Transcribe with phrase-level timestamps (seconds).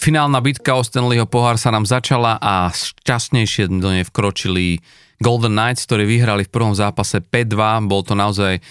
[0.00, 4.80] Finálna bitka o Stanleyho pohár sa nám začala a šťastnejšie do nej vkročili
[5.20, 7.84] Golden Knights, ktorí vyhrali v prvom zápase 5-2.
[7.84, 8.64] Bol to naozaj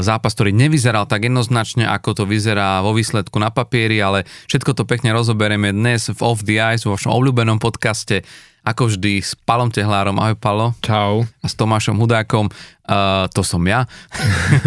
[0.00, 4.88] zápas, ktorý nevyzeral tak jednoznačne, ako to vyzerá vo výsledku na papieri, ale všetko to
[4.88, 8.24] pekne rozoberieme dnes v Off the Ice, vo vašom obľúbenom podcaste
[8.64, 10.16] ako vždy s Palom Tehlárom.
[10.16, 10.72] Ahoj Palo.
[10.80, 11.28] Čau.
[11.44, 12.48] A s Tomášom Hudákom.
[12.88, 13.84] Uh, to som ja.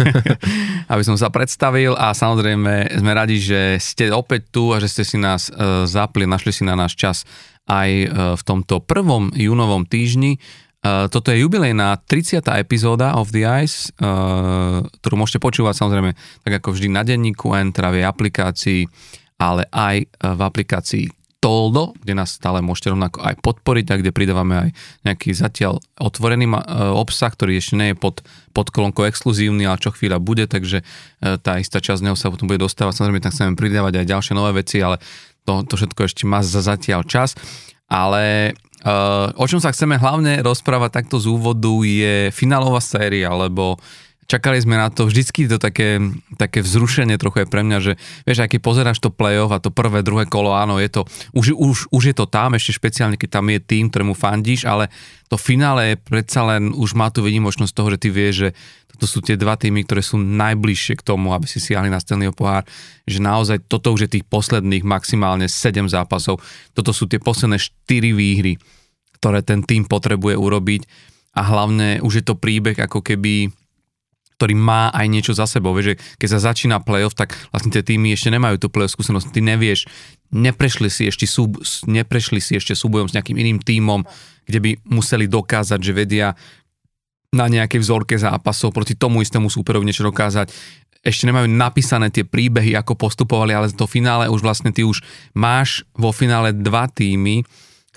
[0.92, 5.02] Aby som sa predstavil a samozrejme sme radi, že ste opäť tu a že ste
[5.02, 7.26] si nás uh, zapli, našli si na náš čas
[7.66, 8.08] aj uh,
[8.38, 10.38] v tomto prvom júnovom týždni.
[10.78, 12.38] Uh, toto je jubilejná 30.
[12.54, 16.14] epizóda of the Ice, uh, ktorú môžete počúvať samozrejme
[16.46, 18.86] tak ako vždy na denníku N, teda v aplikácii,
[19.42, 21.17] ale aj v aplikácii
[21.48, 24.70] Toldo, kde nás stále môžete rovnako aj podporiť a kde pridávame aj
[25.08, 26.60] nejaký zatiaľ otvorený e,
[26.92, 28.20] obsah, ktorý ešte nie je pod,
[28.52, 32.52] pod kolónkou exkluzívny, ale čo chvíľa bude, takže e, tá istá časť neho sa potom
[32.52, 33.00] bude dostávať.
[33.00, 35.00] Samozrejme, tak chceme pridávať aj ďalšie nové veci, ale
[35.48, 37.32] to, to všetko ešte má za zatiaľ čas.
[37.88, 38.52] Ale
[38.84, 43.80] uh, o čom sa chceme hlavne rozprávať takto z úvodu je finálová séria, lebo
[44.28, 45.96] čakali sme na to, vždycky to také,
[46.36, 47.92] také vzrušenie trochu je pre mňa, že
[48.28, 51.76] vieš, keď pozeráš to playoff a to prvé, druhé kolo, áno, je to, už, už,
[51.88, 54.92] už je to tam, ešte špeciálne, keď tam je tým, ktorému fandíš, ale
[55.32, 58.50] to finále je predsa len, už má tu vidimočnosť toho, že ty vieš, že
[58.92, 62.36] toto sú tie dva týmy, ktoré sú najbližšie k tomu, aby si siahli na Stanleyho
[62.36, 62.68] pohár,
[63.08, 66.44] že naozaj toto už je tých posledných maximálne 7 zápasov,
[66.76, 68.60] toto sú tie posledné 4 výhry,
[69.16, 70.82] ktoré ten tým potrebuje urobiť.
[71.38, 73.54] A hlavne už je to príbeh ako keby
[74.38, 75.74] ktorý má aj niečo za sebou.
[75.74, 79.34] Vieš, že keď sa začína playoff, tak vlastne tie týmy ešte nemajú tú playoff skúsenosť.
[79.34, 79.90] Ty nevieš,
[80.30, 81.58] neprešli si ešte, súb,
[81.90, 84.06] neprešli si ešte súbojom s nejakým iným týmom,
[84.46, 86.38] kde by museli dokázať, že vedia
[87.34, 90.54] na nejakej vzorke zápasov proti tomu istému súperovi niečo dokázať.
[91.02, 95.02] Ešte nemajú napísané tie príbehy, ako postupovali, ale to finále už vlastne ty už
[95.34, 97.42] máš vo finále dva týmy,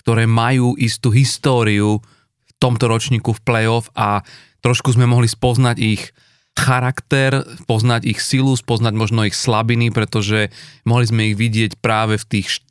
[0.01, 2.01] ktoré majú istú históriu
[2.49, 4.25] v tomto ročníku v playoff a
[4.66, 6.09] trošku sme mohli spoznať ich
[6.57, 10.51] charakter, poznať ich silu, spoznať možno ich slabiny, pretože
[10.84, 12.62] mohli sme ich vidieť práve v tých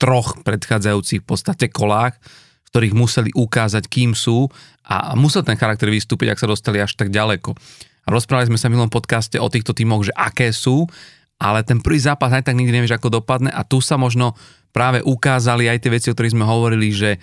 [0.00, 2.16] troch predchádzajúcich v podstate kolách,
[2.64, 4.48] v ktorých museli ukázať, kým sú
[4.86, 7.52] a musel ten charakter vystúpiť, ak sa dostali až tak ďaleko.
[8.04, 10.88] A rozprávali sme sa v minulom podcaste o týchto týmoch, že aké sú,
[11.40, 14.36] ale ten prvý zápas aj tak nikdy nevieš, ako dopadne a tu sa možno
[14.72, 17.20] práve ukázali aj tie veci, o ktorých sme hovorili, že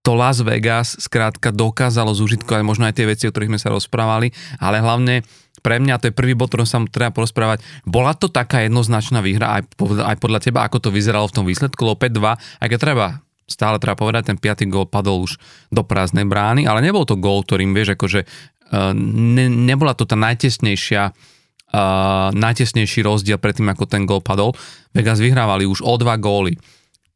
[0.00, 4.32] to Las Vegas skrátka dokázalo zúžitkovať možno aj tie veci, o ktorých sme sa rozprávali,
[4.56, 5.22] ale hlavne
[5.60, 9.60] pre mňa, to je prvý bod, ktorom sa treba porozprávať, bola to taká jednoznačná výhra
[9.60, 13.06] aj, aj podľa teba, ako to vyzeralo v tom výsledku, lebo 5-2, aj keď treba
[13.50, 15.36] stále treba povedať, ten piatý gól padol už
[15.74, 20.14] do prázdnej brány, ale nebol to gól, ktorým vieš, akože uh, ne, nebola to tá
[20.14, 24.54] najtesnejšia uh, najtesnejší rozdiel pred tým, ako ten gól padol.
[24.94, 26.54] Vegas vyhrávali už o dva góly.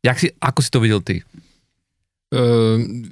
[0.02, 1.22] Jak si, ako si to videl ty?
[2.34, 3.06] Uh,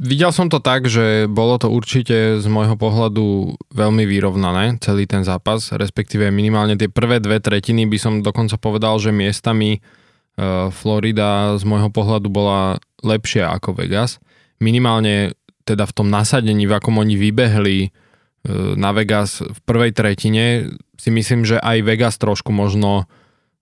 [0.00, 5.20] videl som to tak, že bolo to určite z môjho pohľadu veľmi vyrovnané, celý ten
[5.20, 11.60] zápas, respektíve minimálne tie prvé dve tretiny by som dokonca povedal, že miestami uh, Florida
[11.60, 14.16] z môjho pohľadu bola lepšia ako Vegas.
[14.64, 15.36] Minimálne
[15.68, 21.12] teda v tom nasadení, v akom oni vybehli uh, na Vegas v prvej tretine, si
[21.12, 23.04] myslím, že aj Vegas trošku možno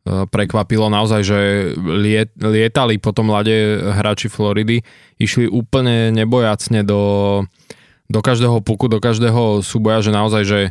[0.06, 1.38] prekvapilo naozaj, že
[1.82, 4.86] liet, lietali potom mladé hráči Floridy,
[5.18, 7.02] išli úplne nebojacne do,
[8.06, 10.60] do každého puku, do každého súboja, že naozaj, že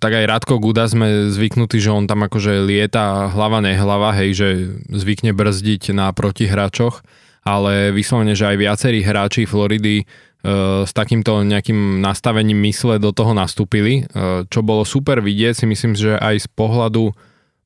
[0.00, 4.48] tak aj Radko Guda sme zvyknutí, že on tam akože lieta hlava nehlava, hej, že
[4.88, 7.04] zvykne brzdiť na protihráčoch,
[7.44, 10.04] ale vyslovene, že aj viacerí hráči Floridy e,
[10.88, 15.92] s takýmto nejakým nastavením mysle do toho nastúpili, e, čo bolo super vidieť, si myslím,
[15.92, 17.12] že aj z pohľadu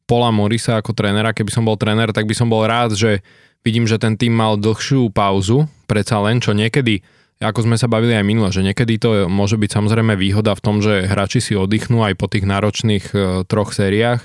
[0.08, 1.36] Pola Morisa ako trénera.
[1.36, 3.20] Keby som bol tréner, tak by som bol rád, že
[3.60, 7.04] vidím, že ten tým mal dlhšiu pauzu, predsa len, čo niekedy,
[7.38, 10.80] ako sme sa bavili aj minule, že niekedy to môže byť samozrejme výhoda v tom,
[10.80, 14.24] že hráči si oddychnú aj po tých náročných e, troch sériách,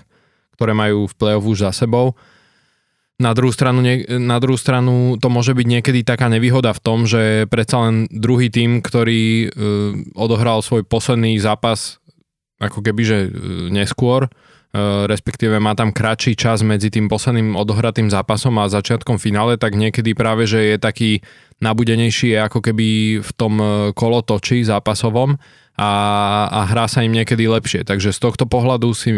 [0.56, 2.16] ktoré majú v play-off už za sebou.
[3.22, 7.46] Na druhú, stranu, na druhú stranu to môže byť niekedy taká nevýhoda v tom, že
[7.46, 9.48] predsa len druhý tým, ktorý e,
[10.18, 12.02] odohral svoj posledný zápas
[12.58, 13.30] ako keby, že e,
[13.70, 14.32] neskôr,
[15.06, 20.18] respektíve má tam kratší čas medzi tým posledným odohratým zápasom a začiatkom finále, tak niekedy
[20.18, 21.12] práve, že je taký
[21.62, 25.38] nabudenejší ako keby v tom eh, kolotoči zápasovom
[25.78, 25.92] a,
[26.50, 27.86] a hrá sa im niekedy lepšie.
[27.86, 29.14] Takže z tohto pohľadu si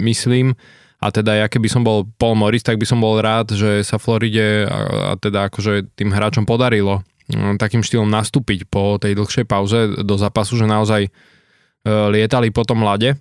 [0.00, 0.56] myslím,
[0.96, 4.00] a teda ja keby som bol Paul Morris, tak by som bol rád, že sa
[4.00, 9.44] Floride a, a teda akože tým hráčom podarilo hm, takým štýlom nastúpiť po tej dlhšej
[9.44, 11.12] pauze do zápasu, že naozaj
[11.86, 13.14] lietali po tom lade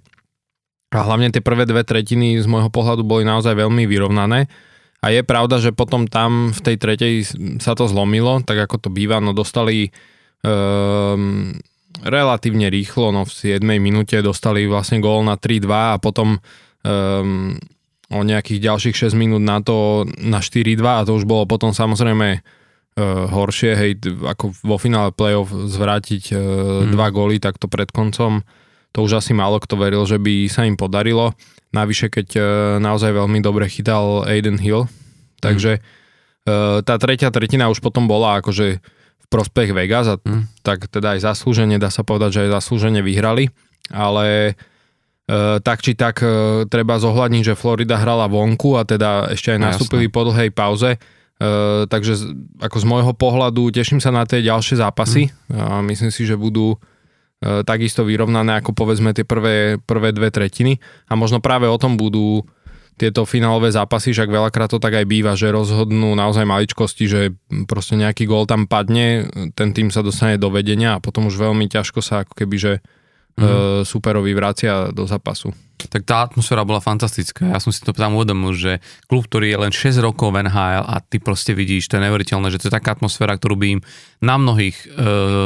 [0.96, 4.48] a hlavne tie prvé dve tretiny z môjho pohľadu boli naozaj veľmi vyrovnané.
[5.06, 7.14] A je pravda, že potom tam v tej tretej
[7.62, 9.94] sa to zlomilo, tak ako to býva, no dostali
[10.42, 11.54] um,
[12.02, 17.54] relatívne rýchlo, no v 7 minúte dostali vlastne gól na 3-2 a potom um,
[18.10, 22.42] o nejakých ďalších 6 minút na to na 4-2 a to už bolo potom samozrejme
[22.42, 23.92] uh, horšie, hej,
[24.26, 26.38] ako vo finále playoff zvrátiť uh,
[26.86, 26.94] hmm.
[26.94, 28.42] dva góly takto pred koncom,
[28.96, 31.36] to už asi málo kto veril, že by sa im podarilo.
[31.76, 32.46] Navyše, keď uh,
[32.80, 34.88] naozaj veľmi dobre chytal Aiden Hill.
[35.44, 38.80] Takže uh, tá tretia tretina už potom bola akože
[39.20, 40.64] v prospech Vegas a mm.
[40.64, 43.52] tak teda aj zaslúžene, dá sa povedať, že aj zaslúžene vyhrali,
[43.92, 44.56] ale
[45.28, 46.24] uh, tak či tak
[46.72, 50.96] treba zohľadniť, že Florida hrala vonku a teda ešte aj no, nastúpili po dlhej pauze,
[51.36, 52.32] Uh, takže
[52.64, 55.28] ako z môjho pohľadu teším sa na tie ďalšie zápasy.
[55.52, 55.60] Mm.
[55.60, 56.95] Uh, myslím si, že budú E,
[57.42, 60.80] takisto vyrovnané ako povedzme tie prvé, prvé dve tretiny.
[61.12, 62.48] A možno práve o tom budú
[62.96, 67.22] tieto finálové zápasy, však veľakrát to tak aj býva, že rozhodnú naozaj maličkosti, že
[67.68, 71.68] proste nejaký gól tam padne, ten tým sa dostane do vedenia a potom už veľmi
[71.68, 72.74] ťažko sa ako keby, že
[73.40, 73.84] mm.
[73.84, 75.52] superovi vracia do zápasu.
[75.76, 77.52] Tak tá atmosféra bola fantastická.
[77.52, 80.88] Ja som si to tam uvedomil, že klub, ktorý je len 6 rokov v NHL
[80.88, 83.82] a ty proste vidíš, to je neuveriteľné, že to je taká atmosféra, ktorú by im
[84.24, 84.88] na mnohých e,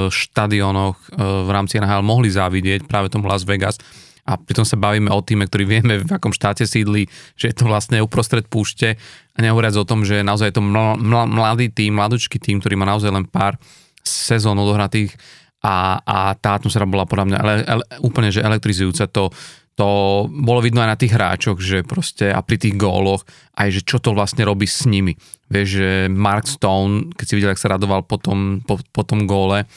[0.07, 3.81] štadionoch e, v rámci NHL mohli závidieť, práve tomu Las Vegas.
[4.29, 7.65] A pritom sa bavíme o týme, ktorý vieme, v akom štáte sídli, že je to
[7.65, 9.01] vlastne uprostred púšte
[9.33, 13.09] a nehovoriac o tom, že naozaj je to mladý tým, mladúčky tým, ktorý má naozaj
[13.09, 13.57] len pár
[14.05, 15.17] sezón odohratých
[15.59, 19.11] a, a tá atmosféra bola podľa mňa ele, ele, úplne že elektrizujúca.
[19.11, 19.33] To,
[19.75, 19.87] to
[20.27, 23.23] bolo vidno aj na tých hráčoch, že proste a pri tých góloch,
[23.55, 25.15] aj že čo to vlastne robí s nimi.
[25.51, 29.27] Vieš, že Mark Stone, keď si videl, ak sa radoval po tom, po, po tom
[29.27, 29.67] góle,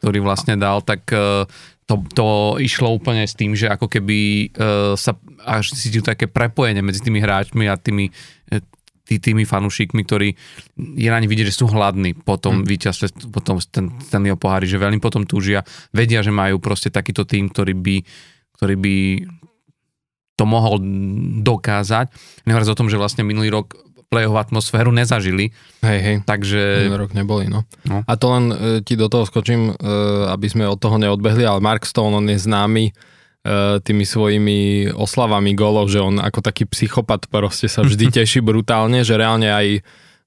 [0.00, 1.44] ktorý vlastne dal, tak e,
[1.88, 2.28] to, to
[2.60, 7.16] išlo úplne s tým, že ako keby uh, sa až si také prepojenie medzi tými
[7.16, 8.12] hráčmi a tými
[9.08, 10.28] tí, tými fanúšikmi, ktorí
[10.76, 12.68] je na nich vidieť, že sú hladní po tom hmm.
[12.68, 15.64] víťazstve, po tom ten, ten jeho pohári, že veľmi potom túžia,
[15.96, 17.96] vedia, že majú proste takýto tým, ktorý by,
[18.60, 18.96] ktorý by
[20.36, 20.78] to mohol
[21.42, 22.12] dokázať.
[22.44, 23.74] Nehovoriac o tom, že vlastne minulý rok
[24.08, 25.52] play-off atmosféru nezažili.
[25.84, 26.16] Hej, hej.
[26.24, 26.88] Takže...
[26.88, 27.68] Minulý rok neboli, no.
[27.84, 28.00] no.
[28.08, 29.72] A to len e, ti do toho skočím, e,
[30.32, 32.94] aby sme od toho neodbehli, ale Mark Stone, on je známy
[33.80, 39.16] tými svojimi oslavami golov, že on ako taký psychopat proste sa vždy teší brutálne, že
[39.16, 39.68] reálne aj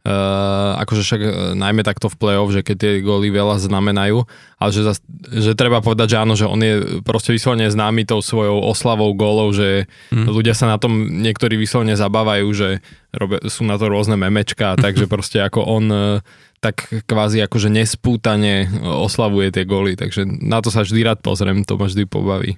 [0.01, 4.25] Uh, akože však uh, najmä takto v play-off, že keď tie góly veľa znamenajú,
[4.57, 4.97] ale že, zas,
[5.29, 9.53] že treba povedať, že áno, že on je proste vyslovene známy tou svojou oslavou gólov,
[9.53, 10.25] že mm.
[10.25, 12.81] ľudia sa na tom niektorí vyslovene zabávajú, že
[13.13, 16.17] robia, sú na to rôzne memečka, takže proste ako on uh,
[16.65, 21.77] tak kvázi akože nespútane oslavuje tie góly, takže na to sa vždy rád pozriem, to
[21.77, 22.57] ma vždy pobaví.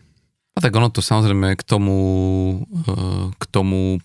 [0.54, 1.98] A tak ono to samozrejme k tomu,
[2.86, 3.98] eh, k tomu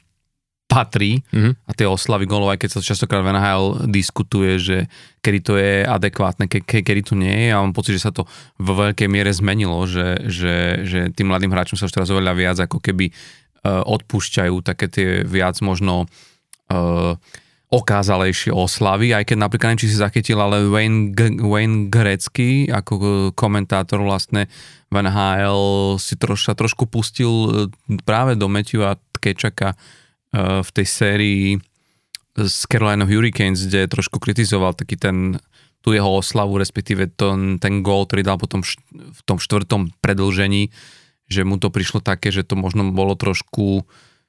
[0.69, 1.65] patrí mm-hmm.
[1.65, 4.77] a tie oslavy golov, aj keď sa častokrát v NHL diskutuje, že
[5.25, 7.57] kedy to je adekvátne, ke, ke, kedy to nie je.
[7.57, 8.29] A mám pocit, že sa to
[8.61, 12.61] vo veľkej miere zmenilo, že, že, že tým mladým hráčom sa už teraz oveľa viac
[12.61, 17.17] ako keby uh, odpúšťajú také tie viac možno uh,
[17.69, 23.33] okázalejšie oslavy, aj keď napríklad, neviem, či si zachytil, ale Wayne, G- Wayne Gretzky ako
[23.37, 24.49] komentátor vlastne
[24.89, 27.49] v NHL si troš, sa trošku pustil e,
[28.09, 31.45] práve do Matthewa Tkečaka uh, v tej sérii
[32.39, 35.43] z Carolina Hurricanes, kde trošku kritizoval taký ten
[35.83, 40.75] tú jeho oslavu, respektíve ten, ten gól, ktorý dal potom v tom štvrtom predlžení,
[41.31, 43.87] že mu to prišlo také, že to možno bolo trošku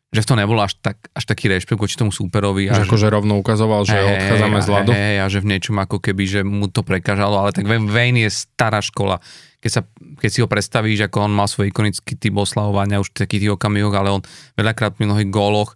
[0.09, 2.65] že to nebolo až, tak, až taký rešpekt voči tomu súperovi.
[2.65, 4.89] Že, že akože rovno ukazoval, že hey, odchádzame z ľadu.
[4.89, 8.33] Hej, a že v niečom ako keby, že mu to prekážalo, ale tak Wayne je
[8.33, 9.21] stará škola.
[9.59, 9.81] Keď, sa,
[10.19, 13.91] keď si ho predstavíš, ako on mal svoj ikonický typ oslavovania už takých tých okamihoch,
[13.91, 14.23] ale on
[14.55, 15.75] veľakrát pri mnohých góloch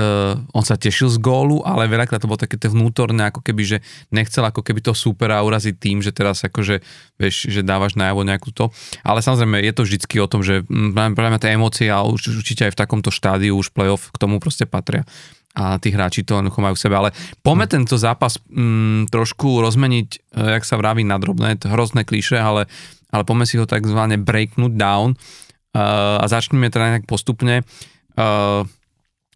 [0.00, 3.62] uh, on sa tešil z gólu, ale veľakrát to bolo také to vnútorné, ako keby,
[3.62, 3.78] že
[4.10, 6.80] nechcel ako keby to supera uraziť tým, že teraz akože,
[7.20, 8.72] vieš, že dávaš najavo nejakú to.
[9.04, 10.64] Ale samozrejme je to vždycky o tom, že
[11.14, 14.64] práve tie emócie a už, určite aj v takomto štádiu už playoff k tomu proste
[14.64, 15.04] patria
[15.50, 16.94] a tí hráči to majú v sebe.
[16.94, 17.10] Ale
[17.42, 17.72] poďme hm.
[17.74, 20.18] tento zápas mm, trošku rozmeniť, e,
[20.58, 22.70] jak sa vraví na drobné, to hrozné kliše, ale,
[23.10, 27.66] ale poďme si ho takzvané breaknúť down uh, a začneme teda nejak postupne.
[28.14, 28.64] Uh,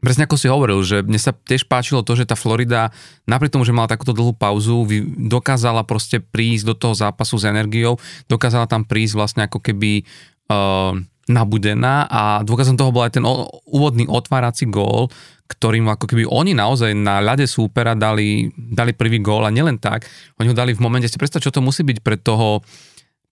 [0.05, 2.93] Presne ako si hovoril, že mne sa tiež páčilo to, že tá Florida,
[3.25, 4.85] napriek tomu, že mala takúto dlhú pauzu,
[5.17, 7.97] dokázala proste prísť do toho zápasu s energiou,
[8.29, 10.05] dokázala tam prísť vlastne ako keby
[10.53, 10.93] uh,
[11.25, 13.25] nabudená a dôkazom toho bol aj ten
[13.65, 15.09] úvodný otvárací gól,
[15.49, 20.05] ktorým ako keby oni naozaj na ľade súpera dali, dali prvý gól a nielen tak,
[20.37, 22.61] oni ho dali v momente, si predstav, čo to musí byť pre toho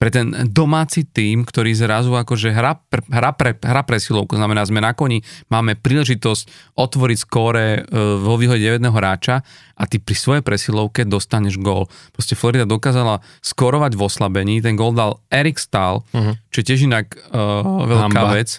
[0.03, 4.83] pre ten domáci tým, ktorý zrazu akože hra, pre, hra, pre, hra presilovku, znamená sme
[4.83, 7.81] na koni, máme príležitosť otvoriť skóre e,
[8.19, 9.47] vo výhode jedného hráča
[9.79, 11.87] a ty pri svojej presilovke dostaneš gól.
[12.11, 16.35] Proste Florida dokázala skorovať v oslabení, ten gól dal Erik Stahl, uh-huh.
[16.51, 18.35] čo je tiež inak uh, veľká hamba.
[18.35, 18.59] vec.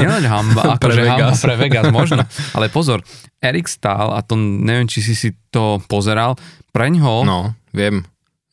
[0.00, 2.24] Nielen hamba, akože hamba pre Vegas možno,
[2.56, 3.04] ale pozor,
[3.44, 6.40] Erik Stahl, a to neviem, či si si to pozeral,
[6.72, 7.28] preňho...
[7.28, 8.08] No, viem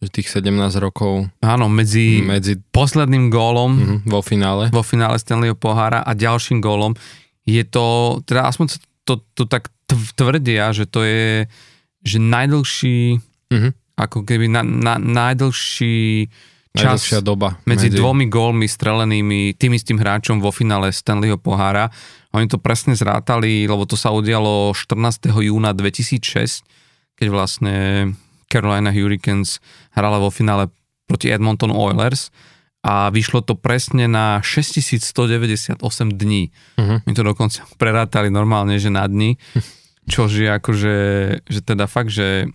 [0.07, 1.27] tých 17 rokov.
[1.43, 4.71] Áno, medzi, medzi posledným gólom uh-huh, vo finále.
[4.71, 6.95] Vo finále Stanleyho pohára a ďalším gólom
[7.43, 11.49] je to, teda aspoň to, to tak tvrdia, že to je
[11.99, 13.19] že najdlhší,
[13.51, 13.71] uh-huh.
[13.99, 16.31] ako keby na, na, najdlhší
[16.71, 21.91] čas doba medzi, medzi dvomi gólmi strelenými tým istým hráčom vo finále Stanleyho pohára.
[22.31, 25.27] Oni to presne zrátali, lebo to sa udialo 14.
[25.43, 26.63] júna 2006,
[27.19, 27.75] keď vlastne
[28.49, 29.61] Carolina Hurricanes
[29.93, 30.73] hrala vo finále
[31.05, 32.33] proti Edmonton Oilers
[32.81, 35.79] a vyšlo to presne na 6198
[36.15, 36.49] dní.
[36.79, 36.99] Uh-huh.
[37.05, 39.37] My to dokonca prerátali normálne, že na dní,
[40.13, 40.95] čož je akože,
[41.45, 42.49] že teda fakt, že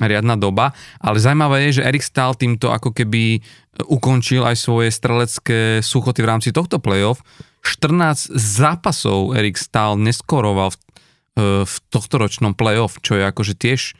[0.00, 3.44] riadna doba, ale zaujímavé je, že Erik Stahl týmto ako keby
[3.84, 7.20] ukončil aj svoje strelecké suchoty v rámci tohto playoff.
[7.60, 10.76] 14 zápasov Erik Stahl neskoroval v,
[11.36, 13.92] e, v tohto ročnom playoff, čo je akože tiež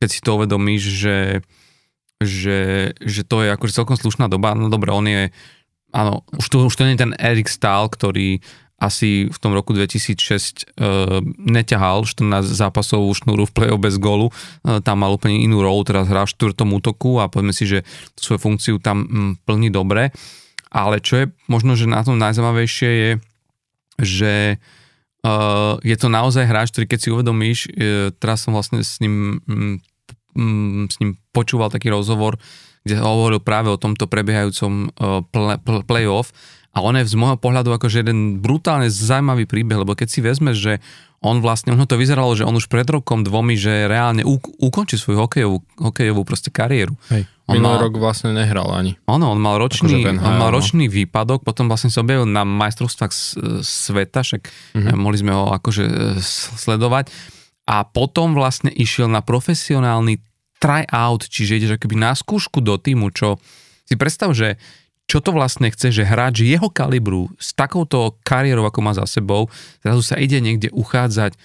[0.00, 1.18] keď si to uvedomíš, že,
[2.18, 5.28] že, že to je akože celkom slušná doba, no dobre, on je,
[5.92, 8.40] áno, už to, už to nie je ten Erik Stahl, ktorý
[8.80, 14.80] asi v tom roku 2006 uh, neťahal 14 zápasovú šnúru v play bez gólu, uh,
[14.80, 17.84] tam mal úplne inú rolu, teraz hrá v štvrtom útoku a povedzme si, že
[18.16, 20.16] svoju funkciu tam um, plní dobre,
[20.72, 23.10] ale čo je možno, že na tom najzaujímavejšie je,
[24.00, 24.34] že
[25.28, 29.44] uh, je to naozaj hráč, ktorý keď si uvedomíš, uh, teraz som vlastne s ním
[29.44, 29.76] um,
[30.34, 32.40] mm, s ním počúval taký rozhovor,
[32.84, 36.32] kde hovoril práve o tomto prebiehajúcom uh, play, playoff
[36.70, 40.54] a on je z môjho pohľadu akože jeden brutálne zaujímavý príbeh, lebo keď si vezme,
[40.54, 40.78] že
[41.20, 44.96] on vlastne, ono to vyzeralo, že on už pred rokom dvomi, že reálne u, ukončí
[44.96, 46.96] svoju hokejovú, hokejovú proste kariéru.
[47.12, 47.28] Hej.
[47.50, 48.94] On Minulý mal, rok vlastne nehral ani.
[49.10, 50.56] Ono, on mal ročný, akože on mal no.
[50.62, 53.12] ročný výpadok, potom vlastne sa objavil na majstrovstvách
[53.60, 54.94] sveta, však uh-huh.
[54.94, 56.22] mohli sme ho akože e,
[56.56, 57.10] sledovať
[57.70, 60.18] a potom vlastne išiel na profesionálny
[60.58, 63.38] try-out, čiže ideš akoby na skúšku do týmu, čo
[63.86, 64.58] si predstav, že
[65.06, 69.46] čo to vlastne chce, že hráč jeho kalibru s takouto kariérou, ako má za sebou,
[69.82, 71.38] zrazu sa ide niekde uchádzať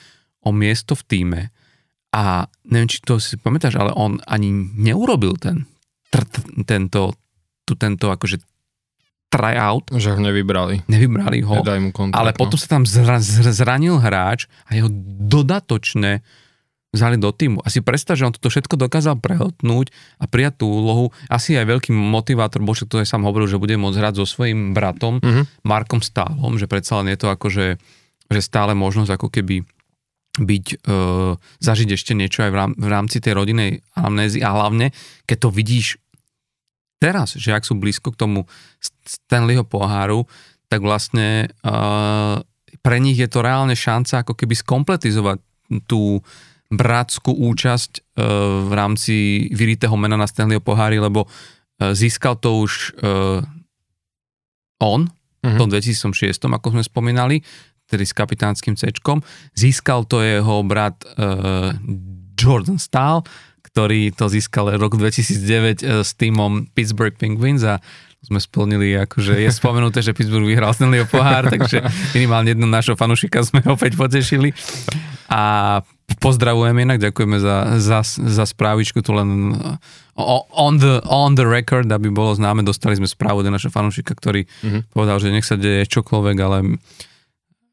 [0.46, 1.42] o miesto v týme.
[2.14, 5.66] A neviem, či to si pamätáš, ale on ani neurobil ten,
[6.14, 6.26] tr,
[6.66, 7.18] tento,
[7.66, 8.38] tu tento akože
[9.30, 9.92] tryout.
[9.92, 10.88] Že ho nevybrali.
[10.88, 11.60] Nevybrali ho.
[11.60, 12.62] mu kontrakt, ale potom no.
[12.62, 13.20] sa tam zra,
[13.52, 14.90] zranil hráč a jeho
[15.28, 16.24] dodatočne
[16.96, 17.60] vzali do týmu.
[17.68, 19.92] Asi predstav, že on toto všetko dokázal prehotnúť
[20.24, 21.12] a prijať tú úlohu.
[21.28, 24.72] Asi aj veľký motivátor, bo to aj sám hovoril, že bude môcť hrať so svojím
[24.72, 25.68] bratom, mm-hmm.
[25.68, 27.68] Markom Stálom, že predsa len je to ako, že,
[28.32, 29.68] že stále možnosť ako keby
[30.36, 30.96] byť, e,
[31.64, 34.92] zažiť ešte niečo aj v, rám, v rámci tej rodinej amnézy a hlavne,
[35.24, 36.00] keď to vidíš
[37.06, 38.50] teraz, že ak sú blízko k tomu
[39.06, 40.26] Stanleyho poháru,
[40.66, 42.42] tak vlastne uh,
[42.82, 45.38] pre nich je to reálne šanca ako keby skompletizovať
[45.86, 46.26] tú
[46.74, 49.16] bratskú účasť uh, v rámci
[49.54, 53.46] vyritého mena na Stanleyho pohári, lebo uh, získal to už uh,
[54.82, 55.54] on uh-huh.
[55.54, 56.10] v tom 2006,
[56.42, 57.46] ako sme spomínali,
[57.86, 58.90] tedy s kapitánskym C.
[59.54, 61.70] Získal to jeho brat uh,
[62.34, 63.22] Jordan Stahl,
[63.76, 67.84] ktorý to získal rok 2009 e, s týmom Pittsburgh Penguins a
[68.24, 71.84] sme splnili, akože je spomenuté, že Pittsburgh vyhral Stanleyho pohár, takže
[72.16, 74.56] minimálne jednu našho fanušika sme opäť potešili.
[75.28, 75.84] A
[76.24, 79.52] pozdravujem inak, ďakujeme za, za, za správičku, tu len
[80.56, 84.48] on the, on the record, aby bolo známe, dostali sme správu do našho fanušika, ktorý
[84.48, 84.96] mm-hmm.
[84.96, 86.80] povedal, že nech sa deje čokoľvek, ale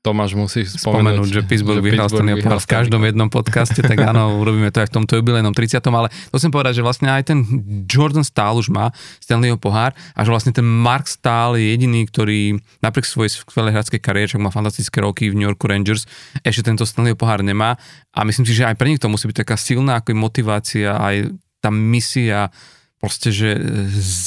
[0.02, 4.34] Tomáš musí spomenúť, spomenúť že Pittsburgh vyhral Stanley pohár v každom jednom podcaste, tak áno,
[4.42, 5.78] urobíme to aj v tomto jubilejnom 30.
[5.78, 7.38] Ale to chcem povedať, že vlastne aj ten
[7.86, 8.90] Jordan Stahl už má
[9.22, 14.02] Stanleyho pohár a že vlastne ten Mark Stahl je jediný, ktorý napriek svojej skvelej hradskej
[14.02, 16.10] kariére, čo má fantastické roky v New Yorku Rangers,
[16.42, 17.78] ešte tento Stanleyho pohár nemá
[18.10, 21.30] a myslím si, že aj pre nich to musí byť taká silná ako motivácia, aj
[21.62, 22.50] tá misia,
[22.98, 23.54] proste, že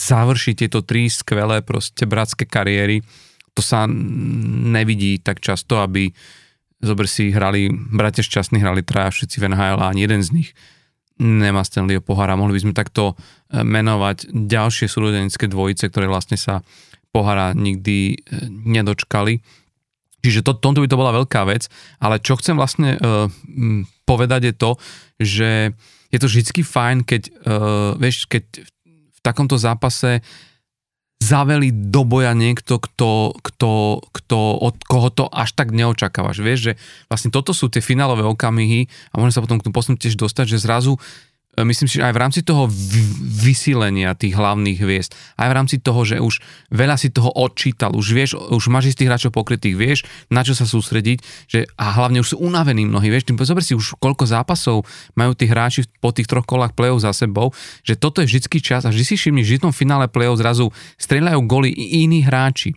[0.07, 3.03] završí tieto tri skvelé proste bratské kariéry
[3.55, 6.11] to sa nevidí tak často, aby
[6.83, 10.49] zober si hrali, bratia šťastní hrali traja všetci v NHL a ani jeden z nich
[11.15, 12.35] nemá Stanleyho pohára.
[12.35, 16.59] Mohli by sme takto e, menovať ďalšie súrodenecké dvojice, ktoré vlastne sa
[17.15, 18.15] pohára nikdy e,
[18.51, 19.39] nedočkali.
[20.19, 21.71] Čiže to, tomto by to bola veľká vec,
[22.01, 23.29] ale čo chcem vlastne uh,
[24.09, 24.71] povedať je to,
[25.21, 25.49] že
[26.09, 30.25] je to vždy fajn, keď, uh, vieš, keď v takomto zápase
[31.23, 36.43] zaveli do boja niekto, kto, kto, kto, od koho to až tak neočakávaš.
[36.43, 36.73] Vieš, že
[37.09, 40.55] vlastne toto sú tie finálové okamihy a môžeme sa potom k tomu posunúť tiež dostať,
[40.55, 41.01] že zrazu
[41.63, 42.67] myslím si, že aj v rámci toho
[43.45, 46.43] vysílenia tých hlavných hviezd, aj v rámci toho, že už
[46.73, 50.67] veľa si toho odčítal, už vieš, už máš istých hráčov pokrytých, vieš, na čo sa
[50.67, 54.83] sústrediť, že a hlavne už sú unavení mnohí, vieš, tým zober si už koľko zápasov
[55.15, 58.83] majú tí hráči po tých troch kolách play-off za sebou, že toto je vždycky čas
[58.83, 62.75] a vždy si všimni, že v tom finále play-off zrazu strieľajú goly iní hráči.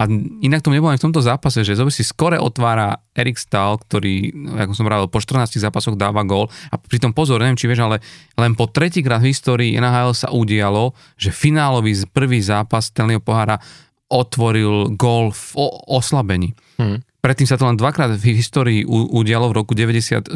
[0.00, 0.08] A
[0.40, 4.32] inak to nebolo aj v tomto zápase, že zober si skore otvára Erik Stahl, ktorý,
[4.56, 6.48] ako som pravil, po 14 zápasoch dáva gól.
[6.72, 8.00] A pritom pozor, neviem, či vieš, ale
[8.40, 13.60] len po tretíkrát v histórii NHL sa udialo, že finálový prvý zápas Stanleyho pohára
[14.08, 15.44] otvoril gól v
[15.92, 16.56] oslabení.
[16.80, 17.04] Hmm.
[17.20, 20.32] Predtým sa to len dvakrát v histórii udialo, v roku 97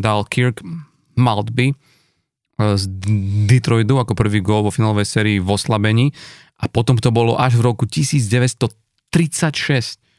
[0.00, 0.64] dal Kirk
[1.20, 2.84] Maltby eh, z
[3.44, 6.16] Detroitu ako prvý gól vo finálovej sérii v oslabení
[6.56, 8.72] a potom to bolo až v roku 1936.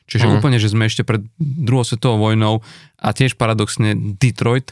[0.07, 0.39] Čiže uh-huh.
[0.39, 2.63] úplne, že sme ešte pred druhou svetovou vojnou
[2.95, 4.71] a tiež paradoxne Detroit.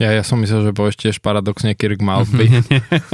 [0.00, 2.48] Ja, ja som myslel, že povieš tiež paradoxne Kirk Maltby.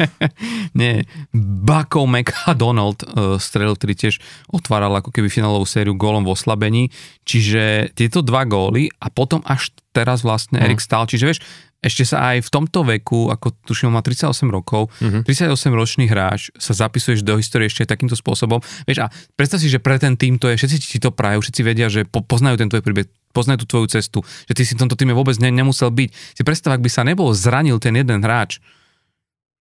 [0.78, 1.02] Nie,
[1.34, 6.94] Bucko McDonald uh, strel, ktorý tiež otváral ako keby finálovú sériu gólom v oslabení.
[7.26, 10.70] Čiže tieto dva góly a potom až teraz vlastne uh-huh.
[10.70, 11.10] Erik Stahl.
[11.10, 11.40] Čiže vieš,
[11.86, 14.90] ešte sa aj v tomto veku, ako tuším, má 38 rokov.
[14.98, 15.22] Mhm.
[15.22, 18.58] 38-ročný hráč sa zapisuješ do histórie ešte takýmto spôsobom.
[18.90, 21.62] Vieš, a predstav si, že pre ten tým to je, všetci ti to prajú, všetci
[21.62, 24.82] vedia, že po, poznajú ten tvoj príbeh, poznajú tú tvoju cestu, že ty si v
[24.82, 26.10] tomto týme vôbec ne, nemusel byť.
[26.34, 28.58] Si predstav, ak by sa nebol zranil ten jeden hráč,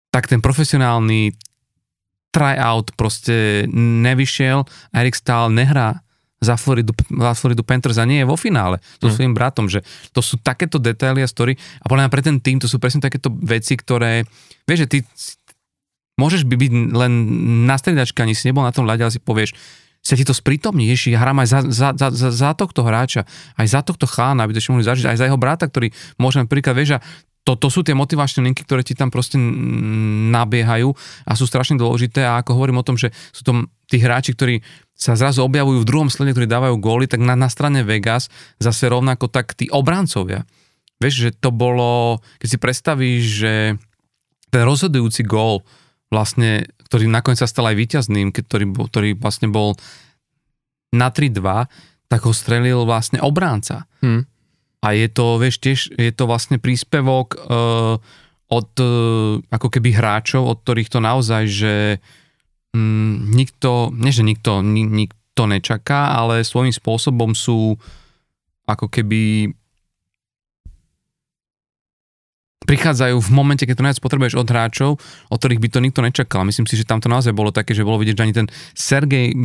[0.09, 1.35] tak ten profesionálny
[2.31, 6.03] tryout proste nevyšiel Erik Stahl nehrá
[6.45, 9.13] za Floridu, za Floridu Panthers a nie je vo finále so mm.
[9.17, 9.81] svojím bratom, že
[10.13, 13.01] to sú takéto detaily a story a podľa mňa pre ten tým to sú presne
[13.01, 14.29] takéto veci, ktoré,
[14.69, 14.97] vieš, že ty
[16.21, 17.13] môžeš by byť len
[17.65, 19.57] na stredačke, ani si nebol na tom ľade, ale si povieš,
[20.05, 23.25] sa ti to sprítomní, ješi, ja hrám aj za, za, za, za, za tohto hráča,
[23.57, 25.89] aj za tohto chána, aby to ešte mohli zažiť, aj za jeho brata, ktorý
[26.21, 27.03] môžeme príklad, vieš, a
[27.45, 29.37] to, to sú tie motivačné linky, ktoré ti tam proste
[30.33, 30.89] nabiehajú
[31.29, 34.65] a sú strašne dôležité a ako hovorím o tom, že sú to tí hráči, ktorí
[34.97, 38.89] sa zrazu objavujú v druhom slede, ktorí dávajú góly, tak na, na strane Vegas zase
[38.89, 40.41] rovnako tak tí obrancovia.
[40.97, 43.53] Vieš, že to bolo, keď si predstavíš, že
[44.49, 45.61] ten rozhodujúci gól
[46.09, 49.77] vlastne, ktorý nakoniec sa stal aj víťazným, ktorý, ktorý vlastne bol
[50.95, 51.67] na 3-2,
[52.07, 53.85] tak ho strelil vlastne obránca.
[53.99, 54.23] Hmm.
[54.85, 57.97] A je to, vieš, tiež je to vlastne príspevok uh,
[58.53, 61.73] od uh, ako keby hráčov, od ktorých to naozaj, že
[62.77, 67.75] mm, nikto, nie že nikto, nik, nikto nečaká, ale svojím spôsobom sú
[68.69, 69.51] ako keby
[72.63, 74.91] prichádzajú v momente, keď to najviac potrebuješ od hráčov,
[75.29, 76.41] od ktorých by to nikto nečakal.
[76.47, 79.35] Myslím si, že tam to naozaj bolo také, že bolo vidieť, že ani ten Sergej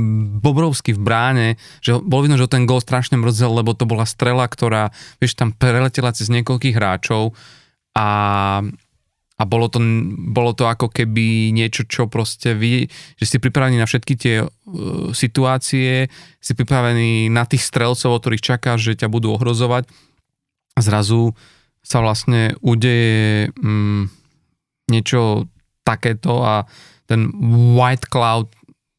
[0.40, 1.48] Bobrovský v bráne,
[1.84, 5.52] že bolo vidno, že ten gol strašne mrzel, lebo to bola strela, ktorá, vieš, tam
[5.52, 7.36] preletela cez niekoľkých hráčov
[7.92, 8.08] a
[9.40, 9.80] a bolo to,
[10.36, 14.50] bolo to ako keby niečo, čo proste vy, že ste pripravení na všetky tie uh,
[15.16, 16.12] situácie,
[16.44, 19.88] si pripravení na tých strelcov, o ktorých čakáš, že ťa budú ohrozovať
[20.76, 21.32] zrazu
[21.90, 24.06] sa vlastne udeje um,
[24.86, 25.50] niečo
[25.82, 26.62] takéto a
[27.10, 27.34] ten
[27.74, 28.46] white cloud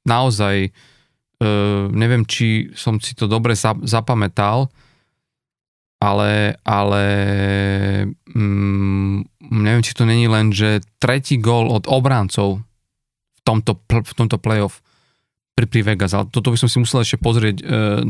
[0.03, 3.55] naozaj uh, neviem, či som si to dobre
[3.87, 4.67] zapamätal,
[6.01, 7.03] ale, ale
[8.27, 9.15] mm,
[9.53, 12.59] neviem, či to není len, že tretí gól od obráncov
[13.37, 14.81] v tomto, v tomto playoff
[15.53, 17.63] pri, pri Vegas, ale toto by som si musel ešte pozrieť e,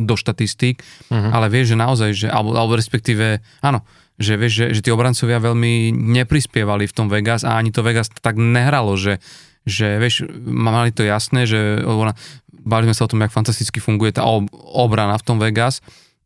[0.08, 1.32] do štatistík, uh-huh.
[1.36, 3.84] ale vieš, že naozaj, že, alebo, alebo respektíve, áno,
[4.22, 8.08] že vieš, že, že tí obrancovia veľmi neprispievali v tom Vegas a ani to Vegas
[8.14, 9.18] tak nehralo, že,
[9.66, 11.82] že vieš, mali to jasné, že
[12.62, 14.24] bali sme sa o tom, jak fantasticky funguje tá
[14.72, 15.82] obrana v tom Vegas,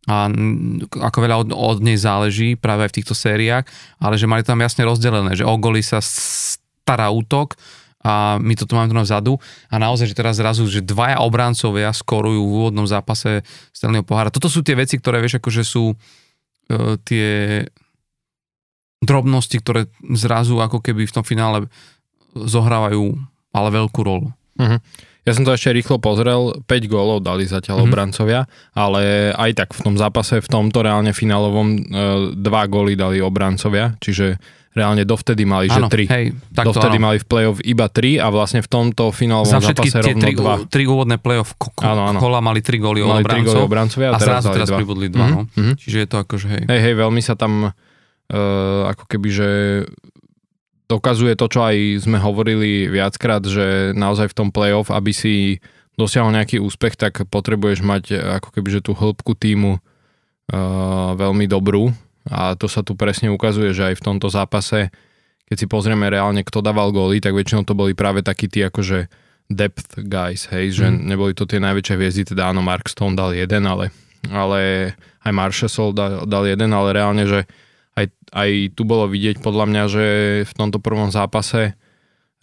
[0.05, 0.29] a
[1.01, 3.65] ako veľa od, od nej záleží práve aj v týchto sériách,
[3.97, 5.97] ale že mali tam jasne rozdelené, že o sa
[6.85, 7.57] stará útok
[8.05, 11.89] a my toto máme tu na vzadu a naozaj, že teraz zrazu, že dvaja obrancovia
[11.89, 13.41] skorujú v úvodnom zápase
[13.73, 14.29] Stelného pohára.
[14.29, 17.65] Toto sú tie veci, ktoré vieš, akože sú uh, tie
[19.05, 19.87] drobnosti, ktoré
[20.17, 21.69] zrazu ako keby v tom finále
[22.35, 23.15] zohrávajú
[23.55, 24.35] ale veľkú rolu.
[24.59, 24.79] Uh-huh.
[25.25, 27.89] Ja som to ešte rýchlo pozrel, 5 gólov dali zatiaľ mm-hmm.
[27.89, 28.41] obrancovia,
[28.77, 31.79] ale aj tak v tom zápase, v tomto reálne finálovom, e,
[32.37, 34.37] dva góly dali obrancovia, čiže
[34.77, 36.13] reálne dovtedy mali, že 3.
[36.13, 37.05] Hej, takto, dovtedy áno.
[37.09, 40.69] mali v play-off iba 3 a vlastne v tomto finálovom Za zápase rovno tri, 2.
[40.69, 42.19] tri úvodné play-off ko, ko, áno, áno.
[42.21, 45.15] kola mali 3 góly mali obrancov, góly obrancovia a, a teraz, teraz pribudli 2.
[45.15, 45.31] Mm-hmm.
[45.33, 45.39] No.
[45.49, 45.75] Mm-hmm.
[45.81, 46.63] Čiže je to akože hej.
[46.69, 47.73] Hej, hej, veľmi sa tam
[48.89, 49.49] ako keby, že
[50.85, 55.61] dokazuje to, čo aj sme hovorili viackrát, že naozaj v tom playoff, aby si
[55.97, 58.03] dosiahol nejaký úspech, tak potrebuješ mať
[58.41, 61.95] ako keby, že tú hĺbku týmu uh, veľmi dobrú
[62.27, 64.89] a to sa tu presne ukazuje, že aj v tomto zápase,
[65.45, 69.09] keď si pozrieme reálne, kto dával góly, tak väčšinou to boli práve takí tí akože
[69.45, 71.05] depth guys, hej, že mm.
[71.05, 73.93] neboli to tie najväčšie hviezdy, teda áno, Mark Stone dal jeden, ale,
[74.25, 77.45] ale aj Marshall dal, dal jeden, ale reálne, že
[77.95, 78.05] aj,
[78.35, 80.05] aj tu bolo vidieť podľa mňa, že
[80.43, 81.79] v tomto prvom zápase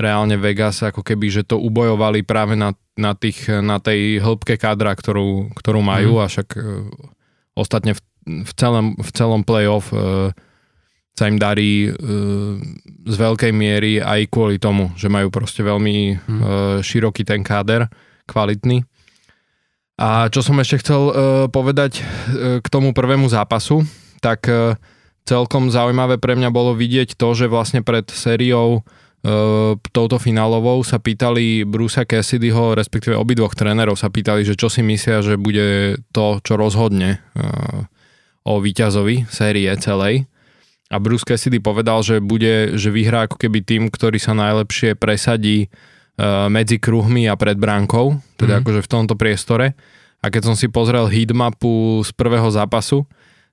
[0.00, 4.96] reálne Vegas ako keby, že to ubojovali práve na, na, tých, na tej hĺbke kádra,
[4.96, 6.20] ktorú, ktorú majú mm.
[6.20, 6.64] a však uh,
[7.54, 10.32] ostatne v, v, celom, v celom playoff uh,
[11.12, 12.56] sa im darí uh,
[13.04, 16.40] z veľkej miery aj kvôli tomu, že majú proste veľmi hmm.
[16.40, 16.46] uh,
[16.80, 17.92] široký ten káder,
[18.24, 18.88] kvalitný.
[20.00, 21.14] A čo som ešte chcel uh,
[21.52, 23.84] povedať uh, k tomu prvému zápasu,
[24.24, 24.74] tak uh,
[25.24, 30.98] celkom zaujímavé pre mňa bolo vidieť to, že vlastne pred sériou uh, touto finálovou sa
[30.98, 36.42] pýtali Brusa Cassidyho, respektíve obidvoch trénerov sa pýtali, že čo si myslia, že bude to,
[36.42, 37.86] čo rozhodne uh,
[38.42, 40.26] o víťazovi série celej
[40.92, 45.72] a Bruce Cassidy povedal, že bude, že vyhrá ako keby tým, ktorý sa najlepšie presadí
[45.72, 48.62] uh, medzi kruhmi a pred bránkou, teda mm.
[48.62, 49.72] akože v tomto priestore.
[50.20, 53.08] A keď som si pozrel heatmapu z prvého zápasu,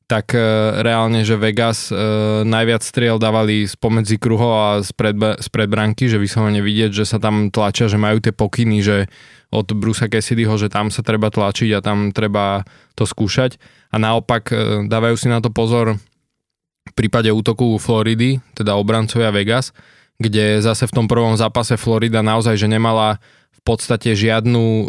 [0.09, 6.09] tak uh, reálne, že Vegas uh, najviac striel dávali spomedzi kruhov a spred, spred bránky,
[6.09, 9.05] že vyslovene vidieť, že sa tam tlačia, že majú tie pokyny, že
[9.53, 12.65] od Brusa Cassidyho, že tam sa treba tlačiť a tam treba
[12.97, 13.61] to skúšať.
[13.93, 16.01] A naopak uh, dávajú si na to pozor
[16.89, 19.77] v prípade útoku Floridy, teda obrancovia Vegas,
[20.17, 23.21] kde zase v tom prvom zápase Florida naozaj, že nemala
[23.59, 24.85] v podstate žiadnu e,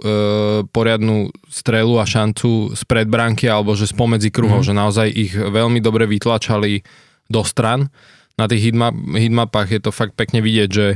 [0.70, 4.66] poriadnu strelu a šancu z predbránky alebo že spomedzi kruhov, mm.
[4.70, 6.86] že naozaj ich veľmi dobre vytlačali
[7.26, 7.90] do stran.
[8.38, 10.86] Na tých hitmap, hitmapách je to fakt pekne vidieť, že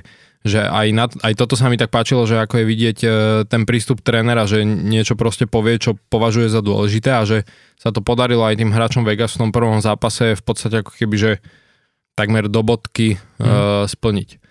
[0.44, 3.08] že aj, na, aj toto sa mi tak páčilo, že ako je vidieť e,
[3.48, 7.48] ten prístup trénera, že niečo proste povie, čo považuje za dôležité a že
[7.80, 11.16] sa to podarilo aj tým hráčom Vegas v tom prvom zápase v podstate ako keby,
[11.16, 11.32] že
[12.12, 13.40] takmer do bodky mm.
[13.40, 14.43] uh, splniť.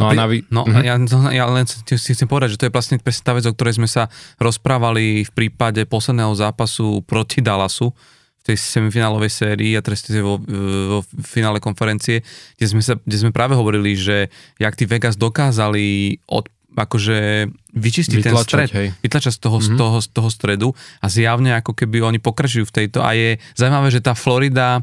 [0.00, 0.80] No, a navi- no mm-hmm.
[0.80, 0.96] ja,
[1.36, 3.84] ja len si chcem povedať, že to je vlastne presne tá vec, o ktorej sme
[3.84, 4.08] sa
[4.40, 7.92] rozprávali v prípade posledného zápasu proti Dallasu,
[8.40, 12.24] v tej semifinálovej sérii a teraz vo, vo finále konferencie,
[12.56, 18.24] kde sme, sa, kde sme práve hovorili, že jak tí Vegas dokázali od, akože vyčistiť
[18.24, 18.88] vytlačať, ten stred, hej.
[19.04, 19.76] vytlačať z toho, mm-hmm.
[19.76, 20.68] z, toho, z toho stredu
[21.04, 24.80] a zjavne ako keby oni pokračujú v tejto a je zaujímavé, že tá Florida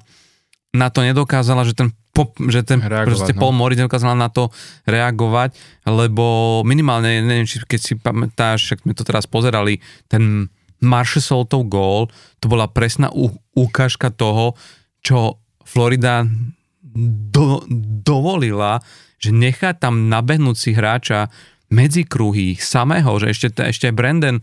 [0.76, 3.40] na to nedokázala, že ten pop, že ten reagovať, proste no.
[3.40, 4.50] Paul Morris nedokázala na to
[4.90, 5.54] reagovať,
[5.86, 10.50] lebo minimálne, neviem, či keď si pamätáš, však sme to teraz pozerali, ten
[10.82, 13.10] Marshalltov gól, to bola presná
[13.54, 14.54] ukážka toho,
[15.02, 16.26] čo Florida
[17.32, 17.66] do,
[18.02, 18.82] dovolila,
[19.18, 21.30] že nechá tam nabehnúť si hráča
[21.68, 24.40] medzi kruhy samého, že ešte, ešte Brandon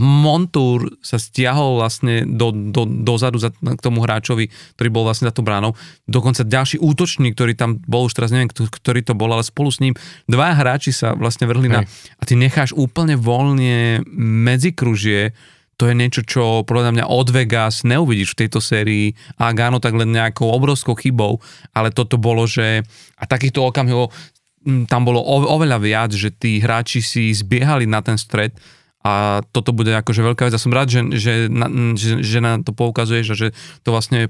[0.00, 4.48] Montour sa stiahol vlastne do, do, dozadu za, k tomu hráčovi,
[4.80, 5.76] ktorý bol vlastne za tú bránou.
[6.08, 9.84] Dokonca ďalší útočník, ktorý tam bol, už teraz neviem, ktorý to bol, ale spolu s
[9.84, 9.92] ním
[10.24, 11.74] dva hráči sa vlastne vrhli Hej.
[11.76, 11.80] na...
[12.16, 15.36] A ty necháš úplne voľne medzi kružie,
[15.76, 19.96] to je niečo, čo podľa mňa od Vegas neuvidíš v tejto sérii a áno, tak
[19.96, 21.40] len nejakou obrovskou chybou,
[21.72, 22.84] ale toto bolo, že
[23.16, 24.12] a takýchto okamihov
[24.60, 28.52] tam bolo oveľa viac, že tí hráči si zbiehali na ten stred
[29.00, 30.52] a toto bude akože veľká vec.
[30.52, 33.48] Ja som rád, že, že, na, že, že na to poukazuješ a že
[33.80, 34.28] to vlastne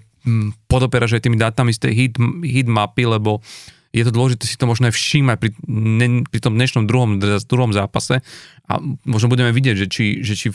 [0.70, 2.14] podopieraš aj tými dátami z tej heat,
[2.46, 3.42] heat mapy, lebo
[3.90, 7.74] je to dôležité si to možno aj všímať pri, ne, pri tom dnešnom druhom, druhom
[7.74, 8.22] zápase
[8.70, 10.54] a možno budeme vidieť, že či, že či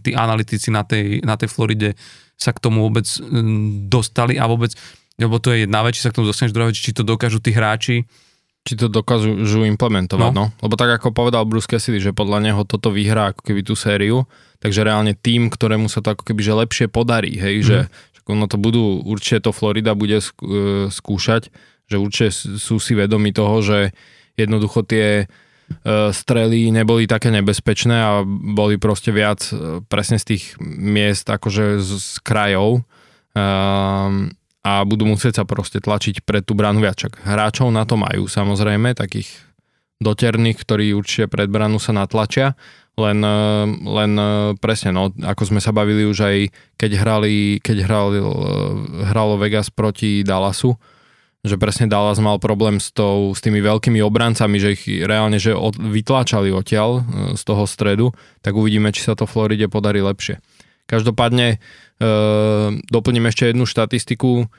[0.00, 2.00] tí analytici na tej, na tej Floride
[2.40, 3.04] sa k tomu vôbec
[3.84, 4.72] dostali a vôbec,
[5.20, 7.36] lebo to je jedna vec, či sa k tomu dostaneš, druhá vec, či to dokážu
[7.44, 8.08] tí hráči
[8.60, 10.52] či to dokážu implementovať, no.
[10.52, 10.60] no.
[10.60, 14.28] Lebo tak ako povedal Bruce Cassidy, že podľa neho toto vyhrá ako keby tú sériu,
[14.60, 17.64] takže reálne tým, ktorému sa to ako keby že lepšie podarí, hej, mm.
[17.64, 20.24] že, že ono to budú, určite to Florida bude e,
[20.92, 21.48] skúšať,
[21.88, 23.96] že určite sú si vedomi toho, že
[24.36, 25.26] jednoducho tie e,
[26.12, 31.90] strely neboli také nebezpečné a boli proste viac e, presne z tých miest akože z,
[31.96, 32.84] z krajov.
[33.30, 37.16] Um, a budú musieť sa proste tlačiť pred tú bránu viačak.
[37.24, 39.32] Hráčov na to majú samozrejme, takých
[40.00, 42.56] doterných, ktorí určite pred bránu sa natlačia,
[43.00, 44.28] len, eh, len eh,
[44.60, 46.36] presne, no, ako sme sa bavili už aj
[46.76, 48.26] keď hrali, keď hrali, eh,
[49.08, 50.76] hralo Vegas proti Dallasu,
[51.40, 55.56] že presne Dallas mal problém s, tou, s tými veľkými obrancami, že ich reálne že
[55.56, 57.00] od, vytláčali odtiaľ
[57.32, 58.12] z toho stredu,
[58.44, 60.36] tak uvidíme, či sa to Floride podarí lepšie.
[60.90, 61.58] Každopádne e,
[62.90, 64.50] doplním ešte jednu štatistiku.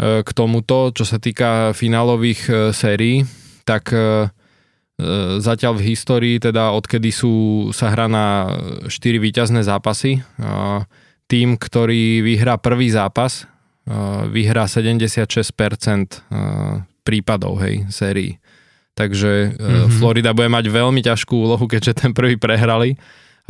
[0.00, 3.28] E, k tomuto, čo sa týka finálových e, sérií,
[3.68, 4.32] tak e,
[5.40, 8.52] zatiaľ v histórii, teda odkedy sú, sa hrá na
[8.84, 10.20] 4 výťazné zápasy,
[11.24, 13.48] tým, ktorý vyhrá prvý zápas,
[14.28, 15.16] vyhrá 76%
[17.00, 18.36] prípadov, hej, sérií.
[18.92, 19.88] Takže mm-hmm.
[19.96, 23.00] Florida bude mať veľmi ťažkú úlohu, keďže ten prvý prehrali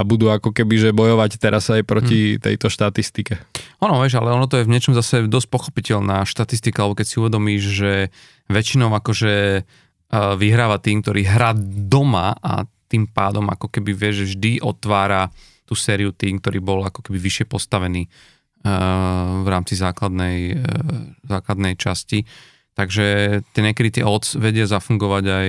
[0.01, 2.41] a budú ako keby že bojovať teraz aj proti hmm.
[2.41, 3.37] tejto štatistike.
[3.85, 7.21] Ono, vieš, ale ono to je v niečom zase dosť pochopiteľná štatistika, lebo keď si
[7.21, 7.93] uvedomíš, že
[8.49, 9.65] väčšinou akože
[10.41, 11.53] vyhráva tým, ktorý hrá
[11.87, 15.31] doma a tým pádom ako keby vieš, vždy otvára
[15.63, 18.11] tú sériu tým, ktorý bol ako keby vyššie postavený
[19.41, 20.59] v rámci základnej,
[21.23, 22.27] základnej časti.
[22.75, 25.49] Takže tie niekedy tie odds vedia zafungovať aj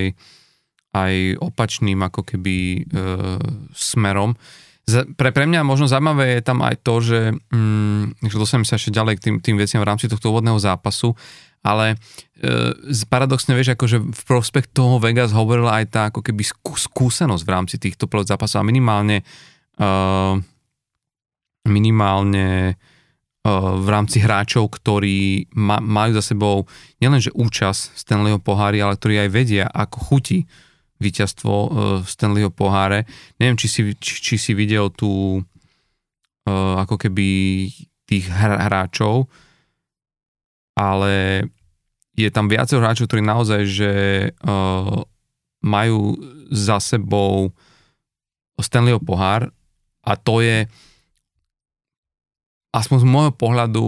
[0.91, 2.79] aj opačným ako keby e,
[3.71, 4.35] smerom.
[4.83, 8.75] Z, pre, pre mňa možno zaujímavé je tam aj to, že, mm, že dostaneme sa
[8.75, 11.15] ešte ďalej k tým, tým veciam v rámci tohto úvodného zápasu,
[11.63, 11.95] ale
[12.41, 17.43] e, paradoxne vieš, akože v prospekt toho Vegas hovorila aj tá ako keby skú, skúsenosť
[17.45, 19.21] v rámci týchto zápasov a minimálne
[19.77, 19.89] e,
[21.69, 22.73] minimálne e,
[23.53, 26.65] v rámci hráčov, ktorí ma, majú za sebou
[26.97, 30.49] nielenže účasť Stanleyho pohári, ale ktorí aj vedia, ako chutí
[31.01, 33.09] víťazstvo uh, v Stanleyho poháre.
[33.41, 37.27] Neviem, či si, či, či si videl tú uh, ako keby
[38.05, 39.25] tých hráčov,
[40.77, 41.45] ale
[42.13, 43.91] je tam viacero hráčov, ktorí naozaj, že
[44.45, 45.01] uh,
[45.65, 46.19] majú
[46.53, 47.49] za sebou
[48.61, 49.49] Stanleyho pohár
[50.05, 50.69] a to je
[52.71, 53.85] aspoň z môjho pohľadu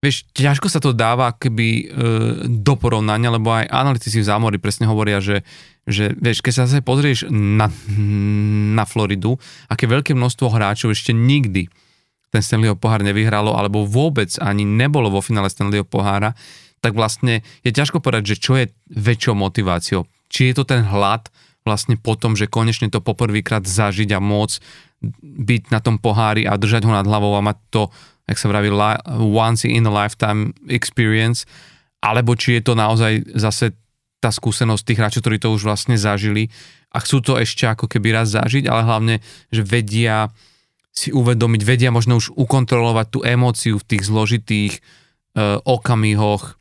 [0.00, 1.84] Vieš, ťažko sa to dáva keby e,
[2.48, 5.44] do porovnania, lebo aj analytici v zámori presne hovoria, že,
[5.84, 7.68] že vieš, keď sa zase pozrieš na,
[8.72, 9.36] na Floridu,
[9.68, 11.68] aké veľké množstvo hráčov ešte nikdy
[12.32, 16.32] ten Stanleyho pohár nevyhralo, alebo vôbec ani nebolo vo finále Stanleyho pohára,
[16.80, 20.08] tak vlastne je ťažko povedať, že čo je väčšou motiváciou.
[20.32, 21.28] Či je to ten hlad
[21.68, 24.56] vlastne po tom, že konečne to poprvýkrát zažiť a môcť
[25.20, 27.82] byť na tom pohári a držať ho nad hlavou a mať to
[28.30, 28.70] jak sa vraví,
[29.18, 31.42] once in a lifetime experience,
[31.98, 33.74] alebo či je to naozaj zase
[34.22, 36.52] tá skúsenosť tých hráčov, ktorí to už vlastne zažili
[36.94, 39.14] a chcú to ešte ako keby raz zažiť, ale hlavne,
[39.50, 40.30] že vedia
[40.90, 46.60] si uvedomiť, vedia možno už ukontrolovať tú emóciu v tých zložitých uh, okamihoch,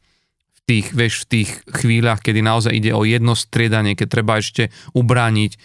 [0.69, 1.49] tých, vieš, v tých
[1.81, 5.57] chvíľach, kedy naozaj ide o jedno striedanie, keď treba ešte ubrániť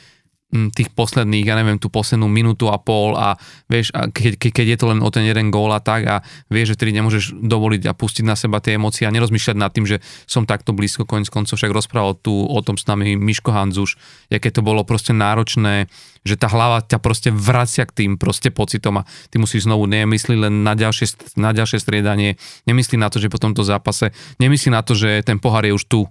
[0.70, 3.34] tých posledných, ja neviem, tú poslednú minútu a pol a
[3.66, 6.74] vieš, a keď, keď je to len o ten jeden gól a tak a vieš,
[6.74, 9.98] že tedy nemôžeš dovoliť a pustiť na seba tie emócie a nerozmýšľať nad tým, že
[10.30, 13.98] som takto blízko, koniec koncov však rozprával tu o tom s nami Miško Hanzuš,
[14.30, 15.90] aké to bolo proste náročné,
[16.22, 20.38] že tá hlava ťa proste vracia k tým proste pocitom a ty musíš znovu nemyslieť
[20.38, 22.38] len na ďalšie, na ďalšie striedanie,
[22.70, 25.84] nemyslí na to, že po tomto zápase, nemyslí na to, že ten pohár je už
[25.90, 26.06] tu,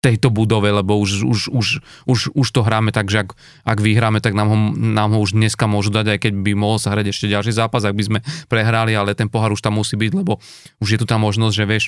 [0.00, 1.66] tejto budove, lebo už, už, už,
[2.08, 3.36] už, už to hráme tak, že ak,
[3.68, 6.80] ak vyhráme, tak nám ho, nám ho už dneska môžu dať, aj keď by mohol
[6.80, 10.00] sa hrať ešte ďalší zápas, ak by sme prehrali, ale ten pohár už tam musí
[10.00, 10.40] byť, lebo
[10.80, 11.84] už je tu tá možnosť, že vieš,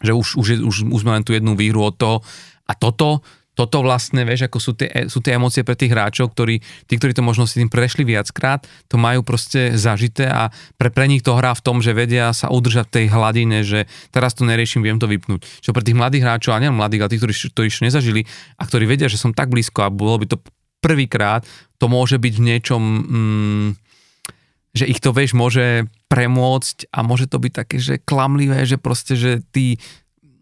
[0.00, 2.16] že už, už, je, už, už len tú jednu výhru od toho.
[2.64, 3.20] A toto,
[3.54, 6.58] toto vlastne, vieš, ako sú tie, sú tie emócie pre tých hráčov, ktorí,
[6.90, 11.06] tí, ktorí to možno si tým prešli viackrát, to majú proste zažité a pre, pre
[11.06, 14.42] nich to hrá v tom, že vedia sa udržať v tej hladine, že teraz to
[14.42, 15.46] neriešim, viem to vypnúť.
[15.62, 18.20] Čo pre tých mladých hráčov, a nie mladých, ale tých, ktorí, ktorí ešte nezažili
[18.58, 20.36] a ktorí vedia, že som tak blízko a bolo by to
[20.82, 21.46] prvýkrát,
[21.78, 23.68] to môže byť v niečom, mm,
[24.74, 29.14] že ich to, vieš, môže premôcť a môže to byť také, že klamlivé, že proste,
[29.14, 29.78] že ty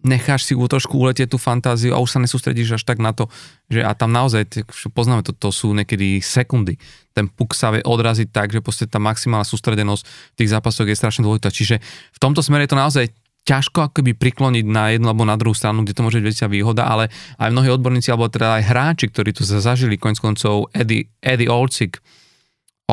[0.03, 3.31] necháš si trošku uletieť tú fantáziu a už sa nesústredíš až tak na to,
[3.71, 6.77] že a tam naozaj, poznáme to, to sú niekedy sekundy.
[7.15, 10.99] Ten puk sa vie odraziť tak, že proste tá maximálna sústredenosť v tých zápasoch je
[10.99, 11.55] strašne dôležitá.
[11.55, 11.77] Čiže
[12.15, 13.05] v tomto smere je to naozaj
[13.43, 16.87] ťažko akoby prikloniť na jednu alebo na druhú stranu, kde to môže byť väčšia výhoda,
[16.87, 17.11] ale
[17.43, 21.99] aj mnohí odborníci, alebo teda aj hráči, ktorí tu zažili koniec koncov Eddie, Eddie Olcik,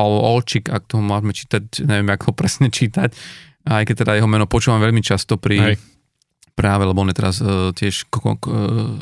[0.00, 3.14] Olčik, ak to môžeme čítať, neviem, ako presne čítať,
[3.68, 5.89] aj keď teda jeho meno počúvam veľmi často pri, Hej
[6.52, 8.50] práve, lebo on je teraz uh, tiež ko- ko-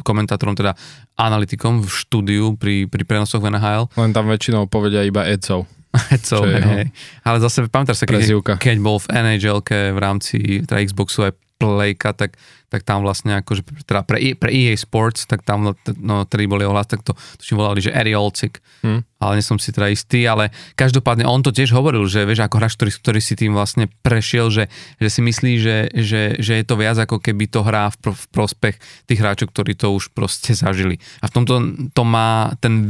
[0.05, 0.77] komentátorom, teda
[1.19, 3.91] analytikom v štúdiu pri, pri prenosoch v NHL.
[3.99, 5.67] Len tam väčšinou povedia iba Edzov.
[6.15, 6.87] Edzov, hej, hej.
[7.25, 12.15] Ale zase pamätáš sa, keď, keď bol v nhl v rámci teda Xboxu aj Playka,
[12.15, 16.29] tak tak tam vlastne akože teda pre, e, pre EA Sports, tak tam no, no
[16.29, 19.25] ktorý boli ohlas, tak to tuším volali, že Eri Olcik, hmm.
[19.25, 22.61] ale nie som si teda istý, ale každopádne on to tiež hovoril, že vieš, ako
[22.61, 24.69] hráč, ktorý, ktorý si tým vlastne prešiel, že,
[25.01, 28.25] že si myslí, že, že, že je to viac ako keby to hrá v, v
[28.37, 28.77] prospech
[29.09, 31.01] tých hráčov, ktorí to už proste zažili.
[31.25, 31.55] A v tomto
[31.97, 32.85] to má ten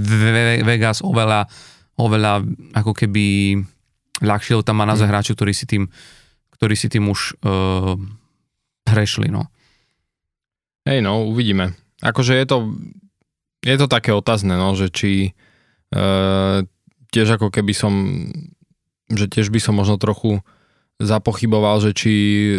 [0.66, 1.46] Vegas oveľa,
[1.98, 2.46] oveľa
[2.78, 3.58] ako keby
[4.22, 5.12] ľahšie, lebo tam má naozaj mm.
[5.12, 5.84] hráčov, ktorí si tým,
[6.54, 7.94] ktorí si tým už uh,
[8.86, 9.50] hrešli, no.
[10.86, 11.76] Hej, no, uvidíme.
[12.00, 12.56] Akože je to,
[13.66, 15.34] je to také otázne, no, že či
[15.92, 16.62] uh,
[17.10, 17.94] tiež ako keby som,
[19.10, 20.40] že tiež by som možno trochu
[20.98, 22.12] zapochyboval, že či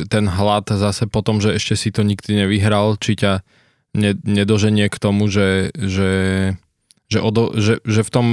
[0.07, 3.43] ten hlad zase potom, že ešte si to nikdy nevyhral, či ťa
[3.95, 6.11] ne, nedoženie k tomu, že, že,
[7.09, 8.27] že, odo, že, že v tom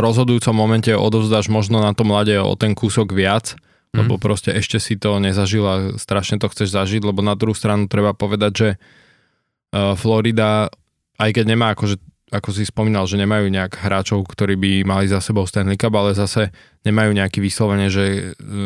[0.00, 3.60] rozhodujúcom momente odovzdáš možno na tom mlade o ten kúsok viac,
[3.92, 4.02] mm.
[4.02, 7.92] lebo proste ešte si to nezažil a strašne to chceš zažiť, lebo na druhú stranu
[7.92, 10.72] treba povedať, že uh, Florida,
[11.20, 12.00] aj keď nemá akože
[12.32, 16.16] ako si spomínal, že nemajú nejak hráčov, ktorí by mali za sebou Stanley Cup, ale
[16.16, 16.48] zase
[16.80, 18.20] nemajú nejaký vyslovene, že e,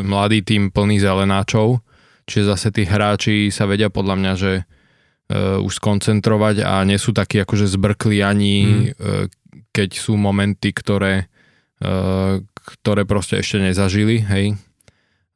[0.07, 1.83] mladý tým plný zelenáčov,
[2.31, 7.11] čiže zase tí hráči sa vedia podľa mňa, že uh, už skoncentrovať a nie sú
[7.11, 8.83] takí akože zbrkli ani mm.
[8.99, 9.27] uh,
[9.71, 11.29] keď sú momenty, ktoré,
[11.85, 12.43] uh,
[12.83, 14.59] ktoré proste ešte nezažili, hej.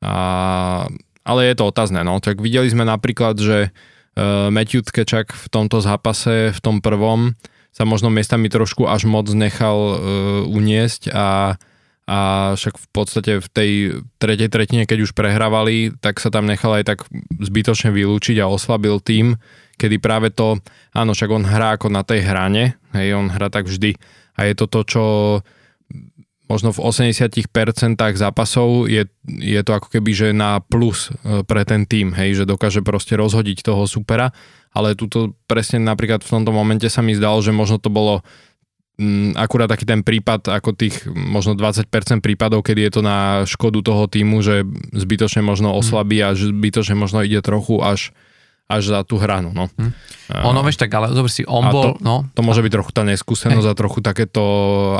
[0.01, 0.89] A,
[1.23, 2.19] ale je to otázne, no.
[2.19, 7.37] Tak videli sme napríklad, že uh, Matthew Tkečak v tomto zápase, v tom prvom,
[7.71, 9.97] sa možno miestami trošku až moc nechal uh,
[10.51, 11.55] uniesť a,
[12.11, 12.19] a
[12.59, 13.71] však v podstate v tej
[14.19, 16.99] tretej tretine, keď už prehrávali, tak sa tam nechal aj tak
[17.39, 19.39] zbytočne vylúčiť a oslabil tým,
[19.81, 20.61] kedy práve to,
[20.93, 23.97] áno, však on hrá ako na tej hrane, hej, on hrá tak vždy.
[24.37, 25.05] A je to to, čo
[26.51, 27.39] možno v 80%
[28.19, 32.45] zápasov je, je to ako keby, že na plus e, pre ten tým, hej, že
[32.45, 34.35] dokáže proste rozhodiť toho supera,
[34.75, 38.27] ale tuto presne napríklad v tomto momente sa mi zdalo, že možno to bolo
[38.99, 41.87] m, mm, akurát taký ten prípad ako tých možno 20%
[42.19, 47.23] prípadov, kedy je to na škodu toho týmu, že zbytočne možno oslabí a zbytočne možno
[47.23, 48.11] ide trochu až
[48.71, 49.51] až za tú hranu.
[49.51, 49.67] No.
[49.75, 49.91] Hm.
[50.47, 51.85] ono, vieš, tak ale zober si, on bol...
[51.85, 52.17] To, no.
[52.31, 53.73] to môže byť trochu tá neskúsenosť Hej.
[53.75, 54.43] a trochu takéto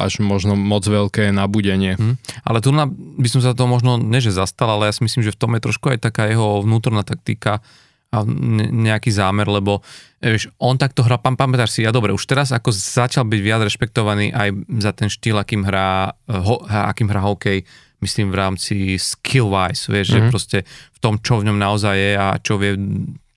[0.03, 1.95] až možno moc veľké nabudenie.
[1.95, 2.19] Hm.
[2.43, 5.39] Ale tu by som sa to možno, neže zastal, ale ja si myslím, že v
[5.39, 7.63] tom je trošku aj taká jeho vnútorná taktika
[8.11, 9.87] a nejaký zámer, lebo
[10.19, 13.63] vieš, on takto hrá, pán pamätáš si, ja dobre, už teraz ako začal byť viac
[13.63, 14.49] rešpektovaný aj
[14.83, 17.63] za ten štýl, akým hrá, ho, akým hrá hokej,
[18.03, 20.27] myslím v rámci skill-wise, vieš, mm-hmm.
[20.27, 20.31] že mhm.
[20.35, 22.75] proste v tom, čo v ňom naozaj je a čo vie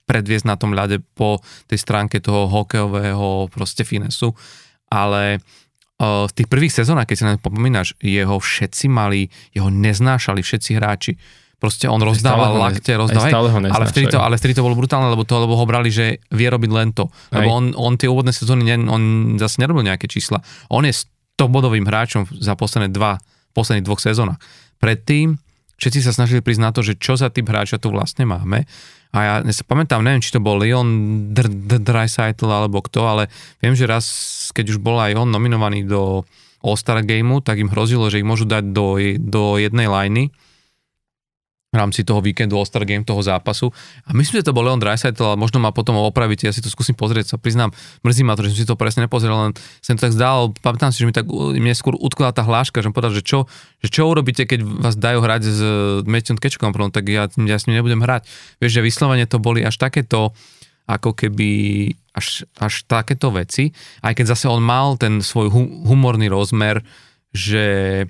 [0.04, 4.36] predviesť na tom ľade po tej stránke toho hokejového proste finesu,
[4.92, 10.44] ale uh, v tých prvých sezónach, keď si na popomínaš, jeho všetci mali, jeho neznášali
[10.44, 11.12] všetci hráči.
[11.56, 15.40] Proste on rozdával lakte, rozdával, ale vtedy, to, ale vtedy to bolo brutálne, lebo, to,
[15.40, 17.08] lebo ho brali, že vie robiť len to.
[17.32, 19.02] Lebo on, on tie úvodné sezóny, ne, on
[19.40, 20.44] zase nerobil nejaké čísla.
[20.68, 23.16] On je 100-bodovým hráčom za posledné dva,
[23.56, 24.36] posledných dvoch sezónach.
[24.76, 25.40] Predtým
[25.80, 28.68] všetci sa snažili prísť na to, že čo za typ hráča tu vlastne máme
[29.14, 33.22] a ja, sa pamätám, neviem, či to bol Leon Dreisaitl alebo kto, ale
[33.62, 34.06] viem, že raz,
[34.50, 36.26] keď už bol aj on nominovaný do
[36.66, 40.34] All-Star Gameu, tak im hrozilo, že ich môžu dať do, do jednej liney
[41.74, 43.74] v rámci toho víkendu All-Star Game, toho zápasu.
[44.06, 46.70] A myslím, že to bol Leon Dreisaitl, ale možno ma potom opraviť, ja si to
[46.70, 47.74] skúsim pozrieť, sa priznám,
[48.06, 50.94] mrzí ma to, že som si to presne nepozrel, len som to tak zdal, pamätám
[50.94, 53.50] si, že mi tak mne skôr utkla tá hláška, že povedal, že čo,
[53.82, 55.60] že čo urobíte, keď vás dajú hrať s
[56.06, 58.30] Matthew Kečkom, tak ja, ja s ním nebudem hrať.
[58.62, 60.30] Vieš, že vyslovene to boli až takéto,
[60.86, 61.50] ako keby
[62.14, 63.74] až, až takéto veci,
[64.06, 65.50] aj keď zase on mal ten svoj
[65.88, 66.86] humorný rozmer,
[67.34, 68.06] že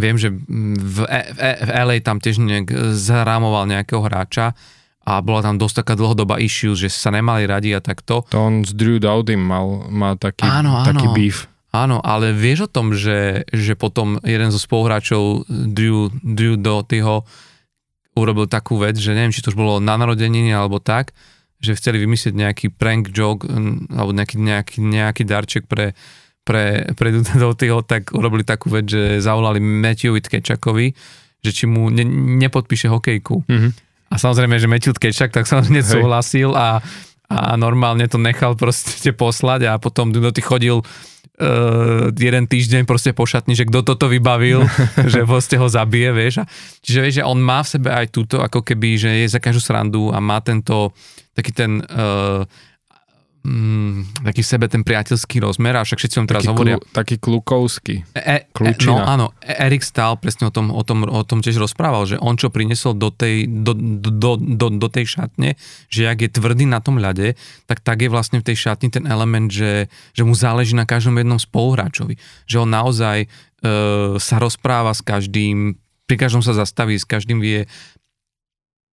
[0.00, 4.56] Viem, že v, e, v, e, LA tam tiež nejak zarámoval nejakého hráča
[5.04, 8.24] a bola tam dosť taká dlhodobá issue, že sa nemali radi a takto.
[8.32, 10.86] To on s Drew Dowdym mal, má taký, áno, áno.
[10.86, 11.48] taký beef.
[11.70, 17.22] Áno, ale vieš o tom, že, že potom jeden zo spoluhráčov Drew, Drew Doughtyho
[18.18, 21.14] urobil takú vec, že neviem, či to už bolo na narodeniny alebo tak,
[21.62, 23.46] že chceli vymyslieť nejaký prank joke
[23.92, 25.94] alebo nejaký, nejaký, nejaký darček pre
[26.50, 30.90] pre, pre Doughtyho, tak urobili takú vec, že zavolali Matthew Tkečakovi,
[31.38, 32.02] že či mu ne,
[32.42, 33.46] nepodpíše hokejku.
[33.46, 33.70] Mm-hmm.
[34.10, 36.82] A samozrejme, že Matthew Tkečak tak sa hneď súhlasil a,
[37.30, 43.30] a normálne to nechal proste poslať a potom Doughty chodil uh, jeden týždeň proste po
[43.30, 44.66] šatni, že kto toto vybavil,
[45.12, 46.42] že proste ho zabije, vieš.
[46.42, 46.44] A,
[46.82, 49.62] čiže vieš, že on má v sebe aj túto, ako keby, že je za každú
[49.62, 50.90] srandu a má tento
[51.30, 52.42] taký ten uh,
[53.44, 56.76] mm, taký sebe ten priateľský rozmer a však všetci vám teraz taký hovoria.
[56.76, 57.94] Klu, taký klukovský.
[58.12, 61.56] E, e, no áno, e, Erik Stahl presne o tom, o, tom, o tom tiež
[61.56, 65.56] rozprával, že on čo priniesol do tej, do, do, do, do tej šatne,
[65.88, 67.34] že ak je tvrdý na tom ľade,
[67.64, 71.16] tak tak je vlastne v tej šatni ten element, že, že mu záleží na každom
[71.16, 72.20] jednom spoluhráčovi.
[72.46, 73.28] Že on naozaj e,
[74.20, 77.64] sa rozpráva s každým, pri každom sa zastaví, s každým vie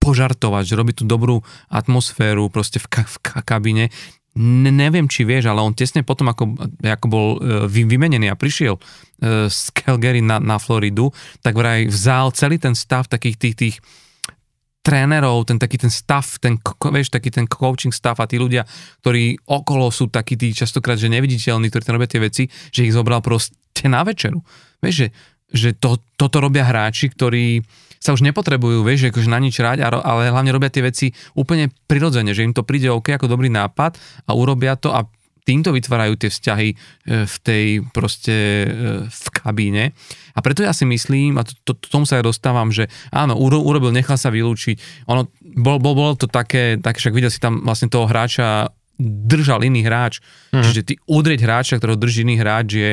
[0.04, 1.40] požartovať, že robí tú dobrú
[1.72, 3.88] atmosféru proste v, ka- v kabine ne,
[4.34, 9.46] neviem, či vieš, ale on tesne potom, ako, ako bol uh, vymenený a prišiel uh,
[9.46, 13.76] z Calgary na, na Floridu, tak vraj vzal celý ten stav takých tých, tých
[14.84, 16.60] trénerov, ten taký ten stav, ten,
[16.92, 18.68] vieš, taký ten coaching stav a tí ľudia,
[19.00, 23.24] ktorí okolo sú takí tí častokrát, že neviditeľní, ktorí robia tie veci, že ich zobral
[23.24, 24.44] proste na večeru.
[24.84, 25.08] Vieš, že,
[25.48, 27.64] že to, toto robia hráči, ktorí
[28.04, 32.36] sa už nepotrebujú, vieš, akože na nič ráť, ale hlavne robia tie veci úplne prirodzene,
[32.36, 33.96] že im to príde OK ako dobrý nápad
[34.28, 35.08] a urobia to a
[35.44, 36.76] týmto vytvárajú tie vzťahy e,
[37.28, 38.68] v tej proste e,
[39.08, 39.96] v kabíne.
[40.32, 43.92] A preto ja si myslím, a to, to, tomu sa aj dostávam, že áno, urobil,
[43.92, 45.04] nechal sa vylúčiť.
[45.08, 45.28] Ono,
[45.60, 48.72] bol, bol, bolo to také, také, však videl si tam vlastne toho hráča
[49.04, 50.24] držal iný hráč.
[50.50, 50.64] Mm.
[50.64, 52.90] Čiže ty udrieť hráča, ktorého drží iný hráč je,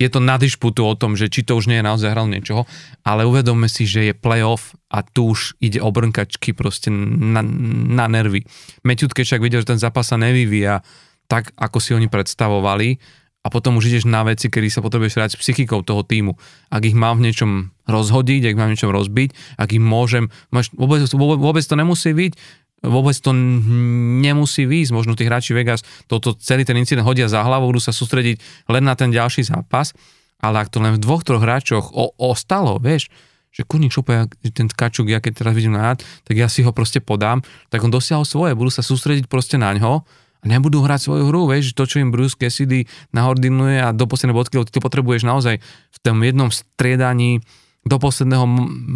[0.00, 2.64] je to na dišputu o tom, že či to už nie je naozaj hral niečoho,
[3.04, 8.08] ale uvedomme si, že je playoff a tu už ide o brnkačky proste na, na
[8.08, 8.48] nervy.
[8.80, 10.80] Matthew však videl, že ten zápas sa nevyvíja
[11.28, 12.96] tak, ako si oni predstavovali
[13.40, 16.36] a potom už ideš na veci, kedy sa potrebuješ hrať s psychikou toho týmu.
[16.68, 20.68] Ak ich mám v niečom rozhodiť, ak mám v niečom rozbiť, ak ich môžem, máš,
[20.76, 22.32] vôbec, vôbec to nemusí byť,
[22.80, 24.92] vôbec to nemusí výjsť.
[24.92, 28.84] Možno tí hráči Vegas toto celý ten incident hodia za hlavu, budú sa sústrediť len
[28.84, 29.92] na ten ďalší zápas,
[30.40, 33.12] ale ak to len v dvoch, troch hráčoch o, ostalo, vieš,
[33.50, 37.02] že kurník šupe, ten Kačuk, ja keď teraz vidím na tak ja si ho proste
[37.02, 40.06] podám, tak on dosiahol svoje, budú sa sústrediť proste na ňo
[40.40, 44.38] a nebudú hrať svoju hru, vieš, to, čo im Bruce Cassidy nahordinuje a do poslednej
[44.38, 47.44] bodky, ty to potrebuješ naozaj v tom jednom striedaní
[47.84, 48.46] do, posledného,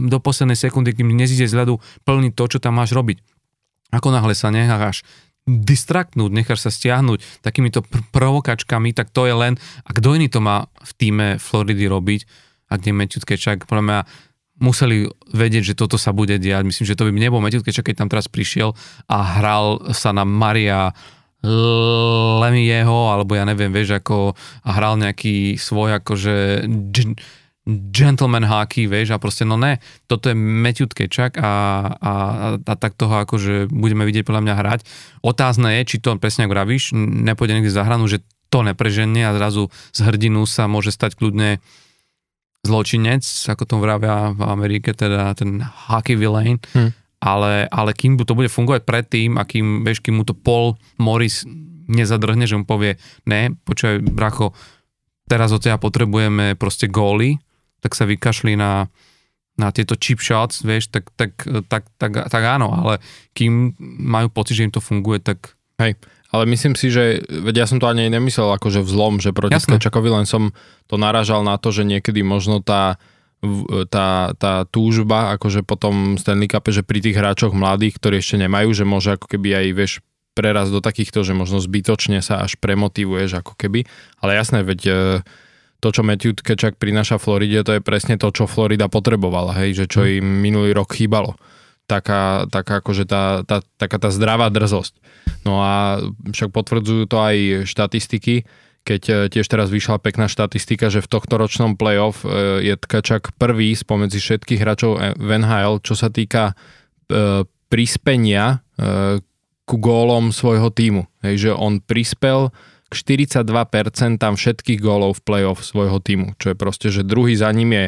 [0.09, 3.34] do poslednej sekundy, kým nezíde z ľadu, plniť to, čo tam máš robiť.
[3.95, 5.07] Ako náhle sa necháš
[5.45, 10.41] distraktnúť, necháš sa stiahnuť takýmito pr- provokačkami, tak to je len, a kto iný to
[10.41, 12.21] má v týme Floridy robiť,
[12.73, 13.99] ak nie Matthew Kečak, podľa mňa
[14.65, 16.65] museli vedieť, že toto sa bude diať.
[16.65, 18.73] Myslím, že to by nebol Matthew Kečak, keď tam teraz prišiel
[19.05, 20.97] a hral sa na Maria
[22.41, 24.33] Lemieho, alebo ja neviem, vieš, ako
[24.65, 26.65] a hral nejaký svoj akože
[27.67, 31.53] gentleman hockey, vieš, a proste no ne, toto je Matthew Tkečak a,
[31.97, 32.13] a,
[32.61, 34.81] a tak toho akože budeme vidieť podľa mňa hrať.
[35.25, 38.21] Otázne je, či to presne ako vravíš, nepôjde niekde za hranu, že
[38.53, 41.65] to nepreženie a zrazu z hrdinu sa môže stať kľudne
[42.69, 46.93] zločinec, ako to vravia v Amerike, teda ten hockey villain, hm.
[47.25, 51.49] ale, ale kým to bude fungovať predtým a kým, vieš, kým mu to Paul Morris
[51.89, 54.53] nezadrhne, že mu povie, ne, počúvaj, bracho,
[55.29, 57.41] teraz od teba potrebujeme proste góly,
[57.85, 58.89] tak sa vykašli na,
[59.61, 61.37] na tieto chip shots, vieš, tak, tak,
[61.69, 63.05] tak, tak, tak áno, ale
[63.37, 65.53] kým majú pocit, že im to funguje, tak...
[65.77, 66.01] Hej,
[66.33, 70.09] ale myslím si, že, veď ja som to ani nemyslel akože vzlom, že proti Skačakovi,
[70.09, 70.57] len som
[70.89, 72.97] to naražal na to, že niekedy možno tá,
[73.93, 78.73] tá, tá túžba, akože potom Stanley Cup, že pri tých hráčoch mladých, ktorí ešte nemajú,
[78.73, 79.93] že môže ako keby aj, vieš,
[80.35, 83.87] preraz do takýchto, že možno zbytočne sa až premotivuješ ako keby.
[84.19, 84.81] Ale jasné, veď
[85.85, 89.85] to, čo Matthew Kečak prináša Floride, to je presne to, čo Florida potrebovala, hej, že
[89.85, 91.37] čo im minulý rok chýbalo.
[91.85, 94.97] Taká, taká akože tá, tá, taká tá zdravá drzosť.
[95.45, 96.01] No a
[96.33, 97.37] však potvrdzujú to aj
[97.69, 98.49] štatistiky,
[98.89, 103.37] keď e, tiež teraz vyšla pekná štatistika, že v tohto ročnom playoff e, je Tkačak
[103.37, 106.57] prvý spomedzi všetkých hráčov v NHL, čo sa týka
[107.09, 108.65] e, prispenia
[109.65, 111.07] ku gólom svojho týmu.
[111.23, 112.51] Hej, že on prispel
[112.95, 113.45] 42%
[114.23, 117.87] všetkých gólov v playoff svojho týmu, čo je proste, že druhý za ním je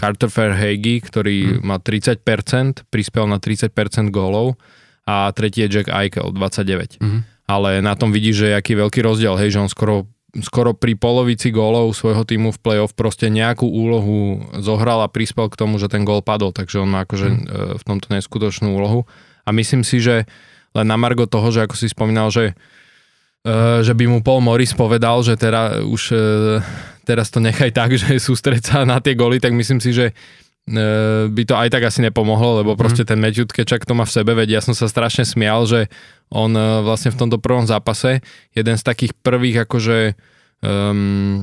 [0.00, 1.66] Carter Fairhagy, ktorý hmm.
[1.66, 3.72] má 30%, prispel na 30%
[4.08, 4.56] gólov
[5.04, 7.00] a tretí je Jack Eichel, 29.
[7.00, 7.22] Hmm.
[7.44, 10.94] Ale na tom vidíš, že je aký veľký rozdiel, hej, že on skoro, skoro pri
[10.94, 15.90] polovici gólov svojho týmu v playoff proste nejakú úlohu zohral a prispel k tomu, že
[15.90, 17.44] ten gól padol, takže on má akože hmm.
[17.76, 19.04] v tomto neskutočnú úlohu.
[19.44, 20.24] A myslím si, že
[20.70, 22.54] len na margo toho, že ako si spomínal, že
[23.80, 26.20] že by mu Paul Morris povedal, že teda už eh,
[27.08, 31.24] teraz to nechaj tak, že sústreť sa na tie goly, tak myslím si, že eh,
[31.28, 33.08] by to aj tak asi nepomohlo, lebo proste mm.
[33.08, 35.88] ten Matthew Kečak to má v sebe, veď ja som sa strašne smial, že
[36.30, 36.54] on
[36.86, 38.22] vlastne v tomto prvom zápase,
[38.54, 40.14] jeden z takých prvých akože
[40.62, 41.42] um,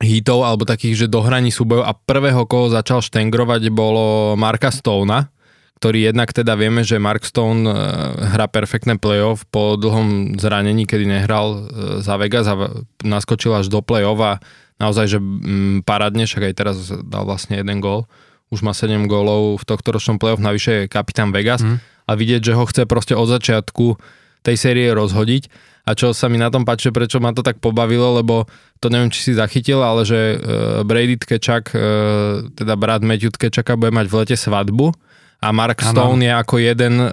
[0.00, 5.28] hitov, alebo takých, že dohraní súbojov a prvého, koho začal štengrovať, bolo Marka Stona,
[5.76, 7.74] ktorý jednak teda vieme, že Mark Stone eh,
[8.32, 11.60] hrá perfektné playoff po dlhom zranení, kedy nehral eh,
[12.00, 12.56] za Vegas a
[13.04, 14.32] naskočil až do playoff a
[14.80, 18.08] naozaj, že mm, parádne, však aj teraz dal vlastne jeden gól.
[18.48, 22.08] Už má 7 gólov v tohto ročnom playoff, navyše je kapitán Vegas mm.
[22.08, 24.00] a vidieť, že ho chce proste od začiatku
[24.46, 25.74] tej série rozhodiť.
[25.86, 28.50] A čo sa mi na tom páči, prečo ma to tak pobavilo, lebo
[28.82, 30.36] to neviem, či si zachytil, ale že eh,
[30.88, 31.76] Brady Tkečak,
[32.56, 34.96] teda brat Matthew Tkečaka bude mať v lete svadbu
[35.40, 36.26] a Mark Stone ano.
[36.26, 37.08] je ako jeden e,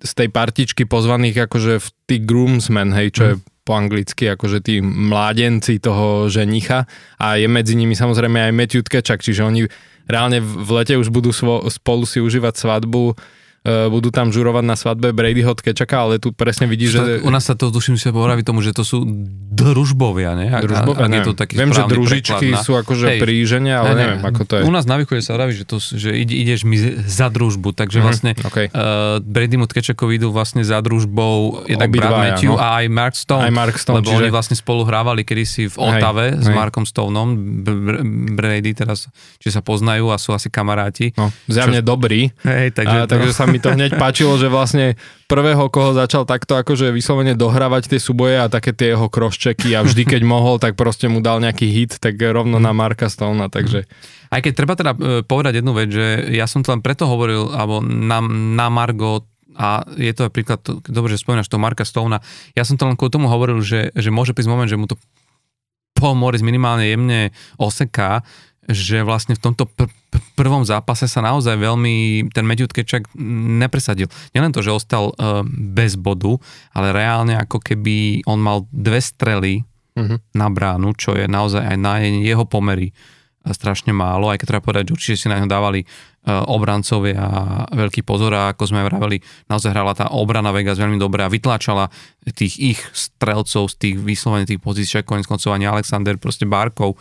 [0.00, 3.28] z, tej partičky pozvaných akože v tých groomsmen, hej, čo mm.
[3.28, 6.88] je po anglicky, akože tí mládenci toho ženicha
[7.20, 9.68] a je medzi nimi samozrejme aj Matthew Tkečak, čiže oni
[10.10, 13.14] reálne v lete už budú svo, spolu si užívať svadbu
[13.64, 17.00] budú tam žurovať na svadbe Bradyho Tkečaka, ale tu presne vidíš, že...
[17.20, 19.04] U nás sa to, tuším, sa hovorí tomu, že to sú
[19.52, 20.48] družbovia, ne?
[20.48, 23.88] Družbovia, a, a, je to taký Viem, že družičky preklad, sú akože pri žene, ale
[23.92, 24.62] ne, neviem, ako to je.
[24.64, 28.00] U nás na východe sa hovorí, že, to, že ide, ideš mi za družbu, takže
[28.00, 28.72] mm, vlastne okay.
[28.72, 32.62] uh, Bradymu Tkečakovi idú vlastne za družbou jednak Brad Matthew no.
[32.62, 34.24] a aj Mark Stone, aj Mark Stone lebo čiže...
[34.24, 37.36] oni vlastne spolu hrávali kedysi v Otave s Markom Stoneom,
[38.32, 41.12] Brady teraz, či sa poznajú a sú asi kamaráti.
[41.20, 41.92] No, zjavne čo...
[41.92, 42.32] dobrý.
[42.40, 44.94] Hej, takže, a, takže sa mi to hneď páčilo, že vlastne
[45.26, 49.84] prvého, koho začal takto akože vyslovene dohrávať tie súboje a také tie jeho kroščeky a
[49.84, 53.84] vždy, keď mohol, tak proste mu dal nejaký hit, tak rovno na Marka Stona, takže...
[54.30, 57.50] Aj keď treba teda e, povedať jednu vec, že ja som to len preto hovoril,
[57.50, 59.26] alebo na, na Margo
[59.58, 62.22] a je to aj príklad, dobre, že spomínaš toho Marka Stona,
[62.54, 64.94] ja som to len kvôli tomu hovoril, že, že môže prísť moment, že mu to
[66.00, 68.22] Paul Morris minimálne jemne oseká,
[68.70, 69.90] že vlastne v tomto pr-
[70.38, 73.10] prvom zápase sa naozaj veľmi ten Matthew Tkečak
[73.60, 74.08] nepresadil.
[74.32, 76.38] Nielen to, že ostal uh, bez bodu,
[76.72, 79.66] ale reálne ako keby on mal dve strely
[79.98, 80.16] uh-huh.
[80.32, 84.64] na bránu, čo je naozaj aj na jeho pomery uh, strašne málo, aj keď treba
[84.64, 87.24] povedať, že určite si na ňo dávali uh, obrancovia
[87.72, 91.88] veľký pozor a ako sme vraveli, naozaj hrala tá obrana Vegas veľmi dobre a vytláčala
[92.36, 97.00] tých ich strelcov z tých vyslovených tých pozícií, konec koncov ani Alexander proste Barkov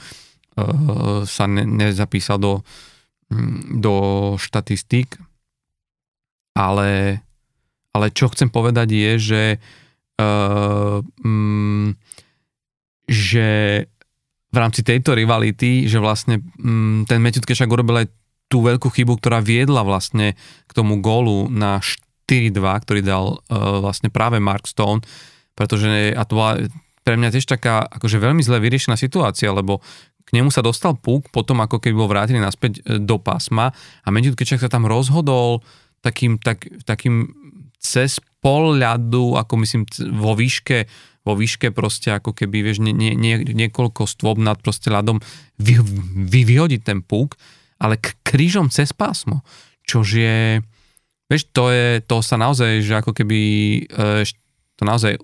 [1.23, 2.53] sa ne, nezapísal do,
[3.31, 3.93] mm, do
[4.35, 5.15] štatistík,
[6.57, 7.21] ale,
[7.95, 9.43] ale čo chcem povedať je, že
[10.19, 10.99] uh,
[13.09, 13.47] že
[14.49, 18.07] v rámci tejto rivality, že vlastne um, ten Matthew Kešak urobil aj
[18.49, 20.33] tú veľkú chybu, ktorá viedla vlastne
[20.65, 21.77] k tomu gólu na
[22.25, 25.05] 4-2, ktorý dal uh, vlastne práve Mark Stone,
[25.53, 26.53] pretože a to bola
[27.05, 29.81] pre mňa tiež taká akože veľmi zle vyriešená situácia, lebo
[30.29, 33.73] k nemu sa dostal púk potom, ako keby bol vrátený naspäť e, do pásma.
[34.05, 35.65] A Medžid Kečak sa tam rozhodol
[36.05, 37.33] takým, tak, takým
[37.81, 40.85] cez pol ľadu, ako myslím vo výške,
[41.25, 45.17] vo výške proste ako keby, vieš, nie, nie, nie, niekoľko stôb nad proste ľadom
[45.57, 45.81] vy,
[46.29, 47.35] vy, vyhodiť ten púk,
[47.81, 49.41] ale k krížom cez pásmo,
[49.81, 50.61] čož je,
[51.25, 53.39] vieš, to je, to sa naozaj, že ako keby,
[53.89, 54.23] e,
[54.77, 55.17] to naozaj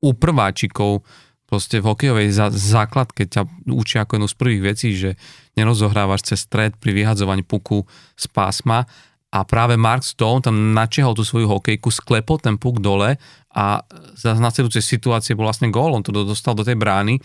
[0.00, 1.04] u prváčikov
[1.50, 5.18] proste v hokejovej základke ťa učia ako jednu z prvých vecí, že
[5.58, 7.82] nerozohrávaš cez stred pri vyhadzovaní puku
[8.14, 8.86] z pásma
[9.30, 13.18] a práve Mark Stone tam načiahol tú svoju hokejku, sklepol ten puk dole
[13.50, 13.82] a
[14.14, 17.18] za nasledujúcej situácie bol vlastne gól, on to dostal do tej brány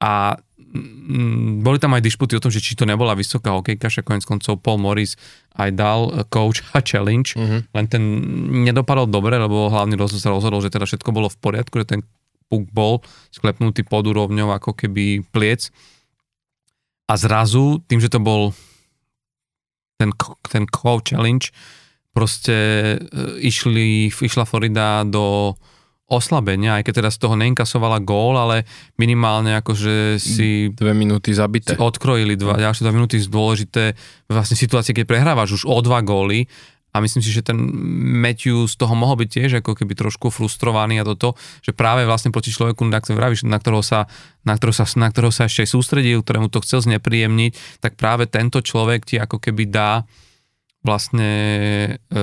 [0.00, 4.08] a mm, boli tam aj disputy o tom, že či to nebola vysoká hokejka, však
[4.08, 5.16] konec koncov Paul Morris
[5.56, 6.00] aj dal
[6.32, 7.60] coach a challenge, mm-hmm.
[7.76, 8.02] len ten
[8.64, 12.00] nedopadol dobre, lebo hlavný rozhodol sa rozhodol, že teda všetko bolo v poriadku, že ten
[12.48, 15.68] puk bol sklepnutý pod úrovňou ako keby pliec.
[17.08, 18.52] A zrazu, tým, že to bol
[19.96, 20.12] ten,
[20.48, 21.48] ten Cove Challenge,
[22.12, 22.96] proste e,
[23.40, 25.56] išli, išla Florida do
[26.08, 28.64] oslabenia, aj keď teda z toho neinkasovala gól, ale
[28.96, 30.72] minimálne akože si...
[30.72, 31.76] Dve minúty zabité.
[31.76, 33.92] Odkrojili dva, ďalšie dva minúty dôležité
[34.24, 36.48] vlastne situácie, keď prehrávaš už o dva góly
[36.98, 37.54] a myslím si, že ten
[38.18, 42.34] Matthew z toho mohol byť tiež ako keby trošku frustrovaný a toto, že práve vlastne
[42.34, 44.10] proti človeku, na, vravíš, na, ktorého sa,
[44.42, 48.58] na, ktorého sa, na ktorého sa ešte sústredil, ktorému to chcel znepríjemniť, tak práve tento
[48.58, 50.02] človek ti ako keby dá
[50.82, 51.30] vlastne
[52.10, 52.22] e,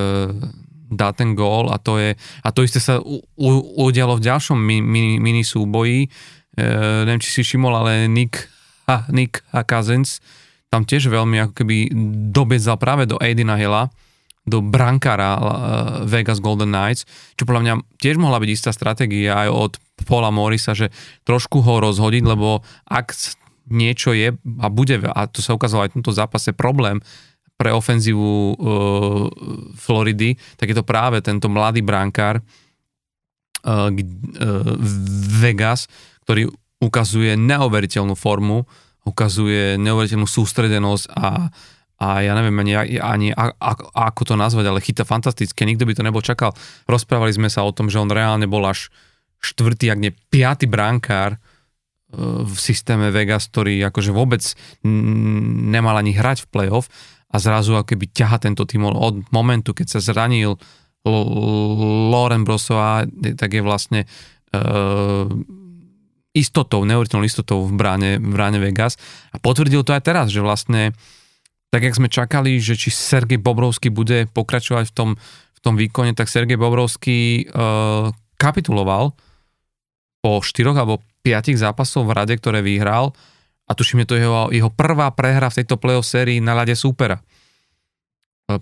[0.91, 3.49] dá ten gól a to je, a to isté sa u, u,
[3.87, 6.11] udialo v ďalšom mini, mini súboji,
[6.55, 6.67] e,
[7.07, 8.51] neviem, či si všimol, ale Nick,
[8.91, 10.19] ha, Nick a Cousins
[10.69, 11.77] tam tiež veľmi ako keby
[12.35, 13.87] dobedzal práve do Aidina Hilla,
[14.45, 15.41] do brankára uh,
[16.05, 19.73] Vegas Golden Knights, čo podľa mňa tiež mohla byť istá stratégia aj od
[20.05, 20.93] Paula Morisa, že
[21.25, 23.17] trošku ho rozhodiť, lebo ak
[23.73, 27.01] niečo je a bude, a to sa ukázalo aj v tomto zápase, problém
[27.57, 28.53] pre ofenzívu uh,
[29.73, 33.89] Floridy, tak je to práve tento mladý brankár uh,
[35.41, 35.89] Vegas,
[36.27, 38.67] ktorý ukazuje neuveriteľnú formu,
[39.07, 41.49] ukazuje neuveriteľnú sústredenosť a
[41.95, 43.29] a ja neviem ani, ani
[43.95, 46.51] ako to nazvať, ale chyta fantastické, nikto by to nebol čakal.
[46.91, 48.91] Rozprávali sme sa o tom, že on reálne bol až
[49.39, 51.39] štvrtý, ak nie piatý bránkár e,
[52.43, 54.43] v systéme Vegas, ktorý akože vôbec
[54.83, 56.91] nemal ani hrať v playoff.
[57.31, 60.55] A zrazu ako keby ťaha tento tým od momentu, keď sa zranil
[61.05, 63.03] Loren Brosova,
[63.37, 64.07] tak je vlastne
[64.55, 65.27] uh,
[66.35, 68.95] istotou, neuveriteľnou istotou v bráne, v bráne Vegas.
[69.35, 70.95] A potvrdil to aj teraz, že vlastne
[71.75, 76.15] tak jak sme čakali, že či Sergej Bobrovský bude pokračovať v tom, v tom výkone,
[76.15, 79.11] tak Sergej Bobrovský uh, kapituloval
[80.23, 83.11] po štyroch alebo piatich zápasov v rade, ktoré vyhral
[83.67, 87.19] a tuším, je to jeho, jeho prvá prehra v tejto playoff sérii na ľade súpera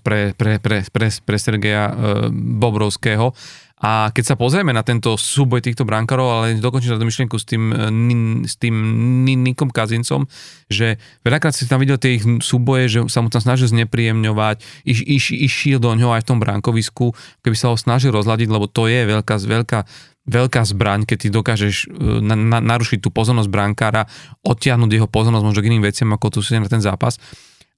[0.01, 1.93] pre, pre, pre, pre, pre Sergeja uh,
[2.33, 3.29] Bobrovského.
[3.83, 7.63] A keď sa pozrieme na tento súboj týchto brankárov, ale dokončím tú myšlienku s tým,
[8.47, 8.75] s tým
[9.27, 10.23] Nikom Kazincom,
[10.71, 10.95] že
[11.27, 15.23] veľakrát si tam videl tie ich súboje, že sa mu tam snažil znepríjemňovať, iš, iš,
[15.35, 17.11] išiel do ňoho aj v tom brankovisku,
[17.43, 19.79] keby sa ho snažil rozladiť, lebo to je veľká, veľká,
[20.31, 21.75] veľká zbraň, keď ty dokážeš
[22.23, 24.07] na, na, narušiť tú pozornosť brankára,
[24.47, 27.19] odtiahnuť jeho pozornosť možno k iným veciam, ako tu si na ten zápas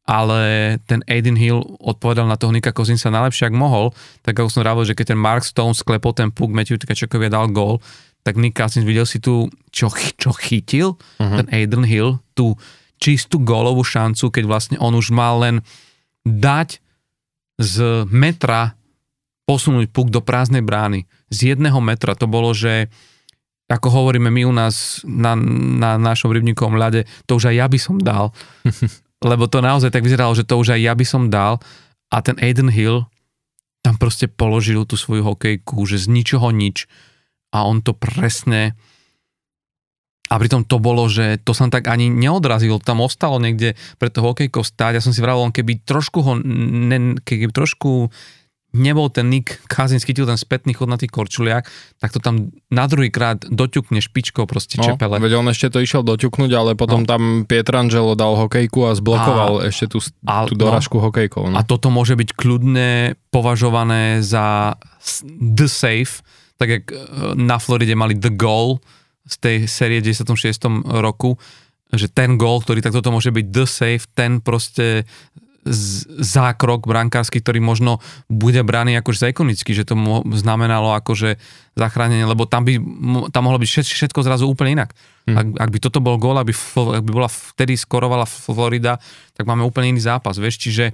[0.06, 3.90] ale ten Aiden Hill odpovedal na toho Nika Kozinsa najlepšie, ak mohol,
[4.22, 7.50] tak ako som rával, že keď ten Mark Stone sklepol ten puk, Matthew Tkačakovi dal
[7.50, 7.82] gól,
[8.22, 11.42] tak Nick Cousins videl si tu, čo, čo chytil, uh-huh.
[11.42, 12.54] ten Aiden Hill, tú
[13.02, 15.66] čistú gólovú šancu, keď vlastne on už mal len
[16.26, 16.82] dať
[17.58, 18.78] z metra
[19.46, 21.06] posunúť puk do prázdnej brány.
[21.30, 22.90] Z jedného metra to bolo, že
[23.70, 25.34] ako hovoríme my u nás na,
[25.78, 28.34] na našom rybníkovom ľade, to už aj ja by som dal.
[29.24, 31.62] lebo to naozaj tak vyzeralo, že to už aj ja by som dal
[32.12, 33.08] a ten Aiden Hill
[33.86, 36.90] tam proste položil tú svoju hokejku, že z ničoho nič
[37.54, 38.74] a on to presne
[40.26, 44.26] a pritom to bolo, že to sa tak ani neodrazilo, tam ostalo niekde pre to
[44.26, 44.98] hokejko stáť.
[44.98, 48.10] Ja som si vravil, keby trošku ho, ne, keby trošku
[48.76, 51.64] nebol ten Nick Cousins, chytil ten spätný chod na tých korčuliach,
[52.04, 55.16] tak to tam na druhý krát doťukne špičkou proste no, čepele.
[55.24, 57.10] Veď on ešte to išiel doťuknúť, ale potom no.
[57.10, 61.44] tam Pietrangelo dal hokejku a zblokoval a, ešte tú, a, tú doražku no, hokejkou.
[61.50, 61.56] No.
[61.56, 64.76] A toto môže byť kľudne považované za
[65.40, 66.20] the safe,
[66.60, 66.96] tak jak e,
[67.40, 68.84] na Floride mali the goal
[69.26, 70.86] z tej série 96.
[71.02, 71.40] roku,
[71.94, 75.08] že ten gól, ktorý tak toto môže byť the safe, ten proste
[76.22, 77.98] zákrok brankársky, ktorý možno
[78.30, 79.98] bude braný akože za ikonický, že to
[80.38, 81.42] znamenalo akože
[81.74, 82.78] zachránenie, lebo tam by
[83.34, 84.94] tam mohlo byť všetko zrazu úplne inak.
[85.26, 85.36] Hmm.
[85.36, 86.54] Ak, ak by toto bol gól, ak by,
[87.02, 89.02] ak by bola vtedy skorovala Florida,
[89.34, 90.94] tak máme úplne iný zápas, vieš, čiže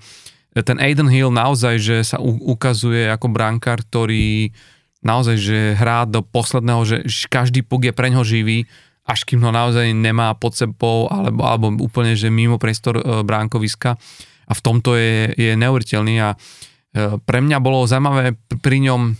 [0.51, 4.51] ten Aiden Hill naozaj, že sa ukazuje ako brankár, ktorý
[4.99, 6.97] naozaj, že hrá do posledného, že
[7.31, 8.67] každý puk je pre ňo živý,
[9.07, 13.97] až kým ho naozaj nemá pod sebou, alebo, alebo úplne, že mimo priestor e, bránkoviska
[14.51, 16.37] a v tomto je, je neuveriteľný a e,
[17.23, 19.15] pre mňa bolo zaujímavé pri ňom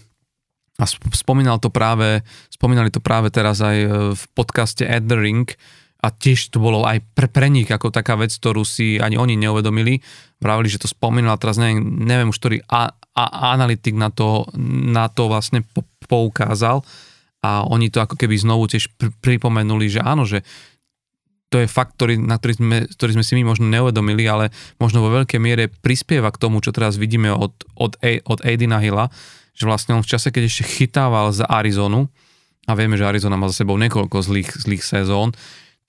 [0.82, 5.48] a spomínal to práve, spomínali to práve teraz aj e, v podcaste At the Ring
[6.02, 9.38] a tiež to bolo aj pre, pre nich ako taká vec, ktorú si ani oni
[9.38, 10.02] neuvedomili.
[10.42, 13.24] Vravili, že to spomínal, teraz neviem, neviem už, ktorý a, a,
[13.54, 14.50] analytik na to,
[14.90, 15.62] na to vlastne
[16.10, 16.82] poukázal
[17.46, 20.42] a oni to ako keby znovu tiež pr- pripomenuli, že áno, že
[21.52, 25.04] to je fakt, ktorý, na ktorý sme, ktorý sme si my možno neuvedomili, ale možno
[25.04, 29.12] vo veľkej miere prispieva k tomu, čo teraz vidíme od, od, od Aidina Hilla,
[29.52, 32.08] že vlastne on v čase, keď ešte chytával za Arizonu,
[32.70, 35.36] a vieme, že Arizona má za sebou niekoľko zlých, zlých sezón,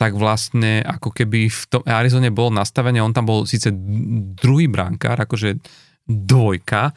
[0.00, 3.70] tak vlastne ako keby v tom Arizone bol nastavenie, on tam bol síce
[4.34, 5.62] druhý brankár, akože
[6.10, 6.90] dvojka,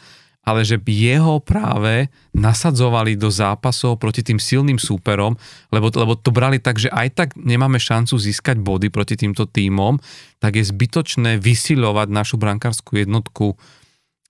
[0.46, 5.34] ale že by jeho práve nasadzovali do zápasov proti tým silným súperom,
[5.74, 9.98] lebo, lebo to brali tak, že aj tak nemáme šancu získať body proti týmto týmom,
[10.38, 13.58] tak je zbytočné vysilovať našu brankárskú jednotku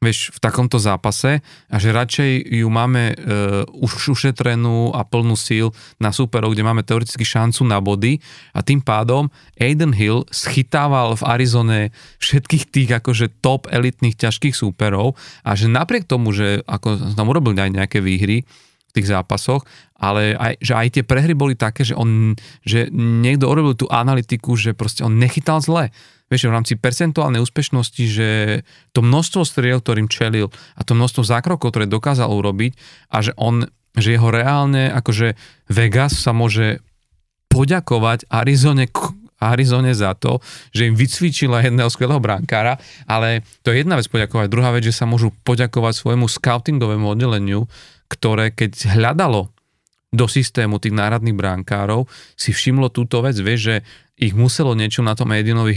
[0.05, 5.73] vieš, v takomto zápase a že radšej ju máme uh, už ušetrenú a plnú síl
[5.97, 8.21] na súperov, kde máme teoreticky šancu na body.
[8.53, 11.79] A tým pádom Aiden Hill schytával v Arizone
[12.21, 17.57] všetkých tých akože top elitných ťažkých súperov a že napriek tomu, že ako tam urobil
[17.57, 21.97] aj nejaké výhry v tých zápasoch, ale aj, že aj tie prehry boli také, že
[21.97, 25.89] on, že niekto urobil tú analytiku, že proste on nechytal zle
[26.29, 28.29] vieš, v rámci percentuálnej úspešnosti, že
[28.91, 32.75] to množstvo striel, ktorým čelil a to množstvo zákrokov, ktoré dokázal urobiť
[33.13, 35.37] a že on, že jeho reálne, akože
[35.69, 36.81] Vegas sa môže
[37.47, 38.89] poďakovať Arizone,
[39.39, 40.43] Arizone za to,
[40.75, 44.47] že im vycvičila jedného skvelého brankára, ale to je jedna vec poďakovať.
[44.51, 47.69] Druhá vec, že sa môžu poďakovať svojmu scoutingovému oddeleniu,
[48.11, 49.54] ktoré keď hľadalo
[50.15, 52.07] do systému tých náradných bránkárov,
[52.39, 53.75] si všimlo túto vec, vieš, že
[54.15, 55.75] ich muselo niečo na tom Edinovi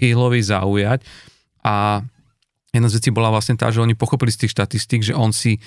[0.00, 1.04] Hillovi zaujať
[1.60, 2.00] a
[2.72, 5.60] jedna z vecí bola vlastne tá, že oni pochopili z tých štatistík, že on si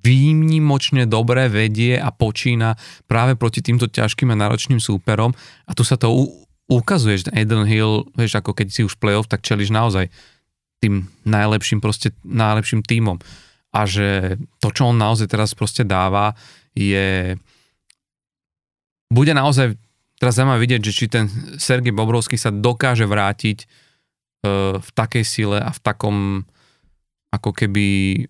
[0.00, 2.72] výnimočne dobre vedie a počína
[3.04, 5.36] práve proti týmto ťažkým a náročným súperom
[5.68, 6.32] a tu sa to u-
[6.72, 10.08] ukazuje, že Eden Hill, vieš, ako keď si už playoff, tak čeliš naozaj
[10.80, 13.20] tým najlepším proste, najlepším tímom.
[13.70, 16.32] A že to, čo on naozaj teraz proste dáva,
[16.74, 17.34] je
[19.10, 19.74] bude naozaj
[20.22, 21.26] teraz zaujímavé vidieť, že či ten
[21.58, 26.46] Sergej Bobrovský sa dokáže vrátiť uh, v takej sile a v takom
[27.30, 27.86] ako keby
[28.18, 28.20] e,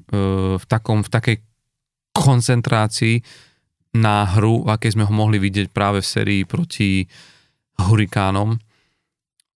[0.60, 1.36] v, takom, v takej
[2.12, 3.24] koncentrácii
[3.96, 7.08] na hru, akej sme ho mohli vidieť práve v sérii proti
[7.80, 8.60] Hurikánom,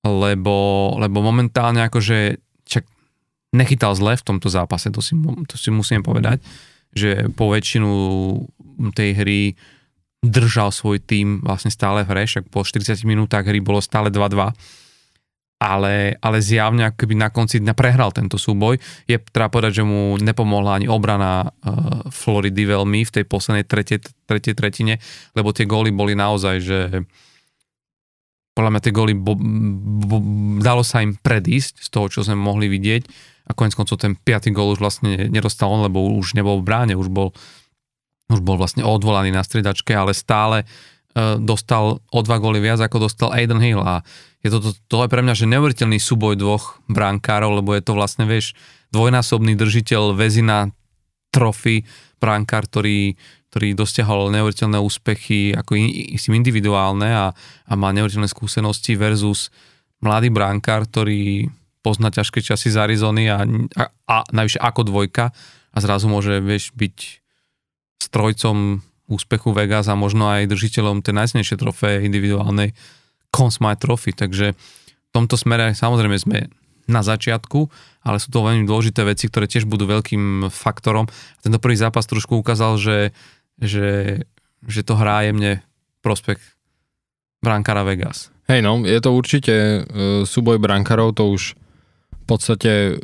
[0.04, 0.56] lebo,
[0.96, 2.88] lebo momentálne akože čak
[3.52, 5.14] nechytal zle v tomto zápase, to si,
[5.46, 6.40] to si musím povedať,
[6.96, 7.90] že po väčšinu
[8.94, 9.40] tej hry
[10.24, 14.56] držal svoj tým vlastne stále v hre, však po 40 minútach hry bolo stále 2-2
[15.64, 18.76] ale, ale zjavne akoby na konci dňa prehral tento súboj.
[19.08, 24.04] Je treba povedať, že mu nepomohla ani obrana uh, Floridy veľmi v tej poslednej tretej,
[24.28, 25.00] tretej tretine,
[25.32, 26.78] lebo tie góly boli naozaj, že
[28.54, 29.34] podľa mňa tie góly bo,
[30.04, 30.16] bo,
[30.62, 33.02] dalo sa im predísť z toho, čo sme mohli vidieť
[33.44, 36.94] a konec koncov ten piatý gól už vlastne nedostal on, lebo už nebol v bráne,
[36.94, 37.34] už bol,
[38.32, 43.08] už bol vlastne odvolaný na striedačke, ale stále uh, dostal o dva góly viac, ako
[43.08, 43.84] dostal Aiden Hill.
[43.84, 44.00] A
[44.44, 47.92] je to, to, to je pre mňa že neuveriteľný súboj dvoch brankárov, lebo je to
[47.96, 48.52] vlastne, vieš,
[48.92, 50.70] dvojnásobný držiteľ väzina
[51.34, 51.82] trofy,
[52.22, 53.18] brankár, ktorý,
[53.50, 57.26] ktorý dosiahol neuveriteľné úspechy ako in, individuálne a,
[57.68, 59.50] a má neuveriteľné skúsenosti versus
[60.00, 61.50] mladý brankár, ktorý
[61.84, 63.44] pozná ťažké časy z Arizony a,
[63.76, 65.34] a, a najvyššie ako dvojka
[65.74, 67.23] a zrazu môže, vieš, byť
[68.04, 72.72] strojcom úspechu Vegas a možno aj držiteľom tej najsnejšej trofé individuálnej
[73.28, 76.38] Conn Smythe Trophy, takže v tomto smere samozrejme sme
[76.84, 77.68] na začiatku,
[78.04, 81.08] ale sú to veľmi dôležité veci, ktoré tiež budú veľkým faktorom.
[81.40, 82.98] Tento prvý zápas trošku ukázal, že,
[83.56, 84.20] že,
[84.68, 85.64] že to hrá jemne
[86.04, 86.36] prospech
[87.40, 88.28] brankára Vegas.
[88.44, 89.84] Hej no, je to určite uh,
[90.28, 91.56] súboj brankárov, to už
[92.12, 93.00] v podstate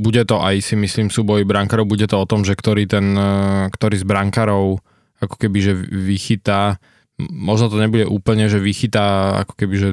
[0.00, 3.68] bude to aj si myslím súboj brankárov, bude to o tom, že ktorý ten, uh,
[3.68, 4.80] ktorý z brankárov
[5.20, 6.80] ako keby že vychytá
[7.28, 9.90] možno to nebude úplne, že vychytá ako keby, že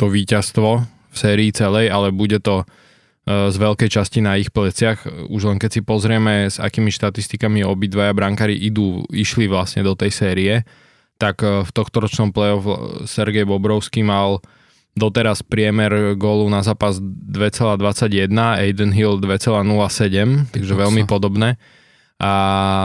[0.00, 0.70] to víťazstvo
[1.12, 5.28] v sérii celej, ale bude to e, z veľkej časti na ich pleciach.
[5.28, 10.10] Už len keď si pozrieme, s akými štatistikami obidvaja brankári idú, išli vlastne do tej
[10.10, 10.54] série,
[11.20, 12.64] tak e, v tohto ročnom playoff
[13.06, 14.40] Sergej Bobrovský mal
[14.94, 21.58] doteraz priemer gólu na zápas 2,21, Aiden Hill 2,07, takže veľmi podobné
[22.24, 22.32] a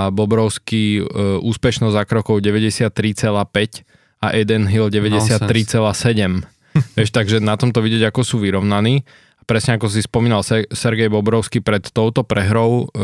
[0.10, 1.04] Bobrovský e,
[1.40, 3.86] úspešnosť za krokov 93,5
[4.20, 6.44] a Eden Hill 93,7.
[6.98, 9.06] Vieš, takže na tomto vidieť, ako sú vyrovnaní.
[9.46, 13.02] Presne ako si spomínal, Sergej Bobrovský pred touto prehrou e,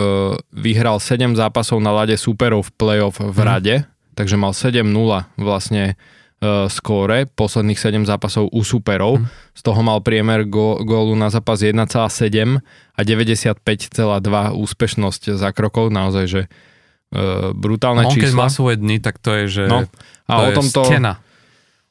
[0.54, 3.46] vyhral 7 zápasov na lade súperov v playoff v mhm.
[3.46, 3.76] rade,
[4.18, 4.82] takže mal 7-0
[5.38, 5.98] vlastne
[6.68, 9.22] skóre, posledných 7 zápasov u superov.
[9.22, 9.26] Mm.
[9.56, 11.86] Z toho mal priemer go, gólu na zápas 1,7
[12.96, 13.62] a 95,2
[14.54, 15.92] úspešnosť za krokov.
[15.92, 18.26] Naozaj, že uh, brutálne no, on čísla.
[18.28, 19.88] keď má svoje dny, tak to je, že no,
[20.28, 21.14] a to o tomto, stena.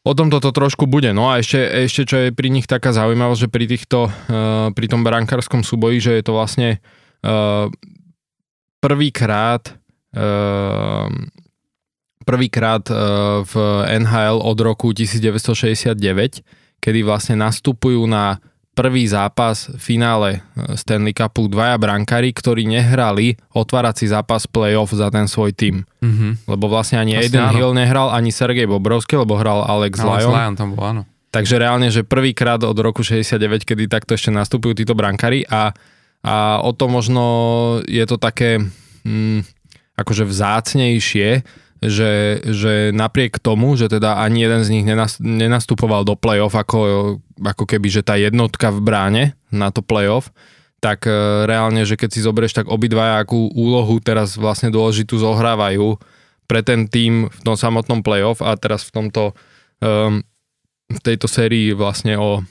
[0.05, 1.17] O tomto to trošku bude.
[1.17, 4.87] No a ešte, ešte čo je pri nich taká zaujímavosť, že pri týchto, uh, pri
[4.87, 6.69] tom brankárskom súboji, že je to vlastne
[7.25, 7.73] uh,
[8.85, 9.65] prvýkrát
[10.13, 11.09] uh,
[12.25, 12.95] prvýkrát e,
[13.45, 13.55] v
[14.01, 16.01] NHL od roku 1969,
[16.81, 18.41] kedy vlastne nastupujú na
[18.75, 25.09] prvý zápas v finále e, Stanley Cupu dvaja brankári, ktorí nehrali otvárací zápas playoff za
[25.14, 25.87] ten svoj tým.
[26.03, 26.51] Mm-hmm.
[26.51, 27.55] Lebo vlastne ani vlastne Aiden áno.
[27.55, 30.35] Hill nehral, ani Sergej Bobrovský, lebo hral Alex, Alex Lyon.
[30.35, 31.03] Lyon tam bol, áno.
[31.35, 35.75] Takže reálne, že prvýkrát od roku 69, kedy takto ešte nastupujú títo brankári a,
[36.22, 37.25] a o to možno
[37.91, 38.62] je to také
[39.03, 39.43] mm,
[39.99, 41.43] akože vzácnejšie,
[41.85, 44.85] že, že napriek tomu, že teda ani jeden z nich
[45.20, 46.78] nenastupoval do play-off ako,
[47.41, 50.32] ako keby, že tá jednotka v bráne na to play-off,
[50.80, 51.12] tak e,
[51.49, 55.97] reálne, že keď si zoberieš, tak obidvaja akú úlohu teraz vlastne dôležitú zohrávajú
[56.45, 59.22] pre ten tým v tom samotnom play-off a teraz v tomto
[59.80, 60.20] um,
[60.93, 62.45] v tejto sérii vlastne o,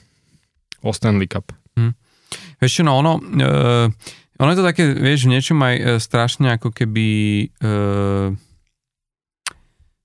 [0.82, 1.54] o Stanley Cup.
[1.78, 1.94] Hm.
[2.58, 3.86] Čo, no ono, uh,
[4.42, 7.06] ono je to také, vieš, v niečom aj uh, strašne ako keby
[7.62, 8.34] uh,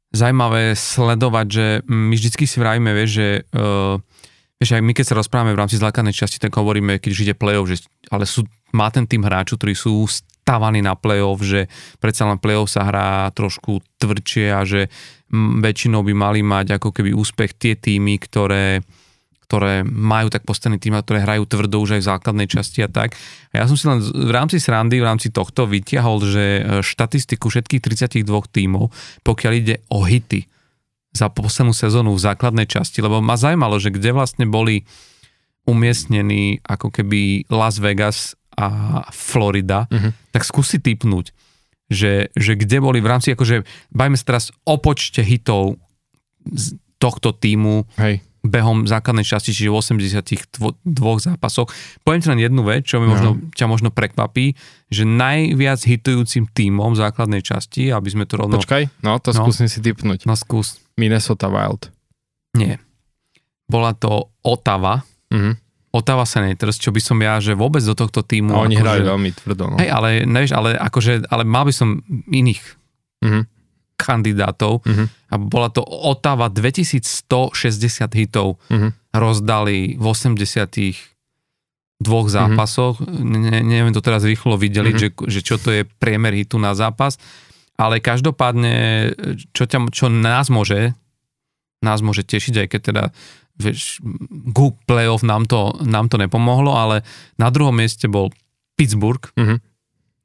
[0.10, 4.02] zaujímavé sledovať, že my vždycky si vravíme, vieš, že uh,
[4.60, 7.36] vieš, aj my keď sa rozprávame v rámci základnej časti, tak hovoríme, keď už ide
[7.38, 8.44] play-off, že, ale sú,
[8.76, 13.30] má ten tým hráčov, ktorí sú stávaní na play-off, že predsa len play-off sa hrá
[13.32, 14.90] trošku tvrdšie a že
[15.32, 18.82] m, väčšinou by mali mať ako keby úspech tie týmy, ktoré
[19.50, 22.90] ktoré majú tak postavený tým a ktoré hrajú tvrdo už aj v základnej časti a
[22.90, 23.18] tak.
[23.50, 27.50] A ja som si len v rámci srandy, v rámci tohto vytiahol, že e, štatistiku
[27.50, 28.94] všetkých 32 tímov,
[29.26, 30.46] pokiaľ ide o hity
[31.18, 34.86] za poslednú sezónu v základnej časti, lebo ma zaujímalo, že kde vlastne boli
[35.66, 40.14] umiestnení ako keby Las Vegas a Florida, uh-huh.
[40.30, 41.34] tak skúsi typnúť,
[41.90, 45.82] že, že kde boli v rámci, akože bajme sa teraz o počte hitov
[47.02, 50.80] tohto týmu Hej behom základnej časti, čiže v 82
[51.20, 51.68] zápasoch.
[52.02, 54.56] Poviem ti len jednu vec, čo mi možno, ťa možno prekvapí,
[54.88, 58.56] že najviac hitujúcim tímom základnej časti, aby sme to rovno...
[58.56, 59.44] Počkaj, no to No.
[59.44, 60.24] skúsim si typnúť.
[60.24, 60.80] No skús.
[60.96, 61.92] Minnesota Wild.
[62.54, 62.80] Nie.
[63.66, 65.60] Bola to Otava, Mhm.
[65.90, 68.50] Ottawa Senators, čo by som ja, že vôbec do tohto týmu...
[68.52, 69.64] No, oni akože- hrajú veľmi tvrdo.
[69.68, 69.76] No.
[69.76, 71.90] Hej, ale, nevieš, ale akože, ale mal by som
[72.26, 72.62] iných
[73.20, 73.42] Mhm.
[74.00, 75.06] Kandidátov Mhm.
[75.30, 78.90] a bola to Ottawa 2160 hitov Mhm.
[79.14, 80.96] rozdali v 80
[82.00, 82.34] dvoch Mhm.
[82.34, 82.96] zápasoch.
[83.20, 85.02] Ne, neviem to teraz rýchlo videliť, Mhm.
[85.04, 87.20] že, že čo to je priemer hitu na zápas,
[87.76, 89.12] ale každopádne,
[89.52, 90.96] čo, ťa, čo nás môže
[91.80, 93.04] nás môže tešiť, aj keď teda
[93.56, 94.04] vieš,
[94.52, 97.08] Gook playoff nám to, nám to nepomohlo, ale
[97.40, 98.32] na druhom mieste bol
[98.76, 99.64] Pittsburgh Mhm.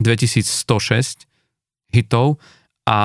[0.03, 1.27] 2106
[1.91, 2.43] hitov
[2.85, 2.99] a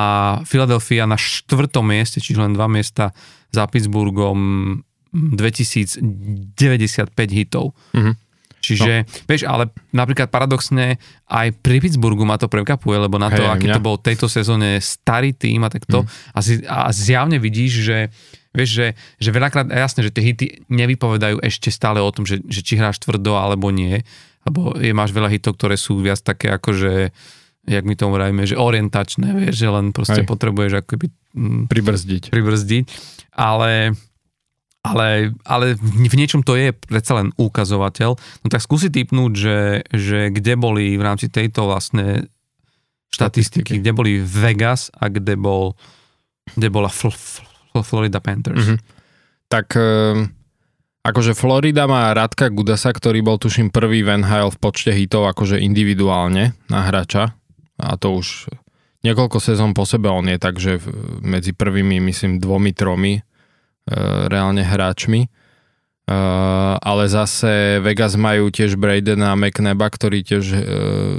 [0.44, 3.16] Philadelphia na štvrtom mieste, čiže len dva miesta
[3.50, 6.02] za Pittsburghom 2095
[7.32, 7.72] hitov.
[7.96, 8.14] Mhm.
[8.60, 9.24] Čiže, no.
[9.24, 11.00] vieš, ale napríklad paradoxne
[11.32, 13.76] aj pri Pittsburghu ma to prekapuje, lebo na to, aj aký mňa.
[13.80, 16.08] to bol tejto sezóne starý tým a takto, Mhm.
[16.36, 17.98] a, si, a zjavne vidíš, že
[18.52, 22.44] vieš, že, že veľakrát, a jasné, že tie hity nevypovedajú ešte stále o tom, že,
[22.52, 24.04] že či hráš tvrdo alebo nie,
[24.44, 26.92] lebo je, máš veľa hitov, ktoré sú viac také ako, že
[27.70, 30.28] jak my tomu vravíme, že orientačné, vieš, že len proste Hej.
[30.28, 31.08] potrebuješ akoby
[31.38, 32.34] mm, Pribrzdiť.
[32.34, 32.84] pribrzdiť,
[33.38, 33.94] ale,
[34.82, 35.08] ale,
[35.46, 38.12] ale v niečom to je predsa len ukazovateľ.
[38.18, 39.58] No tak skúsi typnúť, že,
[39.94, 42.26] že kde boli v rámci tejto vlastne
[43.10, 43.82] štatistiky, Štatistiky.
[43.82, 45.78] kde boli Vegas a kde bol
[46.50, 47.46] kde bola Fl- Fl-
[47.86, 48.66] Florida Panthers.
[48.66, 48.78] Mhm.
[49.50, 50.30] Tak ehm,
[51.02, 55.58] akože Florida má Radka Gudasa, ktorý bol tuším prvý v NHL v počte hitov akože
[55.58, 57.34] individuálne na hráča
[57.80, 58.52] a to už
[59.02, 60.88] niekoľko sezón po sebe on je, takže v-
[61.24, 63.22] medzi prvými myslím dvomi, tromi e,
[64.28, 65.24] reálne hráčmi.
[65.24, 65.30] E,
[66.76, 70.60] ale zase Vegas majú tiež Bradena McNeba, ktorý tiež e,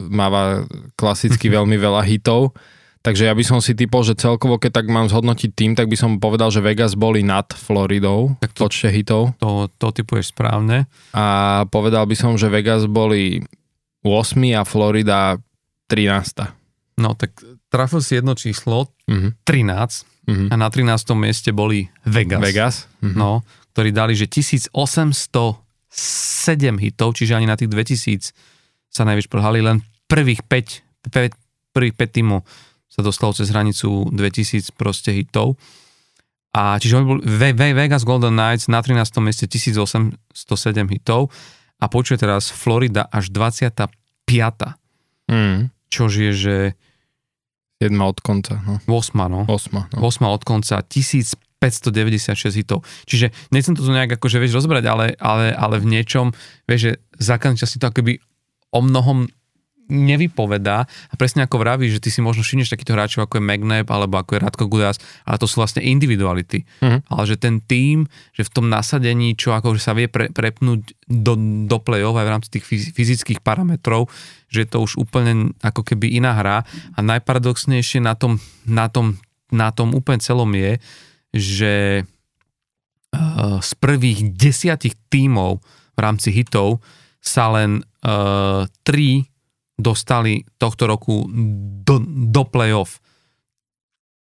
[0.07, 2.53] máva klasicky veľmi veľa hitov.
[3.01, 5.97] Takže ja by som si typol, že celkovo, keď tak mám zhodnotiť tým, tak by
[5.97, 9.33] som povedal, že Vegas boli nad Floridou Tak v to- počte hitov.
[9.41, 10.85] To, to typuješ správne.
[11.17, 13.41] A povedal by som, že Vegas boli
[14.05, 15.41] 8 a Florida
[15.91, 16.55] 13.
[16.97, 17.35] No tak
[17.67, 19.35] trafil si jedno číslo, Mhm.
[19.43, 20.47] 13, Mhm.
[20.49, 20.87] a na 13.
[21.15, 22.41] mieste boli Vegas.
[22.41, 22.75] Vegas?
[23.01, 23.17] Mhm.
[23.17, 25.59] No, ktorí dali, že 1807
[26.79, 28.31] hitov, čiže ani na tých 2000
[28.87, 31.35] sa najvyš prhali, len prvých 5, 5
[31.71, 32.43] prvých 5 tímov
[32.87, 35.55] sa dostalo cez hranicu 2000 proste hitov.
[36.51, 39.21] A čiže oni boli Ve- Ve- Vegas Golden Knights na 13.
[39.21, 40.19] mieste 1807
[40.89, 41.31] hitov
[41.79, 44.75] a počuje teraz Florida až 25.
[45.27, 45.71] Mhm.
[45.91, 46.57] Čož je, že
[47.83, 48.61] 7 od konca.
[48.63, 48.79] No.
[48.87, 49.27] 8.
[49.27, 49.41] no.
[49.49, 49.97] 8.
[49.97, 49.99] No.
[50.05, 52.85] 8 od konca, 1596 hitov.
[53.09, 56.37] Čiže nechcem to tu nejak akože, vieš, rozbrať, ale, ale, ale v niečom,
[56.69, 58.21] vieš, že čas si to akoby
[58.71, 59.27] o mnohom
[59.91, 63.91] nevypovedá a presne ako vravíš, že ty si možno všimneš takýchto hráčov ako je Magnep
[63.91, 66.63] alebo ako je Radko Gudas, ale to sú vlastne individuality.
[66.81, 67.11] Mhm.
[67.11, 71.35] Ale že ten tým, že v tom nasadení, čo akože sa vie pre, prepnúť do,
[71.67, 74.07] do play-off aj v rámci tých fyz- fyzických parametrov,
[74.51, 79.17] že je to už úplne ako keby iná hra a najparadoxnejšie na tom, na tom,
[79.55, 80.83] na tom úplne celom je,
[81.31, 85.63] že uh, z prvých desiatich tímov
[85.95, 86.83] v rámci hitov
[87.23, 89.31] sa len uh, tri
[89.79, 91.25] dostali tohto roku
[91.87, 93.01] do, do play-off.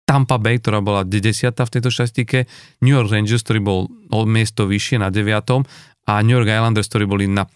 [0.07, 1.24] Tampa Bay, ktorá bola 10.
[1.55, 2.47] v tejto štatistike,
[2.84, 3.80] New York Rangers, ktorý bol
[4.11, 5.24] o miesto vyššie na 9.
[6.07, 7.47] a New York Islanders, ktorí boli na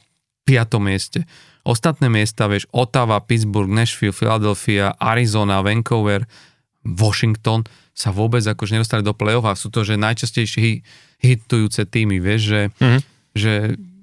[0.48, 0.80] 5.
[0.80, 1.28] mieste.
[1.66, 6.30] Ostatné miesta, vieš, Ottawa, Pittsburgh, Nashville, Philadelphia, Arizona, Vancouver,
[6.84, 10.82] Washington sa vôbec akože nedostali do play-off a sú to, že najčastejšie hi-
[11.18, 13.00] hitujúce týmy, vieš, že, Mhm.
[13.34, 13.54] že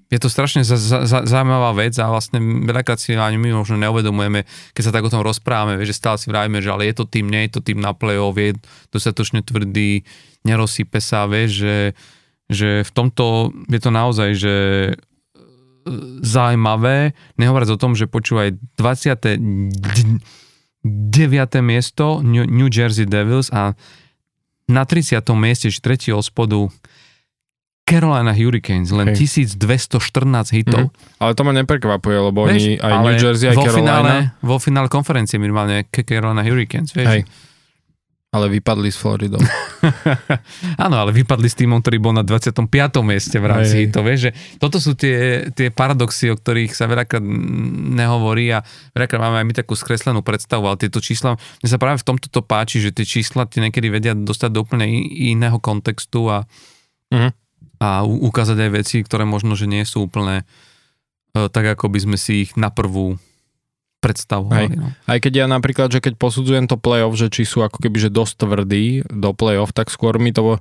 [0.09, 3.79] je to strašne za, za, za, zaujímavá vec a vlastne veľakrát si ani my možno
[3.79, 4.43] neuvedomujeme,
[4.73, 7.07] keď sa tak o tom rozprávame, vieš, že stále si vravíme, že ale je to
[7.07, 8.59] tým, nie je to tým na play-off, je
[8.91, 10.03] dostatočne tvrdý,
[10.43, 11.77] nerozsype sa, vieš, že,
[12.51, 13.25] že v tomto
[13.67, 14.55] je to naozaj, že
[16.23, 20.21] zaujímavé, nehovoriac o tom, že počúvaj 29.
[21.63, 23.75] miesto New, Jersey Devils a
[24.71, 25.23] na 30.
[25.37, 26.71] mieste, či tretí od spodu
[27.83, 29.27] Carolina Hurricanes, len Hej.
[29.59, 30.89] 1214 hitov.
[30.89, 31.19] Mhm.
[31.19, 33.83] Ale to ma neprekvapuje, lebo oni aj New Jersey, aj vo Carolina.
[33.83, 37.09] Finále, vo finále konferencie minimálne Carolina Hurricanes, vieš.
[37.11, 37.23] Hej.
[38.33, 39.37] Ale vypadli s Floridou.
[40.85, 42.65] Áno, ale vypadli s týmom, ktorý bol na 25.
[43.05, 43.83] mieste v rámci Hej.
[43.93, 47.21] hitov, vieš, že toto sú tie, tie paradoxy, o ktorých sa veľakrát
[47.93, 48.65] nehovorí a
[48.97, 52.33] veľakrát máme aj my takú skreslenú predstavu, ale tieto čísla, mne sa práve v tomto
[52.33, 56.49] to páči, že tie čísla tie niekedy vedia dostať do úplne iného kontextu a
[57.13, 57.31] Mhm.
[57.85, 60.49] a ukázať aj veci, ktoré možno, že nie sú úplne
[61.37, 63.21] uh, tak, ako by sme si ich na prvú
[64.03, 64.75] predstavovali.
[64.75, 64.91] No.
[65.07, 68.11] Aj keď ja napríklad, že keď posudzujem to playoff, že či sú ako keby že
[68.11, 70.59] dosť tvrdí do playoff, tak skôr mi to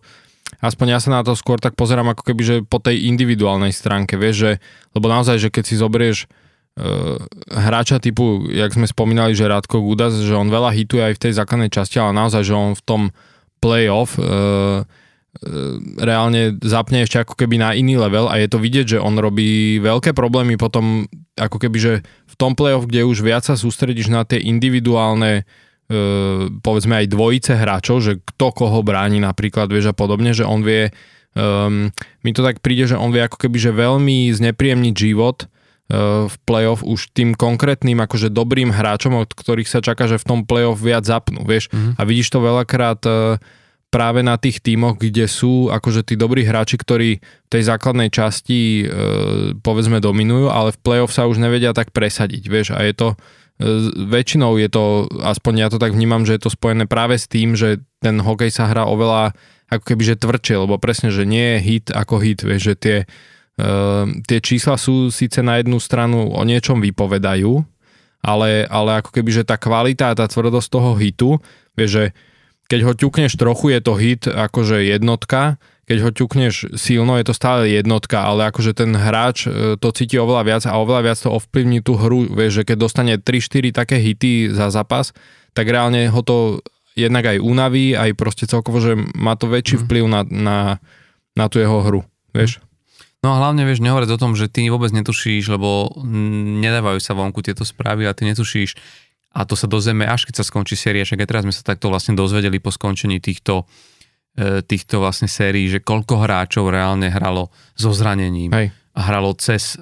[0.61, 4.19] aspoň ja sa na to skôr tak pozerám ako keby, že po tej individuálnej stránke,
[4.19, 4.51] vieš, že,
[4.93, 7.17] lebo naozaj, že keď si zobrieš uh,
[7.49, 11.33] hráča typu, jak sme spomínali, že Radko Gudas, že on veľa hituje aj v tej
[11.39, 13.01] základnej časti, ale naozaj, že on v tom
[13.63, 14.83] playoff uh,
[15.95, 19.79] reálne zapne ešte ako keby na iný level a je to vidieť, že on robí
[19.79, 21.07] veľké problémy potom
[21.39, 25.47] ako keby, že v tom playoff, kde už viac sa sústredíš na tie individuálne
[26.63, 30.87] povedzme aj dvojice hráčov, že kto koho bráni napríklad, vieš a podobne, že on vie
[31.35, 31.91] um,
[32.23, 36.35] mi to tak príde, že on vie ako keby, že veľmi znepríjemniť život uh, v
[36.47, 40.79] playoff už tým konkrétnym akože dobrým hráčom, od ktorých sa čaká, že v tom playoff
[40.79, 41.67] viac zapnú, vieš.
[41.71, 41.99] Mm-hmm.
[41.99, 43.35] A vidíš to veľakrát uh,
[43.91, 48.87] práve na tých tímoch, kde sú akože tí dobrí hráči, ktorí v tej základnej časti
[48.87, 48.95] e,
[49.59, 53.15] povedzme dominujú, ale v playoff sa už nevedia tak presadiť, vieš, a je to e,
[54.07, 57.59] väčšinou je to, aspoň ja to tak vnímam, že je to spojené práve s tým,
[57.59, 59.35] že ten hokej sa hrá oveľa
[59.67, 62.97] ako keby, že tvrdšie, lebo presne, že nie je hit ako hit, vieš, že tie,
[63.59, 63.67] e,
[64.23, 67.59] tie čísla sú síce na jednu stranu o niečom vypovedajú,
[68.23, 71.29] ale, ale ako keby, že tá kvalita a tá tvrdosť toho hitu,
[71.75, 72.05] vieš, že
[72.71, 75.59] keď ho ťukneš trochu, je to hit akože jednotka,
[75.91, 80.15] keď ho ťukneš silno, je to stále jednotka, ale akože ten hráč e, to cíti
[80.15, 83.99] oveľa viac a oveľa viac to ovplyvní tú hru, vieš, že keď dostane 3-4 také
[83.99, 85.11] hity za zápas,
[85.51, 86.63] tak reálne ho to
[86.95, 89.83] jednak aj unaví, aj proste celkovo, že má to väčší mhm.
[89.83, 90.57] vplyv na, na,
[91.35, 92.63] na tú jeho hru, vieš.
[93.21, 95.91] No a hlavne vieš, nehovoriť o tom, že ty vôbec netušíš, lebo
[96.63, 98.79] nedávajú sa vonku tieto správy a ty netušíš,
[99.31, 101.87] a to sa dozvieme až keď sa skončí séria, však aj teraz sme sa takto
[101.87, 103.63] vlastne dozvedeli po skončení týchto,
[104.35, 107.47] e, týchto vlastne sérií, že koľko hráčov reálne hralo
[107.79, 108.75] so zranením Hej.
[108.91, 109.79] a hralo cez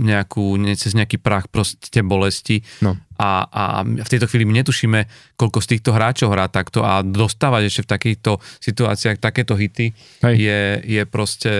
[0.00, 2.96] nejakú, cez nejaký prach proste bolesti no.
[3.20, 5.00] a, a v tejto chvíli my netušíme,
[5.36, 8.30] koľko z týchto hráčov hrá takto a dostávať ešte v takýchto
[8.64, 9.92] situáciách takéto hity
[10.24, 11.52] je, je proste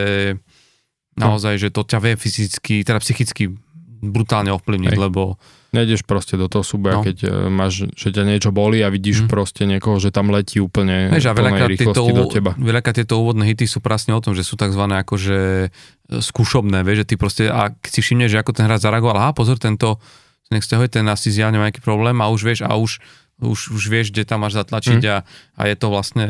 [1.20, 1.60] naozaj, no.
[1.60, 3.52] že to ťa vie fyzicky, teda psychicky
[4.00, 5.02] brutálne ovplyvniť, Hej.
[5.04, 5.36] lebo
[5.70, 7.06] Nejdeš proste do toho súboja, no.
[7.06, 9.28] keď e, máš, že ťa niečo boli a vidíš mm.
[9.30, 12.58] proste niekoho, že tam letí úplne Vieš, a veľakrát tieto, do teba.
[12.58, 14.82] Veľakrát tieto úvodné hity sú presne o tom, že sú tzv.
[14.82, 18.82] akože e, skúšobné, vieš, že ty proste, a keď si všimneš, že ako ten hráč
[18.82, 20.02] zareagoval, aha, pozor, tento,
[20.50, 22.98] nech ste ten asi zjavne má nejaký problém a už vieš, a už,
[23.38, 25.10] už, už vieš, kde tam máš zatlačiť mm.
[25.14, 25.16] a,
[25.54, 26.26] a je to vlastne,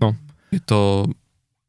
[0.00, 0.16] no.
[0.48, 1.12] je to,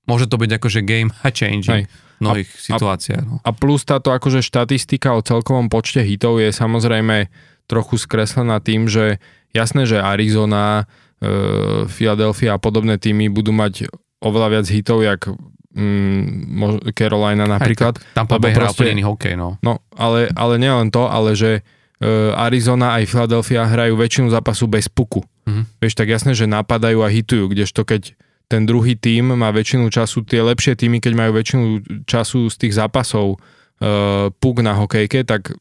[0.10, 1.86] môže to byť akože game changing.
[1.86, 3.24] Hej mnohých a, situáciách.
[3.26, 3.40] No.
[3.42, 7.32] A plus táto akože štatistika o celkovom počte hitov je samozrejme
[7.66, 9.24] trochu skreslená tým, že
[9.56, 10.86] jasné, že Arizona,
[11.24, 13.88] e, Philadelphia a podobné týmy budú mať
[14.20, 15.32] oveľa viac hitov, jak
[15.74, 17.98] mm, Carolina napríklad.
[17.98, 19.56] Aj, tam Bay hrá úplne iný hokej, no.
[19.64, 21.62] No, ale, ale nielen to, ale že
[22.04, 25.24] e, Arizona aj Philadelphia hrajú väčšinu zápasu bez puku.
[25.48, 25.64] Mm-hmm.
[25.80, 28.18] Vieš, tak jasné, že napadajú a hitujú, kdežto keď
[28.50, 31.66] ten druhý tím má väčšinu času, tie lepšie týmy, keď majú väčšinu
[32.10, 35.54] času z tých zápasov uh, puk na hokejke, tak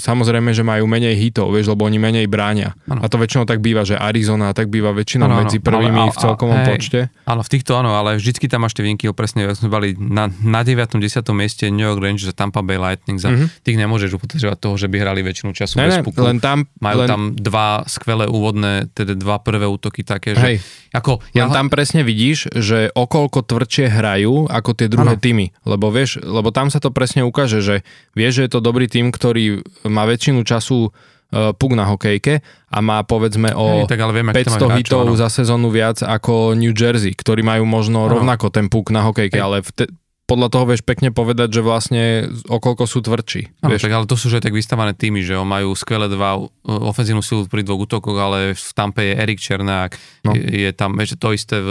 [0.00, 2.72] samozrejme, že majú menej hitov, vieš, lebo oni menej bránia.
[2.88, 3.04] Ano.
[3.04, 6.14] A to väčšinou tak býva, že Arizona tak býva väčšinou ano, medzi prvými ale, ale,
[6.14, 7.00] v celkovom hej, počte.
[7.28, 10.60] Áno, v týchto áno, ale vždycky tam máš tie výnky, presne, sme boli na, na
[10.64, 10.96] 9.
[10.96, 11.22] 10.
[11.36, 13.20] mieste New York Rangers a Tampa Bay Lightning.
[13.20, 13.62] Za, mm-hmm.
[13.62, 16.18] Tých nemôžeš upotrebovať toho, že by hrali väčšinu času ne, bez puku.
[16.18, 17.08] Len tam, Majú len...
[17.08, 20.44] tam dva skvelé úvodné, teda dva prvé útoky také, že...
[20.44, 20.56] Hej.
[20.94, 21.50] Ako, ja...
[21.50, 25.22] Len tam presne vidíš, že okolko tvrdšie hrajú ako tie druhé ano.
[25.22, 25.50] týmy.
[25.66, 27.82] Lebo vieš, lebo tam sa to presne ukáže, že
[28.14, 32.78] vieš, že je to dobrý tým, ktorý má väčšinu času uh, puk na hokejke a
[32.78, 37.12] má povedzme o Hej, tak ale viem, 500 hitov za sezónu viac ako New Jersey,
[37.12, 38.20] ktorí majú možno ano.
[38.20, 39.44] rovnako ten puk na hokejke, Hej.
[39.44, 39.90] ale te,
[40.24, 43.60] podľa toho vieš pekne povedať, že vlastne okolko sú tvrdší.
[43.60, 47.20] Ano, tak ale to sú že tak vystavané týmy, že majú skvelé dva uh, ofenzívnu
[47.20, 49.90] silu pri dvoch útokoch, ale v Tampe je Erik Černák,
[50.24, 50.32] no.
[50.32, 51.70] je, je tam vieš, to isté v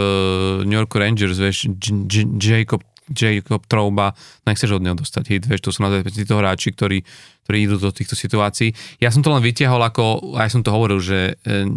[0.69, 1.71] New York Rangers, vieš,
[2.37, 4.15] Jacob Jacob Trouba,
[4.47, 7.03] nechceš od neho dostať hit, vieš, to sú naozaj títo hráči, ktorí,
[7.43, 8.71] ktorí idú do týchto situácií.
[9.03, 11.67] Ja som to len vytiahol ako, aj som to hovoril, že e,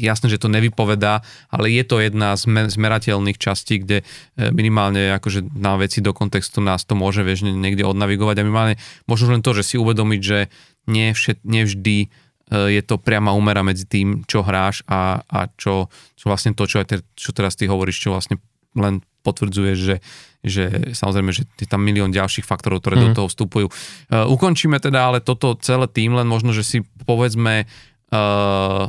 [0.00, 1.20] jasné, že to nevypovedá,
[1.52, 4.04] ale je to jedna z merateľných častí, kde e,
[4.50, 9.36] minimálne akože na veci do kontextu nás to môže, vieš, niekde odnavigovať a minimálne možno
[9.36, 10.48] len to, že si uvedomiť, že
[10.88, 12.06] nie všet, nevždy e,
[12.50, 16.80] je to priama úmera medzi tým, čo hráš a, a čo, čo vlastne to, čo,
[16.80, 18.40] aj te, čo teraz ty hovoríš, čo vlastne
[18.76, 19.96] len potvrdzuje, že,
[20.42, 23.02] že samozrejme, že je tam milión ďalších faktorov, ktoré mm.
[23.02, 23.16] do mhm.
[23.16, 23.66] toho vstupujú.
[24.10, 28.84] Uh, ukončíme teda ale toto celé tým, len možno, že si povedzme uh,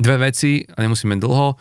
[0.00, 1.56] dve veci, a nemusíme dlho,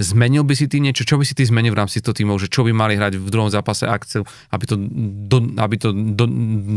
[0.00, 1.04] Zmenil by si ty niečo?
[1.04, 2.40] Čo by si ty zmenil v rámci toho tímov?
[2.40, 4.80] Že čo by mali hrať v druhom zápase akciu, aby to,
[5.28, 6.24] do, aby to do,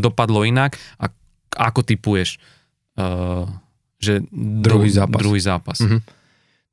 [0.04, 0.76] dopadlo inak?
[1.00, 1.08] A
[1.56, 2.36] ako typuješ,
[3.00, 3.48] uh,
[3.96, 5.24] že druhý zápas?
[5.24, 5.80] Druhý zápas.
[5.80, 6.02] Mm-hmm.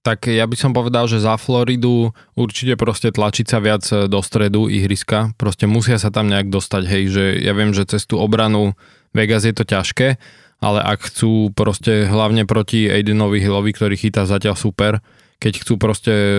[0.01, 4.65] Tak ja by som povedal, že za Floridu určite proste tlačiť sa viac do stredu
[4.73, 5.37] ihriska.
[5.37, 8.73] Proste musia sa tam nejak dostať, hej, že ja viem, že cez tú obranu
[9.13, 10.17] Vegas je to ťažké,
[10.65, 15.05] ale ak chcú proste hlavne proti Aidenovi Hillovi, ktorý chytá zatiaľ super,
[15.41, 16.33] keď chcú proste e,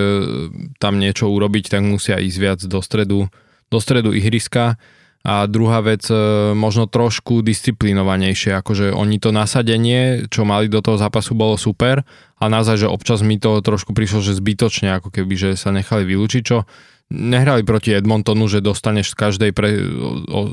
[0.78, 3.30] tam niečo urobiť, tak musia ísť viac do stredu,
[3.74, 4.78] do stredu ihriska.
[5.22, 6.18] A druhá vec, e,
[6.54, 12.06] možno trošku disciplinovanejšie, akože oni to nasadenie, čo mali do toho zápasu, bolo super
[12.42, 16.10] a naozaj, že občas mi to trošku prišlo, že zbytočne, ako keby, že sa nechali
[16.10, 16.66] vylúčiť, čo
[17.12, 19.78] nehrali proti Edmontonu, že dostaneš z, každej pre,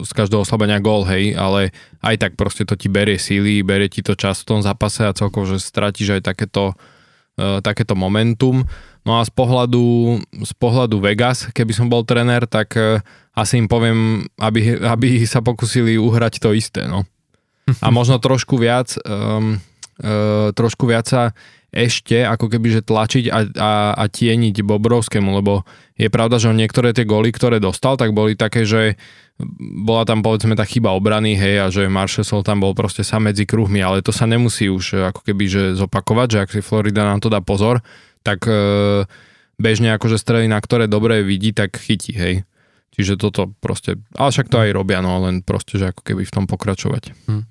[0.05, 1.71] z každého oslabenia gól, hej, ale
[2.03, 5.17] aj tak proste to ti berie síly, berie ti to čas v tom zápase a
[5.17, 6.75] celkovo, že stratíš aj takéto
[7.39, 8.67] E, takéto momentum.
[9.07, 12.99] No a z pohľadu, z pohľadu Vegas, keby som bol trenér, tak e,
[13.39, 16.91] asi im poviem, aby, aby sa pokusili uhrať to isté.
[16.91, 17.07] No.
[17.79, 19.61] A možno trošku viac, um,
[20.01, 21.37] uh, trošku viac sa
[21.69, 25.69] ešte ako keby že tlačiť a, a, a tieniť Bobrovskému, lebo
[26.01, 28.97] je pravda, že niektoré tie góly, ktoré dostal, tak boli také, že
[29.61, 33.47] bola tam povedzme tá chyba obrany, hej, a že Marshall tam bol proste sám medzi
[33.47, 37.07] kruhmi, ale to sa nemusí už eh, ako keby že zopakovať, že ak si Florida
[37.07, 37.85] nám to dá pozor,
[38.27, 39.07] tak e,
[39.57, 42.35] bežne akože strely, na ktoré dobre vidí, tak chytí, hej.
[42.99, 46.35] Čiže toto proste, ale však to aj robia, no len proste, že ako keby v
[46.35, 47.15] tom pokračovať.
[47.31, 47.43] Hm.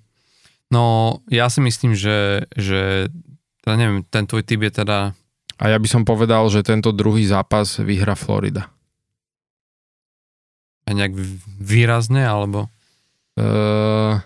[0.67, 0.83] No,
[1.31, 3.07] ja si myslím, že, že
[3.67, 5.11] teda neviem, ten tvoj typ je teda...
[5.59, 8.71] A ja by som povedal, že tento druhý zápas vyhra Florida.
[10.87, 11.11] A nejak
[11.59, 12.71] výrazne, alebo?
[13.35, 14.23] Uh,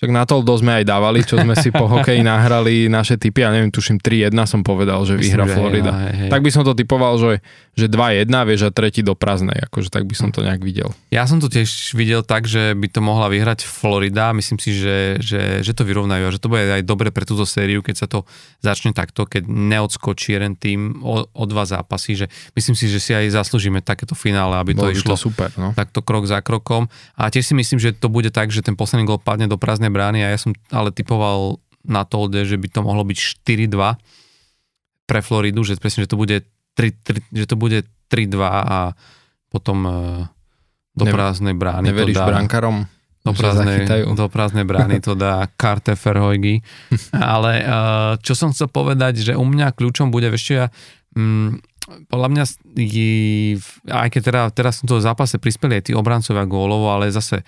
[0.00, 3.52] však na to sme aj dávali, čo sme si po hokeji nahrali naše typy, ja
[3.52, 5.92] neviem, tuším 3-1 som povedal, že vyhra Florida.
[5.92, 6.30] Hej, hej.
[6.32, 7.44] Tak by som to typoval, že,
[7.76, 10.88] že 2-1, vieš, a tretí do prázdnej, akože tak by som to nejak videl.
[11.12, 15.20] Ja som to tiež videl tak, že by to mohla vyhrať Florida, myslím si, že,
[15.20, 18.06] že, že to vyrovnajú a že to bude aj dobre pre túto sériu, keď sa
[18.08, 18.24] to
[18.64, 22.26] začne takto, keď neodskočí jeden tým o, o dva zápasy, že
[22.56, 25.76] myslím si, že si aj zaslúžime takéto finále, aby to Bolo išlo to super, no.
[25.76, 26.88] takto krok za krokom.
[27.20, 29.89] A tiež si myslím, že to bude tak, že ten posledný gol padne do prázdnej
[29.90, 33.76] brány a ja som ale typoval na Tolde, že by to mohlo byť 4-2
[35.08, 36.46] pre Floridu, že presne, že to bude
[36.78, 37.82] 3, 3, že to bude
[38.12, 38.94] 3-2 a
[39.50, 39.92] potom uh,
[40.94, 42.28] do ne, prázdnej brány Neveríš to dá.
[42.30, 42.86] brankárom?
[43.20, 43.84] Do prázdnej,
[44.16, 46.64] do prázdnej brány to dá Karte Ferhojgy.
[47.12, 50.66] Ale uh, čo som chcel povedať, že u mňa kľúčom bude, ešte ja,
[51.12, 51.60] um,
[52.08, 52.44] podľa mňa,
[53.92, 57.42] aj keď teda, teraz som to v zápase prispeli aj tí obrancovia gólovo, ale zase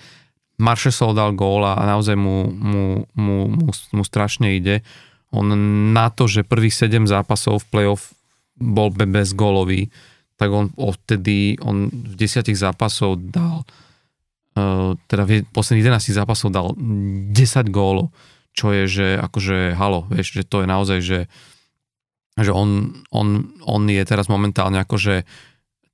[0.63, 4.87] Marshall dal gól a naozaj mu, mu, mu, mu, mu strašne ide.
[5.35, 5.43] On
[5.91, 8.15] na to, že prvých 7 zápasov v playoff
[8.55, 9.91] bol bez gólový,
[10.39, 13.67] tak on odtedy, on v 10 zápasov dal,
[14.55, 17.35] uh, teda v posledných 11 zápasov dal 10
[17.75, 18.15] gólov,
[18.55, 21.21] čo je, že akože halo, vieš, že to je naozaj, že,
[22.39, 25.25] že on, on, on je teraz momentálne akože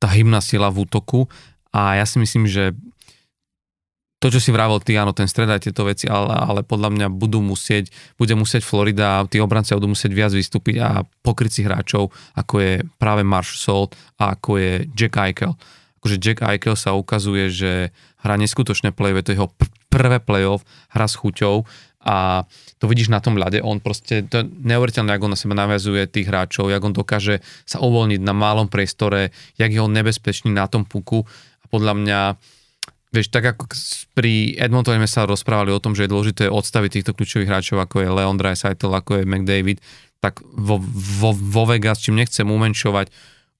[0.02, 1.30] tá hymna sila v útoku
[1.70, 2.74] a ja si myslím, že
[4.18, 7.38] to, čo si vravel ty, áno, ten stredaj tieto veci, ale, ale podľa mňa budú
[7.38, 12.54] musieť, bude musieť Florida, tí obrancia budú musieť viac vystúpiť a pokryť si hráčov, ako
[12.58, 15.54] je práve Marshall a ako je Jack Eichel.
[16.02, 20.66] Akože Jack Eichel sa ukazuje, že hrá neskutočné play to je jeho pr- prvé playoff,
[20.90, 21.62] hra s chuťou
[22.02, 22.42] a
[22.82, 26.10] to vidíš na tom ľade, on proste, to je neuveriteľné, ako on na seba naviazuje
[26.10, 30.66] tých hráčov, jak on dokáže sa uvoľniť na malom priestore, jak je on nebezpečný na
[30.66, 31.22] tom puku
[31.62, 32.20] a podľa mňa
[33.08, 33.72] Vieš, tak ako
[34.12, 38.04] pri Edmontone sme sa rozprávali o tom, že je dôležité odstaviť týchto kľúčových hráčov, ako
[38.04, 39.80] je Leon Dreisaitl, ako je McDavid,
[40.20, 43.08] tak vo, vo, vo Vegas, čím nechcem umenšovať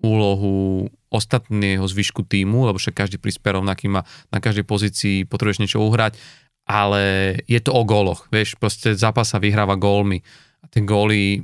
[0.05, 5.81] úlohu ostatného zvyšku týmu, lebo však každý prispieva rovnaký má na každej pozícii, potrebuješ niečo
[5.81, 6.21] uhrať,
[6.69, 10.21] ale je to o góloch, vieš, proste zápas sa vyhráva gólmi.
[10.61, 11.41] A tie góly,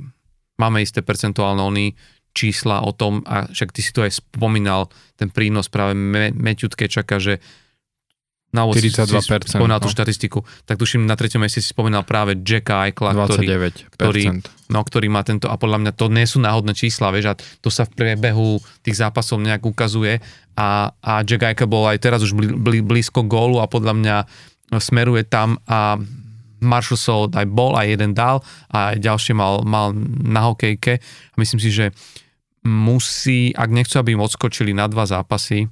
[0.61, 1.97] máme isté percentuálne
[2.35, 5.97] čísla o tom, a však ty si to aj spomínal, ten prínos práve
[6.35, 7.41] Matthew Tkečaka, že
[8.55, 9.51] na 42%.
[9.51, 9.83] Si spomínal no.
[9.83, 14.23] tú štatistiku, tak tuším na treťom mieste si spomínal práve Jacka Eichla, ktorý, ktorý,
[14.71, 17.67] no, ktorý má tento, a podľa mňa to nie sú náhodné čísla, vieš, a to
[17.67, 20.23] sa v priebehu tých zápasov nejak ukazuje
[20.55, 24.15] a, a Jack Eichel bol aj teraz už bl, bl, blízko gólu a podľa mňa
[24.79, 25.99] smeruje tam a
[26.63, 28.41] Marshall Soul aj bol, aj jeden dal
[28.71, 29.91] a ďalšie mal, mal
[30.23, 31.03] na hokejke.
[31.35, 31.91] Myslím si, že
[32.65, 35.69] musí, ak nechcú, aby im odskočili na dva zápasy,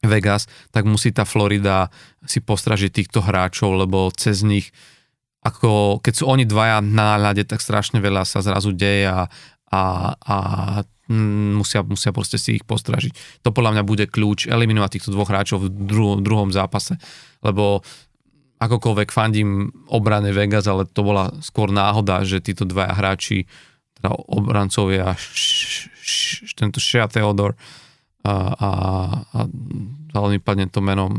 [0.00, 1.92] Vegas, tak musí tá Florida
[2.24, 4.72] si postražiť týchto hráčov, lebo cez nich,
[5.44, 9.28] ako keď sú oni dvaja na náľade, tak strašne veľa sa zrazu deje a,
[9.68, 9.82] a,
[10.16, 10.36] a
[11.12, 13.44] musia, musia proste si ich postražiť.
[13.44, 16.96] To podľa mňa bude kľúč eliminovať týchto dvoch hráčov v druhom, druhom zápase,
[17.44, 17.84] lebo
[18.60, 23.48] akokoľvek fandím obrane Vegas, ale to bola skôr náhoda, že títo dvaja hráči,
[24.00, 27.56] teda obrancovia, š, š, tento Shea Theodore
[28.24, 28.70] a, a,
[29.32, 29.38] a
[30.12, 31.12] ale mi padne to menom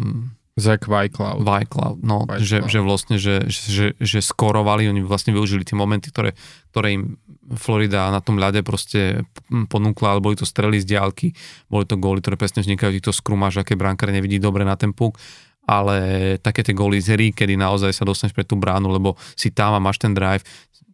[0.60, 1.42] Zach Vycloud.
[1.42, 2.44] Vycloud, no, Vycloud.
[2.44, 6.36] Že, že vlastne, že, že, že skorovali, oni vlastne využili tie momenty, ktoré,
[6.76, 7.04] ktoré im
[7.56, 11.32] Florida na tom ľade proste ponúkla, ale boli to strely z diálky,
[11.72, 15.18] boli to góly, ktoré presne vznikajú týchto skrumáž, aké brankár nevidí dobre na ten puk
[15.62, 19.54] ale také tie góly z hry, kedy naozaj sa dostaneš pre tú bránu, lebo si
[19.54, 20.42] tam a máš ten drive,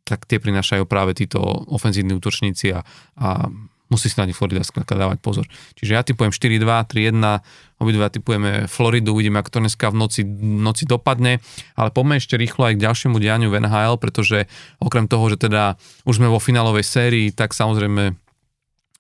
[0.04, 1.40] tak tie prinášajú práve títo
[1.72, 2.84] ofenzívni útočníci a,
[3.20, 3.48] a
[3.88, 5.46] musí si na nich Florida skladka dávať pozor.
[5.80, 10.84] Čiže ja typujem 4-2, 3-1, obidva typujeme Floridu, uvidíme, ako to dneska v noci, noci
[10.84, 11.40] dopadne,
[11.78, 14.50] ale poďme ešte rýchlo aj k ďalšiemu dianiu v NHL, pretože
[14.82, 18.18] okrem toho, že teda už sme vo finálovej sérii, tak samozrejme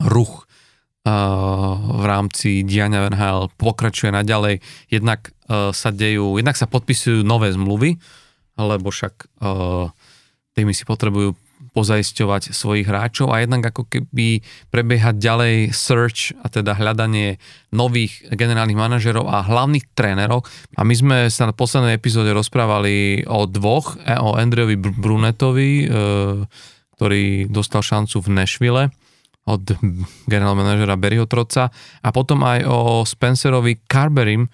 [0.08, 0.46] ruch
[1.08, 4.60] v rámci diania NHL pokračuje naďalej.
[4.92, 5.32] Jednak
[5.72, 7.96] sa dejú, jednak sa podpisujú nové zmluvy,
[8.60, 9.32] lebo však
[10.52, 11.32] tými si potrebujú
[11.78, 14.42] pozaisťovať svojich hráčov a jednak ako keby
[14.74, 17.38] prebiehať ďalej search a teda hľadanie
[17.70, 20.42] nových generálnych manažerov a hlavných trénerov.
[20.74, 25.88] A my sme sa na poslednej epizóde rozprávali o dvoch, e, o Andrejovi Brunetovi, e,
[26.98, 28.90] ktorý dostal šancu v Nashville
[29.46, 29.64] od
[30.26, 31.70] generál manažera Berryho Troca
[32.02, 34.50] a potom aj o Spencerovi Carberim,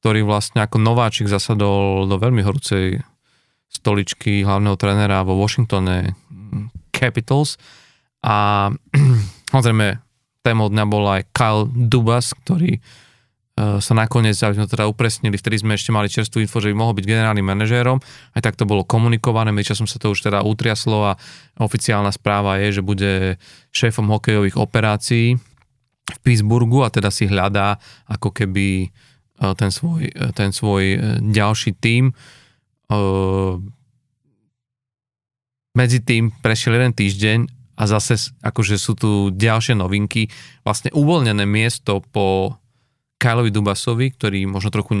[0.00, 3.04] ktorý vlastne ako nováčik zasadol do veľmi horúcej
[3.72, 6.12] stoličky hlavného trénera vo Washingtone
[6.92, 7.56] Capitals
[8.20, 8.68] a
[9.52, 9.98] samozrejme
[10.44, 12.76] témou dňa bol aj Kyle Dubas, ktorý
[13.52, 16.76] E, sa nakoniec, aby sme teda upresnili, vtedy sme ešte mali čerstvú info, že by
[16.76, 18.00] mohol byť generálnym manažérom,
[18.32, 21.20] aj tak to bolo komunikované, som sa to už teda utriaslo a
[21.60, 23.36] oficiálna správa je, že bude
[23.76, 25.36] šéfom hokejových operácií
[26.08, 27.76] v Pittsburghu a teda si hľadá
[28.08, 30.84] ako keby e, ten svoj, e, ten svoj
[31.20, 32.16] ďalší tím.
[35.72, 37.38] Medzi tým prešiel jeden týždeň
[37.80, 40.28] a zase akože sú tu ďalšie novinky.
[40.62, 42.56] Vlastne uvoľnené miesto po
[43.22, 44.98] Kyleovi Dubasovi, ktorý možno trochu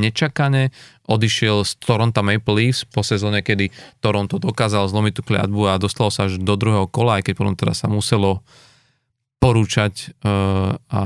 [0.00, 0.72] nečakane
[1.04, 3.68] odišiel z Toronto Maple Leafs po sezóne, kedy
[4.00, 7.52] Toronto dokázal zlomiť tú kliatbu a dostalo sa až do druhého kola, aj keď potom
[7.52, 8.40] teda sa muselo
[9.44, 11.02] porúčať uh, a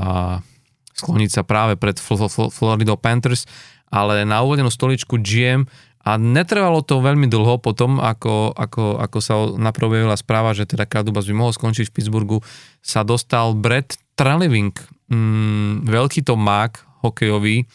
[0.95, 3.43] skloniť sa práve pred Florida Panthers,
[3.91, 5.67] ale na úvodenú stoličku GM
[6.05, 11.25] a netrvalo to veľmi dlho potom, ako, ako, ako sa naprobujela správa, že teda Kadubas
[11.25, 12.37] by mohol skončiť v Pittsburghu,
[12.85, 14.69] sa dostal Brett Treliving,
[15.09, 17.65] mm, veľký to mák hokejový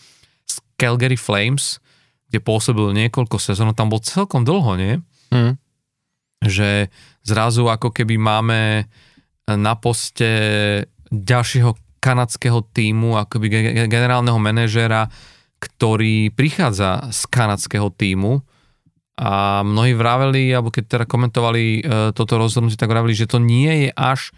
[0.46, 1.82] z Calgary Flames,
[2.30, 4.94] kde pôsobil niekoľko sezón, tam bol celkom dlho, nie?
[5.34, 5.58] Mm.
[6.46, 6.86] Že
[7.26, 8.86] zrazu ako keby máme
[9.50, 10.30] na poste
[11.10, 13.50] ďalšieho kanadského týmu, akoby
[13.90, 15.10] generálneho manažéra,
[15.60, 18.40] ktorý prichádza z kanadského týmu.
[19.20, 21.80] A mnohí vraveli, alebo keď teda komentovali e,
[22.16, 24.32] toto rozhodnutie, tak vraveli, že to nie je až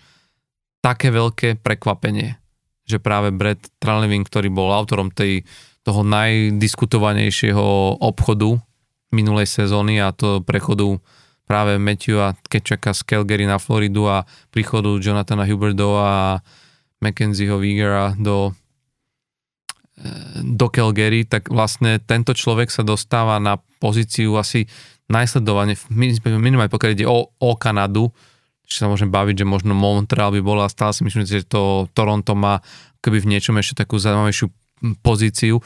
[0.82, 2.42] také veľké prekvapenie
[2.86, 5.46] že práve Brad Tralevin, ktorý bol autorom tej,
[5.86, 8.58] toho najdiskutovanejšieho obchodu
[9.12, 11.00] minulej sezóny a to prechodu
[11.44, 16.40] práve Matthewa Kečaka z Calgary na Floridu a príchodu Jonathana Huberdo a
[17.02, 18.56] Mackenzieho Vigera do,
[20.43, 24.66] do Calgary, tak vlastne tento človek sa dostáva na pozíciu asi
[25.12, 28.09] najsledovane, minimálne pokiaľ ide o, o Kanadu,
[28.64, 32.32] či sa môžem baviť, že možno Montreal by bola, stále si myslím, že to Toronto
[32.32, 32.64] má
[33.05, 34.48] keby v niečom ešte takú zaujímavejšiu
[35.05, 35.60] pozíciu.
[35.60, 35.62] E,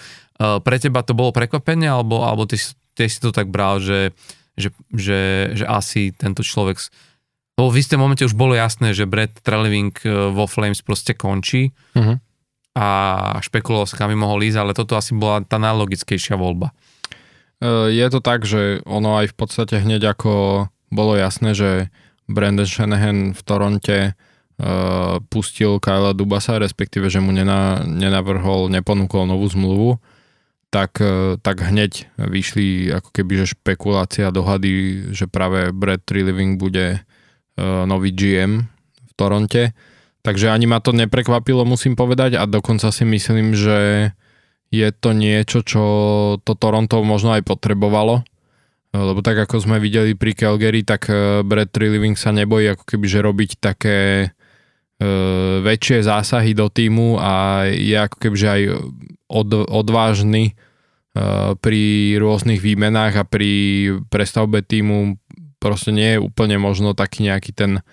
[0.59, 2.59] pre teba to bolo prekvapenie, alebo, alebo ty,
[2.99, 4.11] ty si to tak bral, že,
[4.59, 5.21] že, že,
[5.55, 6.83] že asi tento človek...
[7.57, 11.73] Lebo v istom momente už bolo jasné, že Brad Treliving e, vo Flames proste končí
[11.95, 12.21] uh-huh.
[12.77, 12.87] A
[13.41, 16.77] špekuloval sa, kam by mohol ísť, ale toto asi bola tá najlogickejšia voľba.
[17.57, 21.89] E, je to tak, že ono aj v podstate hneď ako bolo jasné, že
[22.29, 29.47] Brandon Shanahan v Toronte uh, pustil Kyla Dubasa, respektíve, že mu nena, nenavrhol, neponúkol novú
[29.47, 30.03] zmluvu,
[30.75, 37.03] tak, uh, tak hneď vyšli ako keby, že špekulácia, dohady, že práve Brad Trilliving bude
[37.57, 38.69] nový GM
[39.01, 39.73] v Toronte.
[40.27, 44.11] Takže ani ma to neprekvapilo, musím povedať, a dokonca si myslím, že
[44.75, 45.83] je to niečo, čo
[46.43, 48.27] to Toronto možno aj potrebovalo,
[48.91, 53.07] lebo tak ako sme videli pri Calgary, tak e, Brad Trilliving sa nebojí ako keby,
[53.07, 54.29] že robiť také e,
[55.63, 58.63] väčšie zásahy do týmu a je ako keby, že aj
[59.31, 60.53] od, odvážny e,
[61.61, 61.83] pri
[62.17, 63.53] rôznych výmenách a pri
[64.09, 65.21] prestavbe týmu.
[65.61, 67.85] Proste nie je úplne možno taký nejaký ten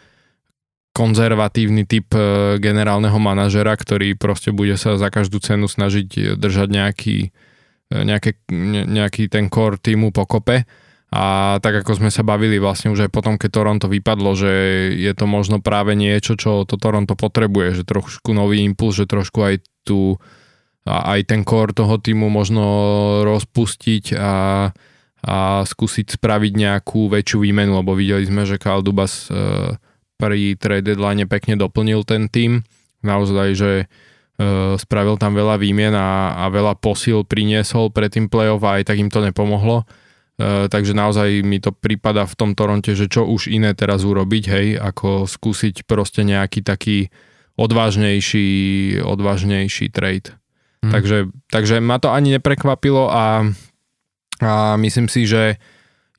[0.93, 7.17] konzervatívny typ e, generálneho manažera, ktorý proste bude sa za každú cenu snažiť držať nejaký,
[7.89, 8.37] e, nejaké,
[8.87, 10.69] nejaký ten core týmu pokope.
[11.13, 14.49] A tak ako sme sa bavili vlastne už aj potom, keď Toronto vypadlo, že
[14.97, 19.37] je to možno práve niečo, čo to Toronto potrebuje, že trošku nový impuls, že trošku
[19.45, 19.55] aj
[19.85, 20.17] tu
[20.89, 22.65] aj ten core toho týmu možno
[23.23, 24.33] rozpustiť a
[25.23, 29.79] a skúsiť spraviť nejakú väčšiu výmenu, lebo videli sme, že Kyle Dubas e,
[30.23, 32.63] pri trade deadline pekne doplnil ten tým.
[33.03, 33.85] Naozaj, že e,
[34.79, 39.03] spravil tam veľa výmien a, a veľa posil priniesol pre tým playoff a aj tak
[39.03, 39.83] im to nepomohlo.
[40.39, 44.43] E, takže naozaj mi to prípada v tom Toronte, že čo už iné teraz urobiť,
[44.47, 47.11] hej, ako skúsiť proste nejaký taký
[47.59, 48.47] odvážnejší,
[49.03, 50.31] odvážnejší trade.
[50.79, 50.95] Hmm.
[50.95, 51.17] Takže,
[51.51, 53.51] takže ma to ani neprekvapilo a
[54.43, 55.55] a myslím si, že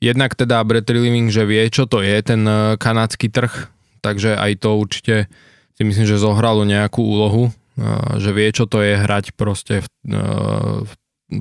[0.01, 3.69] jednak teda Brett Living, že vie, čo to je ten e, kanadský trh,
[4.05, 5.15] takže aj to určite
[5.73, 7.49] si myslím, že zohralo nejakú úlohu,
[8.21, 10.91] že vie, čo to je hrať proste v,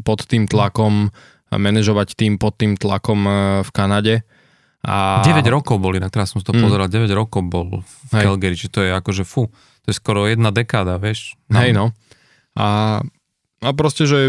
[0.00, 1.12] pod tým tlakom
[1.52, 3.28] manažovať tým pod tým tlakom
[3.62, 4.26] v Kanade.
[4.82, 5.22] A...
[5.22, 6.60] 9 rokov boli, na teraz som to mm.
[6.66, 8.24] pozeral, 9 rokov bol v Hej.
[8.26, 9.46] Calgary, či to je akože fú,
[9.84, 11.38] to je skoro jedna dekáda, vieš.
[11.54, 11.94] Hej no.
[12.58, 13.00] A
[13.64, 14.28] a proste, že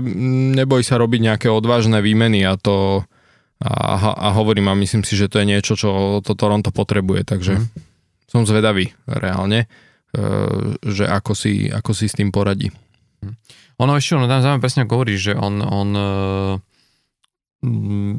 [0.55, 3.03] neboj sa robiť nejaké odvážne výmeny a to
[3.59, 7.53] a, a hovorím a myslím si, že to je niečo, čo to Toronto potrebuje, takže
[7.59, 7.67] mm.
[8.35, 9.67] Som zvedavý reálne, e,
[10.83, 12.67] že ako si, ako si s tým poradí.
[13.23, 13.33] Mhm.
[13.75, 15.89] Ono ešte, ono tam zaujímavé presne hovorí, že on, on
[17.59, 18.13] mm,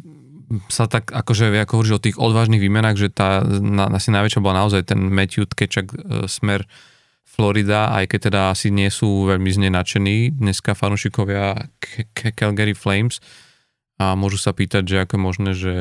[0.68, 4.64] sa tak akože ako hovoríš o tých odvážnych výmenách, že tá na, asi najväčšia bola
[4.64, 5.96] naozaj ten Matthew Tkečak e,
[6.28, 6.68] smer
[7.24, 9.68] Florida, aj keď teda asi nie sú veľmi z
[10.32, 11.68] dneska fanúšikovia
[12.36, 13.20] Calgary Flames
[14.00, 15.76] a môžu sa pýtať, že ako je možné, že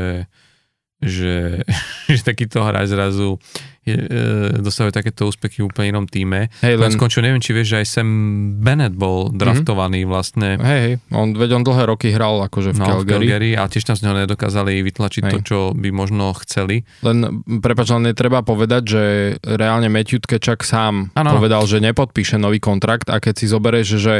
[1.03, 1.61] že,
[2.11, 3.37] že takýto hráč zrazu
[3.85, 6.49] je, e, dostávajú takéto úspechy v úplne inom týme.
[6.65, 8.09] Hej, len skončil, neviem, či vieš, že aj Sam
[8.57, 9.37] Bennett bol mhm.
[9.37, 10.11] draftovaný mm-hmm.
[10.11, 10.49] vlastne.
[10.57, 13.05] Hej, on, veď on dlhé roky hral akože v, no, Calgary.
[13.05, 13.51] v Calgary.
[13.53, 15.31] a tiež tam z neho nedokázali vytlačiť hej.
[15.31, 16.81] to, čo by možno chceli.
[17.05, 19.03] Len, prepač, len netreba povedať, že
[19.45, 21.37] reálne Matthew Tkečak sám ano.
[21.37, 24.15] povedal, že nepodpíše nový kontrakt a keď si zoberieš, že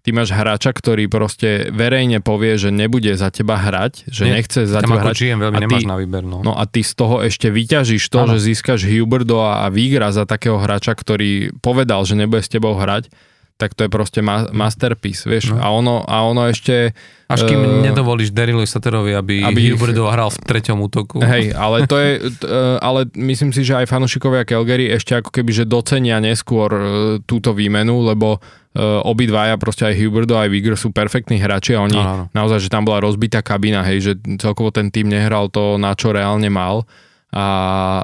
[0.00, 4.64] ty máš hráča, ktorý proste verejne povie, že nebude za teba hrať, že Nie, nechce
[4.64, 5.14] za teba hrať.
[5.16, 6.22] GM veľmi a ty, nemáš na výber.
[6.24, 6.40] No.
[6.40, 8.36] no a ty z toho ešte vyťažíš to, ano.
[8.36, 12.76] že získaš Huberdo a, a Vigra za takého hráča, ktorý povedal, že nebude s tebou
[12.76, 13.12] hrať,
[13.60, 15.52] tak to je proste ma- masterpiece, vieš.
[15.52, 15.60] No.
[15.60, 16.96] A, ono, a ono ešte...
[17.28, 21.20] Až kým uh, nedovolíš Darylu Saterovi, aby, aby Huberdo hral v treťom útoku.
[21.20, 22.32] Hej, ale to je...
[22.42, 26.82] Uh, ale myslím si, že aj fanúšikovia Calgary ešte ako keby, že docenia neskôr uh,
[27.28, 32.00] túto výmenu, lebo uh, obidvaja, proste aj Huberdo, aj Vigor sú perfektní hráči a oni
[32.00, 32.32] Aha.
[32.32, 36.10] naozaj, že tam bola rozbitá kabína, hej, že celkovo ten tým nehral to, na čo
[36.16, 36.88] reálne mal
[37.30, 37.46] a,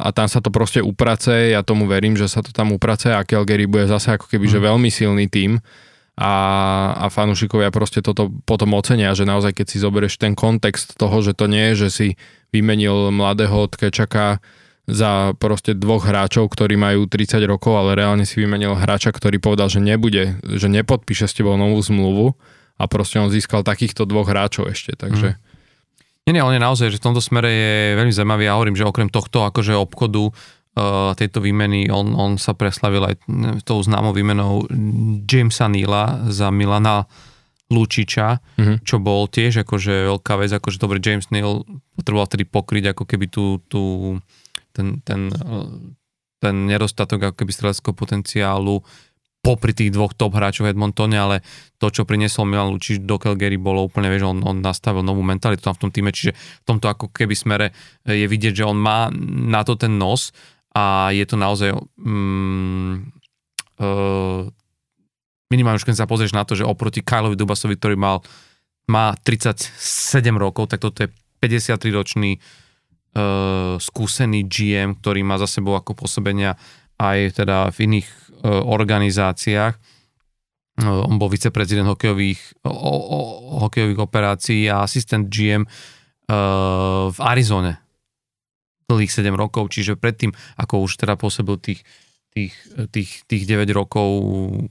[0.06, 3.26] a tam sa to proste uprace, ja tomu verím, že sa to tam uprace a
[3.26, 4.52] Calgary bude zase ako keby, mm.
[4.54, 4.66] že mhm.
[4.70, 5.58] veľmi silný tým
[6.16, 6.32] a,
[6.96, 11.36] a fanúšikovia proste toto potom ocenia, že naozaj keď si zoberieš ten kontext toho, že
[11.36, 12.08] to nie je, že si
[12.54, 14.40] vymenil mladého Tkečaka
[14.86, 19.66] za proste dvoch hráčov, ktorí majú 30 rokov, ale reálne si vymenil hráča, ktorý povedal,
[19.66, 22.38] že nebude, že nepodpíše s tebou novú zmluvu
[22.78, 25.36] a proste on získal takýchto dvoch hráčov ešte, takže...
[25.36, 25.45] Mm.
[26.26, 27.72] Nie, nie, je naozaj, že v tomto smere je
[28.02, 28.50] veľmi zaujímavý.
[28.50, 33.14] Ja hovorím, že okrem tohto akože obchodu uh, tejto výmeny, on, on sa preslavil aj
[33.62, 34.66] tou známou výmenou
[35.22, 37.06] Jamesa Neela za Milana
[37.70, 38.76] Lučiča, mm-hmm.
[38.82, 41.62] čo bol tiež akože veľká vec, akože dobre James Neal
[41.94, 43.82] potreboval vtedy pokryť ako keby tú, tú
[44.70, 45.30] ten, ten,
[46.42, 48.82] ten nedostatok ako keby streleckého potenciálu
[49.46, 51.46] popri tých dvoch top hráčov v Edmontone, ale
[51.78, 55.62] to, čo priniesol Milan Lučič do Calgary, bolo úplne, vieš, on, on nastavil novú mentalitu
[55.62, 57.70] tam v tom týme, čiže v tomto ako keby smere
[58.02, 59.06] je vidieť, že on má
[59.46, 60.34] na to ten nos
[60.74, 62.94] a je to naozaj mm,
[63.78, 64.42] uh,
[65.54, 68.26] minimálne už keď sa pozrieš na to, že oproti Kylovi Dubasovi, ktorý mal
[68.90, 71.08] má 37 rokov, tak toto je
[71.38, 76.58] 53 ročný uh, skúsený GM, ktorý má za sebou ako pôsobenia
[76.96, 78.08] aj teda v iných
[78.44, 79.74] organizáciách.
[80.76, 83.18] Uh, on bol viceprezident hokejových, o, o,
[83.64, 87.80] hokejových operácií a asistent GM uh, v Arizone
[88.86, 90.30] dlhých 7 rokov, čiže predtým,
[90.60, 91.80] ako už teda pôsobil tých,
[92.30, 92.54] tých,
[92.94, 94.08] tých, tých 9 rokov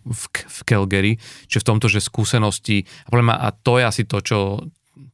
[0.05, 1.13] v, v Calgary,
[1.49, 4.61] čiže v tomto, že skúsenosti, a, a to je asi to, čo,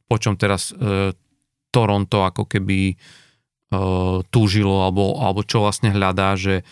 [0.06, 1.10] po čom teraz uh,
[1.72, 6.62] Toronto ako keby uh, túžilo alebo, alebo čo vlastne hľadá, že,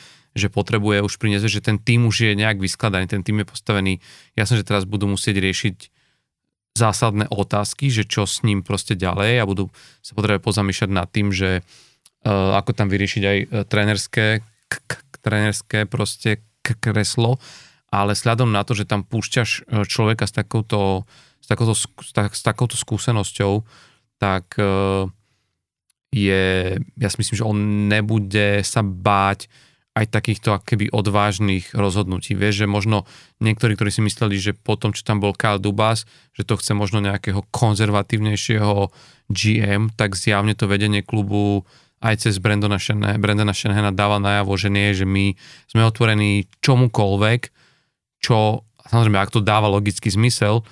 [0.41, 3.93] že potrebuje už priniesť, že ten tým už je nejak vyskladaný, ten tým je postavený.
[4.33, 5.77] Jasne, že teraz budú musieť riešiť
[6.73, 9.69] zásadné otázky, že čo s ním proste ďalej a budú
[10.01, 14.41] sa potrebovať pozamýšľať nad tým, že uh, ako tam vyriešiť aj uh, trénerské
[14.71, 17.37] k- k- trenerské proste kreslo,
[17.91, 21.05] ale sľadom na to, že tam púšťaš e, človeka s takouto,
[21.43, 23.67] s takouto, s, tak, s takouto skúsenosťou,
[24.23, 25.11] tak e,
[26.15, 27.59] je, ja si myslím, že on
[27.91, 29.51] nebude sa báť
[30.01, 32.32] aj takýchto akéby odvážnych rozhodnutí.
[32.32, 33.05] Vieš, že možno
[33.44, 37.05] niektorí, ktorí si mysleli, že potom, čo tam bol Kyle Dubas, že to chce možno
[37.05, 38.89] nejakého konzervatívnejšieho
[39.28, 41.68] GM, tak zjavne to vedenie klubu
[42.01, 45.36] aj cez Brandona, Shanahan, Brandona Shanahana dáva najavo, že nie, že my
[45.68, 47.40] sme otvorení čomukoľvek,
[48.24, 50.64] čo, samozrejme, ak to dáva logický zmysel,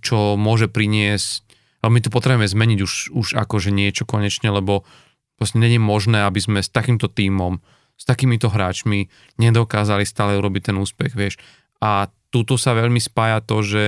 [0.00, 1.44] čo môže priniesť,
[1.84, 4.88] ale my tu potrebujeme zmeniť už, už akože niečo konečne, lebo
[5.36, 7.60] proste není možné, aby sme s takýmto tímom
[7.98, 9.10] s takýmito hráčmi
[9.42, 11.34] nedokázali stále urobiť ten úspech, vieš.
[11.82, 13.84] A tuto sa veľmi spája to, že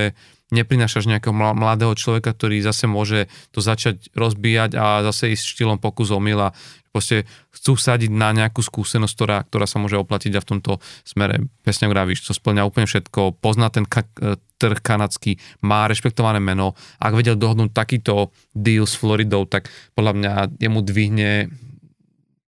[0.51, 6.11] neprinášaš nejakého mladého človeka, ktorý zase môže to začať rozbíjať a zase ísť štýlom pokus
[6.11, 6.51] omyla.
[6.91, 7.23] Proste
[7.55, 11.87] chcú sadiť na nejakú skúsenosť, ktorá, ktorá sa môže oplatiť a v tomto smere, presne
[11.87, 16.75] vravíš, to splňa úplne všetko, pozná ten ka- e, trh kanadský, má rešpektované meno.
[16.99, 21.47] Ak vedel dohodnúť takýto deal s Floridou, tak podľa mňa jemu dvihne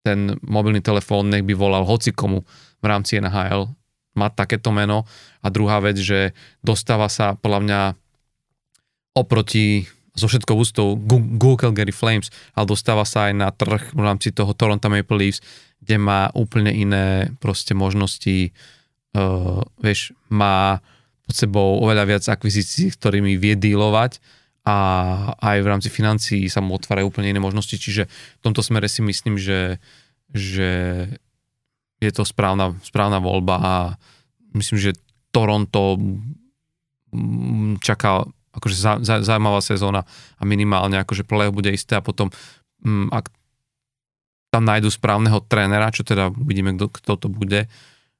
[0.03, 2.43] ten mobilný telefón nech by volal hoci komu
[2.83, 3.71] v rámci NHL,
[4.19, 5.07] má takéto meno.
[5.41, 7.79] A druhá vec, že dostáva sa podľa mňa
[9.15, 10.93] oproti so všetkou ústou
[11.39, 15.41] Google Gary Flames, ale dostáva sa aj na trh v rámci toho Toronto Maple Leafs,
[15.81, 18.53] kde má úplne iné proste možnosti,
[19.17, 20.85] uh, vieš, má
[21.25, 24.21] pod sebou oveľa viac akvizícií, ktorými vie dealovať
[24.63, 24.75] a
[25.43, 29.03] aj v rámci financií sa mu otvárajú úplne iné možnosti, čiže v tomto smere si
[29.03, 29.83] myslím, že,
[30.31, 30.69] že
[31.99, 33.73] je to správna, správna voľba a
[34.55, 34.99] myslím, že
[35.35, 35.99] Toronto
[37.11, 38.23] mm, čaká
[38.53, 40.05] akože zaujímavá sezóna
[40.37, 42.29] a minimálne akože play bude isté a potom
[42.85, 43.33] um, ak
[44.53, 47.65] tam nájdu správneho trénera, čo teda uvidíme, kto, kto to bude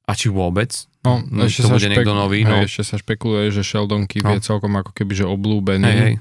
[0.03, 0.71] a či vôbec,
[1.03, 2.47] No, no ešte to bude špek- niekto nový.
[2.47, 2.63] No.
[2.63, 4.35] Ešte sa špekuluje, že Sheldon Keefe no.
[4.39, 6.13] je celkom ako keby že oblúbený hej, hej.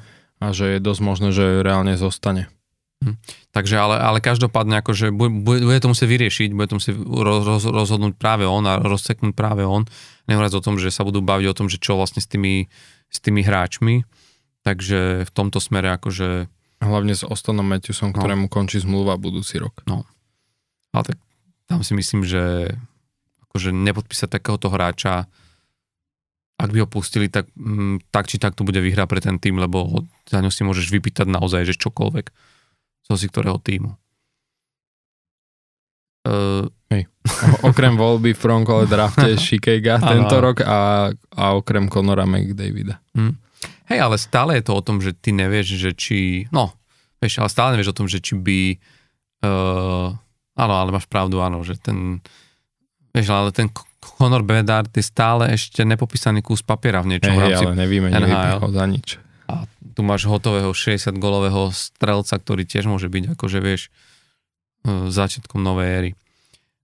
[0.42, 2.50] a že je dosť možné, že reálne zostane.
[3.02, 3.18] Hm.
[3.54, 8.14] Takže ale, ale každopádne akože bude, bude to musieť vyriešiť, bude to musieť roz, rozhodnúť
[8.18, 9.86] práve on a rozseknúť práve on.
[10.26, 12.66] Nehovoriac o tom, že sa budú baviť o tom, že čo vlastne s tými,
[13.10, 14.06] s tými hráčmi.
[14.62, 16.46] Takže v tomto smere akože...
[16.82, 18.18] Hlavne s Ostonom Matthewsom, no.
[18.18, 19.82] ktorému končí zmluva budúci rok.
[19.86, 20.06] No.
[20.94, 21.18] Ale tak
[21.66, 22.74] tam si myslím, že
[23.52, 25.28] akože nepodpísať takéhoto hráča,
[26.56, 29.36] ak by ho pustili, tak, m, mm, tak či tak to bude vyhra pre ten
[29.36, 32.26] tým, lebo za ňo si môžeš vypýtať naozaj, že čokoľvek
[33.02, 33.92] zo si ktorého týmu.
[36.22, 37.10] Uh, Hej.
[37.26, 43.02] O, okrem voľby v prvom kole drafte Shikega tento rok a, a okrem Conora McDavida.
[43.18, 43.42] Hmm.
[43.90, 46.46] Hej, ale stále je to o tom, že ty nevieš, že či...
[46.54, 46.70] No,
[47.18, 48.60] vieš, ale stále nevieš o tom, že či by...
[49.42, 50.14] Uh,
[50.54, 52.22] áno, ale máš pravdu, áno, že ten
[53.12, 53.68] Vieš, ale ten
[54.02, 58.72] Conor Bedard je stále ešte nepopísaný kus papiera v niečom hey, ale nevieme, NHL.
[58.72, 59.09] za nič.
[59.47, 63.93] A tu máš hotového 60-golového strelca, ktorý tiež môže byť, akože vieš,
[64.89, 66.10] e, začiatkom novej éry.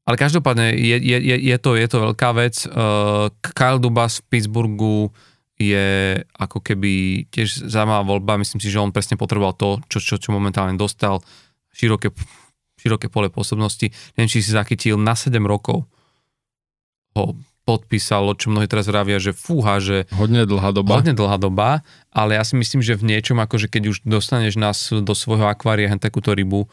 [0.09, 2.65] Ale každopádne je, je, je, je, to, je to veľká vec.
[2.65, 5.13] Uh, Kyle Dubas v Pittsburghu
[5.61, 8.41] je ako keby tiež zaujímavá voľba.
[8.41, 11.21] Myslím si, že on presne potreboval to, čo, čo, čo momentálne dostal.
[11.77, 12.09] Široké,
[12.81, 13.93] široké pole pôsobnosti.
[14.17, 15.85] Neviem, či si zachytil na 7 rokov
[17.19, 17.27] ho
[17.69, 20.09] podpísalo, čo mnohí teraz vravia, že fúha, že...
[20.17, 20.97] Hodne dlhá doba.
[20.97, 24.89] Hodne dlhá doba, ale ja si myslím, že v niečom, akože keď už dostaneš nás
[24.89, 26.65] do svojho akvária takúto rybu,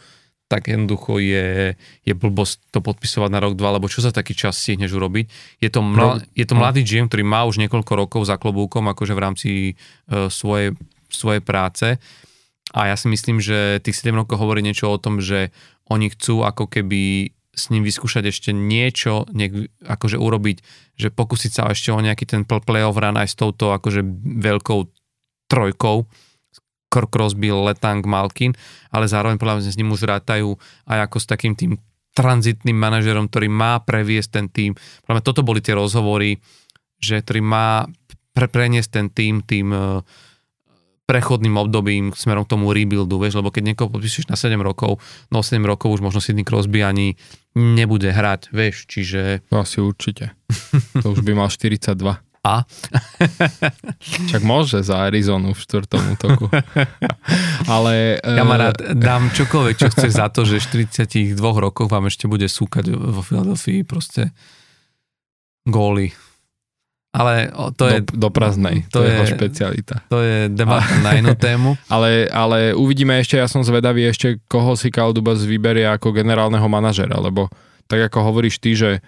[0.46, 1.74] tak jednoducho je,
[2.06, 5.26] je blbosť to podpisovať na rok, dva, lebo čo za taký čas stihneš urobiť.
[5.60, 6.62] Je to, mla, je to no.
[6.64, 10.78] mladý GM, ktorý má už niekoľko rokov za klobúkom, akože v rámci uh, svojej,
[11.10, 11.98] svojej práce.
[12.72, 15.50] A ja si myslím, že tých 7 rokov hovorí niečo o tom, že
[15.90, 20.58] oni chcú ako keby s ním vyskúšať ešte niečo, niek, akože urobiť,
[21.00, 24.04] že pokúsiť sa ešte o nejaký ten playoff run aj s touto akože
[24.44, 24.80] veľkou
[25.48, 26.06] trojkou,
[26.96, 28.56] Crosby, Letang, Malkin,
[28.88, 30.56] ale zároveň podľa mňa s ním už rátajú
[30.88, 31.76] aj ako s takým tým
[32.16, 34.72] tranzitným manažerom, ktorý má previesť ten tým.
[35.04, 36.40] Podľa mňa toto boli tie rozhovory,
[37.04, 37.84] že ktorý má
[38.32, 40.00] pre, preniesť ten tým tým uh,
[41.06, 44.98] prechodným obdobím smerom k tomu rebuildu, vieš, lebo keď niekoho podpíšeš na 7 rokov,
[45.30, 47.14] no 7 rokov už možno Sidney Crosby ani
[47.54, 49.46] nebude hrať, vieš, čiže...
[49.54, 50.34] To asi určite.
[51.06, 51.94] To už by mal 42.
[52.46, 52.62] A?
[54.30, 56.46] Čak môže za Arizonu v štvrtom útoku.
[57.74, 58.22] Ale...
[58.22, 58.94] Kamarát, uh...
[58.94, 63.82] dám čokoľvek, čo chceš za to, že 42 rokoch vám ešte bude súkať vo Filadelfii
[63.82, 64.30] proste
[65.66, 66.14] góly.
[67.16, 67.48] Ale
[67.80, 68.04] to je...
[68.04, 69.96] Do, do prázdnej, to, to je jeho špecialita.
[70.12, 71.80] To je debata na inú tému.
[71.88, 77.16] ale, ale uvidíme ešte, ja som zvedavý ešte, koho si Kaldubas vyberie ako generálneho manažera,
[77.16, 77.48] lebo
[77.88, 79.00] tak ako hovoríš ty, že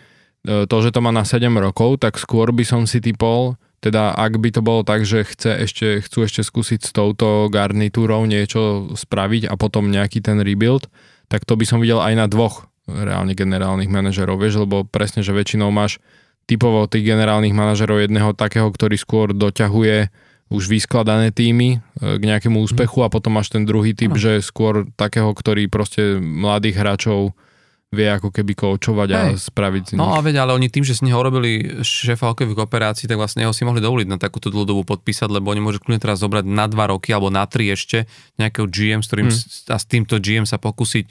[0.48, 4.40] to, že to má na 7 rokov, tak skôr by som si typol, teda ak
[4.40, 9.52] by to bolo tak, že chce ešte, chcú ešte skúsiť s touto garnitúrou niečo spraviť
[9.52, 10.88] a potom nejaký ten rebuild,
[11.28, 15.36] tak to by som videl aj na dvoch reálne generálnych manažerov, vieš, lebo presne, že
[15.36, 16.00] väčšinou máš
[16.48, 20.10] typovo tých generálnych manažerov jedného takého, ktorý skôr doťahuje
[20.48, 24.20] už vyskladané týmy e, k nejakému úspechu a potom máš ten druhý typ, no.
[24.20, 27.36] že skôr takého, ktorý proste mladých hráčov
[27.88, 31.08] vie ako keby koučovať a spraviť z No a veď, ale oni tým, že z
[31.08, 35.32] neho robili šéfa hokejových operácií, tak vlastne ho si mohli dovoliť na takúto dlhodobú podpísať,
[35.32, 38.04] lebo oni môžu kľudne teraz zobrať na dva roky alebo na tri ešte
[38.36, 39.72] nejakého GM, s ktorým hmm.
[39.72, 41.08] a s týmto GM sa pokúsiť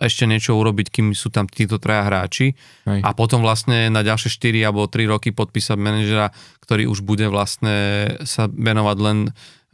[0.00, 2.58] ešte niečo urobiť, kým sú tam títo traja hráči
[2.88, 3.00] Hej.
[3.04, 8.08] a potom vlastne na ďalšie 4 alebo 3 roky podpísať manažera, ktorý už bude vlastne
[8.26, 9.18] sa venovať len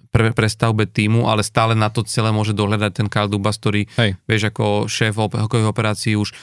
[0.09, 4.17] pre, prestavbe týmu, ale stále na to celé môže dohľadať ten Kyle Dubas, ktorý, Hej.
[4.25, 6.35] vieš, ako šéf hokejových operácií už e,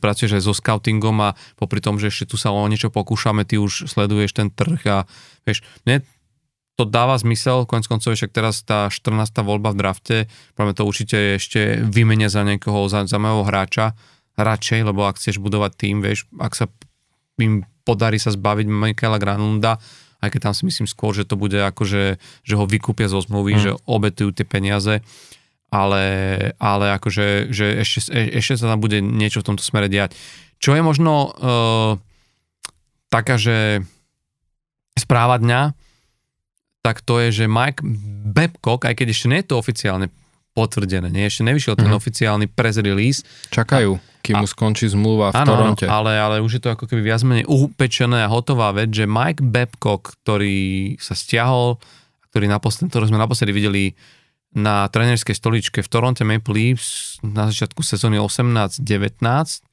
[0.00, 3.60] pracuješ aj so scoutingom a popri tom, že ešte tu sa o niečo pokúšame, ty
[3.60, 4.98] už sleduješ ten trh a
[5.44, 6.02] vieš, mne
[6.76, 9.16] to dáva zmysel, konec koncov však teraz tá 14.
[9.40, 10.16] voľba v drafte,
[10.52, 13.96] práve to určite ešte vymenia za niekoho, za, za mojho hráča,
[14.36, 16.68] radšej, lebo ak chceš budovať tým, vieš, ak sa
[17.40, 19.80] im podarí sa zbaviť Michaela Granunda,
[20.20, 22.04] aj keď tam si myslím skôr, že to bude ako, že,
[22.44, 23.62] že ho vykúpia zo zmluvy, mm.
[23.62, 25.00] že obetujú tie peniaze,
[25.72, 26.04] ale,
[26.60, 30.12] ale akože že ešte, ešte sa tam bude niečo v tomto smere diať.
[30.60, 31.92] Čo je možno uh,
[33.12, 33.84] taká, že
[34.96, 35.85] správa dňa,
[36.86, 37.82] tak to je, že Mike
[38.30, 40.06] Babcock, aj keď ešte nie je to oficiálne
[40.54, 41.26] potvrdené, nie?
[41.26, 41.98] ešte nevyšiel ten mm-hmm.
[41.98, 43.26] oficiálny press release.
[43.50, 45.84] Čakajú, kým mu skončí zmluva v áno, Toronte.
[45.90, 49.42] ale, ale už je to ako keby viac menej upečené a hotová vec, že Mike
[49.42, 51.82] Babcock, ktorý sa stiahol,
[52.30, 53.84] ktorý naposled, ktorý sme naposledy videli
[54.56, 58.78] na trénerskej stoličke v Toronte Maple Leafs na začiatku sezóny 18-19,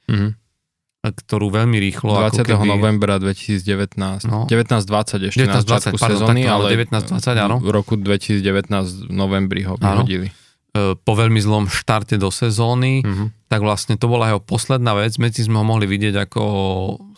[0.09, 0.42] mm-hmm
[1.03, 2.15] ktorú veľmi rýchlo...
[2.15, 2.47] 20.
[2.47, 2.69] Ako keby...
[2.71, 4.23] novembra 2019.
[4.31, 4.47] No.
[4.47, 7.59] 19-20 ešte 19, na začiatku sezóny, ale 19-20, áno.
[7.59, 10.31] v roku 2019 v novembri ho vyhodili.
[10.31, 13.51] E, po veľmi zlom štarte do sezóny, mm-hmm.
[13.51, 15.19] tak vlastne to bola jeho posledná vec.
[15.19, 16.41] Medzi sme ho mohli vidieť ako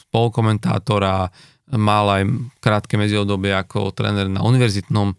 [0.09, 1.29] spolukomentátora,
[1.77, 2.23] mal aj
[2.57, 5.13] krátke medziodobie ako tréner na univerzitnom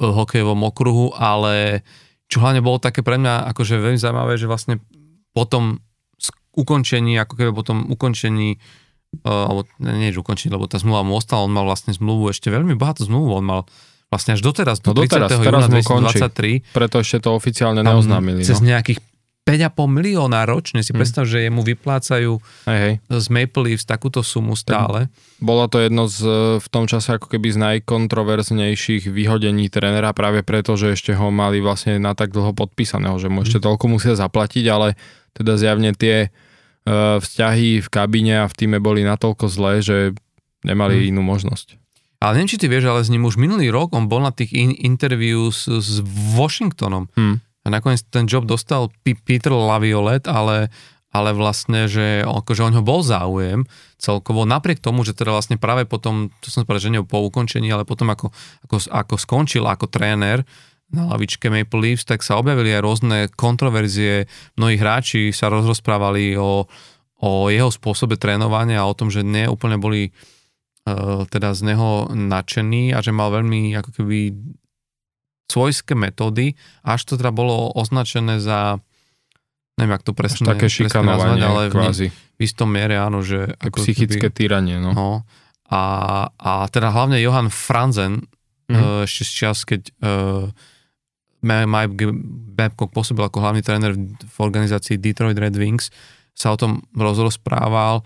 [0.00, 1.84] hokejovom okruhu, ale
[2.32, 4.80] čo hlavne bolo také pre mňa akože veľmi zaujímavé, že vlastne
[5.34, 5.82] potom
[6.54, 8.58] ukončení, ako keby potom ukončení
[9.22, 12.50] uh, alebo nie, že ukončení, lebo tá zmluva mu ostala, on mal vlastne zmluvu, ešte
[12.50, 13.60] veľmi bohatú zmluvu, on mal
[14.10, 15.42] vlastne až doteraz, do no 30.
[15.42, 16.70] júna 2023.
[16.70, 18.46] Preto ešte to oficiálne neoznámili.
[18.46, 18.70] Cez no.
[18.70, 19.02] nejakých
[19.44, 20.98] 5,5 milióna ročne, si hmm.
[21.04, 22.94] predstav, že jemu vyplácajú hej, hej.
[23.12, 25.12] z Maple Leafs takúto sumu stále.
[25.36, 26.24] Bolo to jedno z,
[26.64, 31.60] v tom čase ako keby z najkontroverznejších vyhodení trénera práve preto, že ešte ho mali
[31.60, 33.66] vlastne na tak dlho podpísaného, že mu ešte hmm.
[33.68, 34.96] toľko musia zaplatiť, ale
[35.34, 39.96] teda zjavne tie uh, vzťahy v kabíne a v týme boli natoľko zlé, že
[40.64, 41.08] nemali hmm.
[41.12, 41.76] inú možnosť.
[42.24, 44.56] Ale neviem, či ty vieš, ale s ním už minulý rok on bol na tých
[44.56, 46.00] in- interview s, s
[46.32, 47.12] Washingtonom.
[47.12, 47.44] Hmm.
[47.64, 50.72] A nakoniec ten job dostal P- Peter Laviolet, ale,
[51.12, 53.68] ale vlastne, že akože on ho bol záujem
[54.00, 57.68] celkovo, napriek tomu, že teda vlastne práve potom, to som povedal, že nie po ukončení,
[57.72, 58.32] ale potom ako,
[58.68, 60.48] ako, ako skončil ako tréner,
[60.92, 64.28] na lavičke Maple Leafs, tak sa objavili aj rôzne kontroverzie.
[64.60, 66.68] Mnohí hráči sa rozprávali o,
[67.20, 72.12] o jeho spôsobe trénovania a o tom, že nie úplne boli uh, teda z neho
[72.12, 74.18] nadšení a že mal veľmi ako keby
[75.48, 78.80] svojské metódy, až to teda bolo označené za
[79.74, 82.06] neviem, ak to presne, také šikanovanie, nazvať, ale kvázi.
[82.14, 83.58] V, istom miere, áno, že...
[83.58, 84.94] Ako psychické keby, týranie, no.
[84.94, 85.10] no
[85.66, 85.82] a,
[86.30, 88.22] a teda hlavne Johan Franzen,
[88.70, 89.08] mm.
[89.08, 90.46] ešte z čas, keď uh,
[91.44, 92.08] Mike
[92.56, 95.92] Babcock pôsobil ako hlavný tréner v organizácii Detroit Red Wings,
[96.32, 98.02] sa o tom rozprával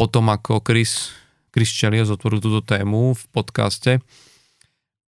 [0.00, 1.12] potom ako Chris,
[1.52, 4.00] Chris Chelios otvoril túto tému v podcaste.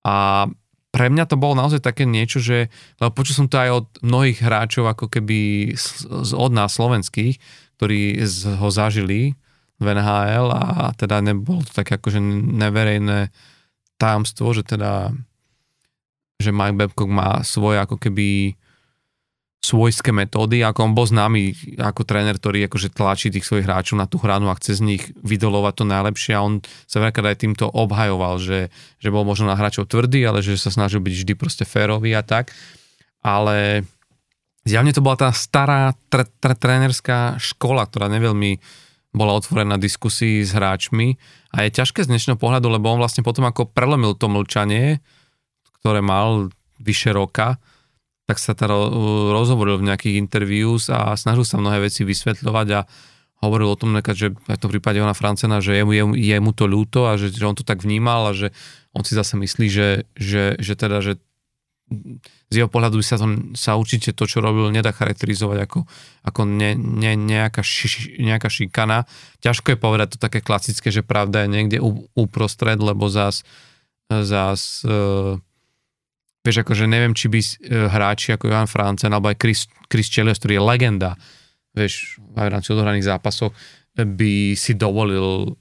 [0.01, 0.49] A
[0.89, 4.40] pre mňa to bolo naozaj také niečo, že, lebo počul som to aj od mnohých
[4.40, 7.36] hráčov ako keby z, od nás slovenských,
[7.77, 9.36] ktorí z, ho zažili
[9.78, 12.19] v NHL a teda nebolo to také akože
[12.57, 13.28] neverejné
[14.01, 15.12] tajomstvo, že teda
[16.39, 18.55] že Mike Babcock má svoje ako keby
[19.59, 21.51] svojské metódy, ako on bol známy
[21.82, 25.02] ako tréner, ktorý akože tlačí tých svojich hráčov na tú hranu a chce z nich
[25.19, 28.70] vydolovať to najlepšie a on sa veľakrát aj týmto obhajoval, že,
[29.02, 32.23] že bol možno na hráčov tvrdý, ale že sa snažil byť vždy proste férový a
[32.23, 32.55] tak.
[33.19, 33.82] Ale
[34.62, 38.62] zjavne to bola tá stará tre, tre, trénerská škola, ktorá neveľmi
[39.10, 41.19] bola otvorená diskusii s hráčmi
[41.51, 45.02] a je ťažké z dnešného pohľadu, lebo on vlastne potom ako prelomil to mlčanie,
[45.89, 47.56] ktoré mal vyše roka,
[48.28, 48.77] tak sa teda
[49.32, 52.85] rozhovoril v nejakých interviews a snažil sa mnohé veci vysvetľovať a
[53.40, 57.09] hovoril o tom, že v prípade ona Francena, že je, je, je mu to ľúto
[57.09, 58.52] a že, že on to tak vnímal a že
[58.93, 61.16] on si zase myslí, že, že, že teda, že
[62.52, 65.89] z jeho pohľadu by sa, to, sa určite to, čo robil, nedá charakterizovať ako,
[66.20, 69.09] ako ne, ne, nejaká, ši, nejaká šikana.
[69.40, 71.78] Ťažko je povedať to také klasické, že pravda je niekde
[72.12, 73.40] uprostred, lebo zás,
[74.12, 75.40] zás uh,
[76.43, 77.48] vieš, akože neviem, či by uh,
[77.93, 81.10] hráči ako Johan Francen alebo aj Chris, Chris Chelios, ktorý je legenda,
[81.73, 83.55] vieš, aj v rámci odohraných zápasov,
[83.98, 85.59] by si dovolil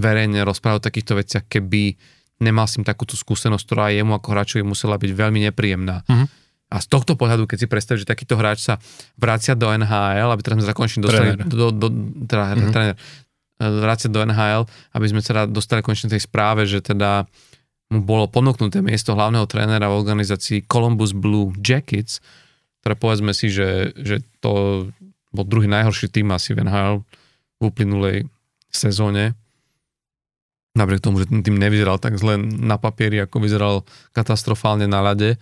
[0.00, 1.92] verejne rozprávať o takýchto veciach, keby
[2.40, 6.08] nemal s tým takúto skúsenosť, ktorá jemu ako hráčovi musela byť veľmi nepríjemná.
[6.08, 6.26] Uh-huh.
[6.70, 8.80] A z tohto pohľadu, keď si predstavíš, že takýto hráč sa
[9.20, 11.88] vracia do NHL, aby teraz sme konečne dostali do, do,
[12.24, 12.96] teda, tréner,
[13.58, 14.64] vracia do NHL,
[14.96, 17.28] aby sme sa dostali konečne tej správe, že teda
[17.90, 22.22] mu bolo ponúknuté miesto hlavného trénera v organizácii Columbus Blue Jackets,
[22.80, 24.86] ktoré povedzme si, že, že to
[25.34, 27.02] bol druhý najhorší tým asi v NHL
[27.58, 28.18] v uplynulej
[28.70, 29.34] sezóne.
[30.78, 33.74] Napriek tomu, že ten tým nevyzeral tak zle na papieri, ako vyzeral
[34.14, 35.34] katastrofálne na ľade,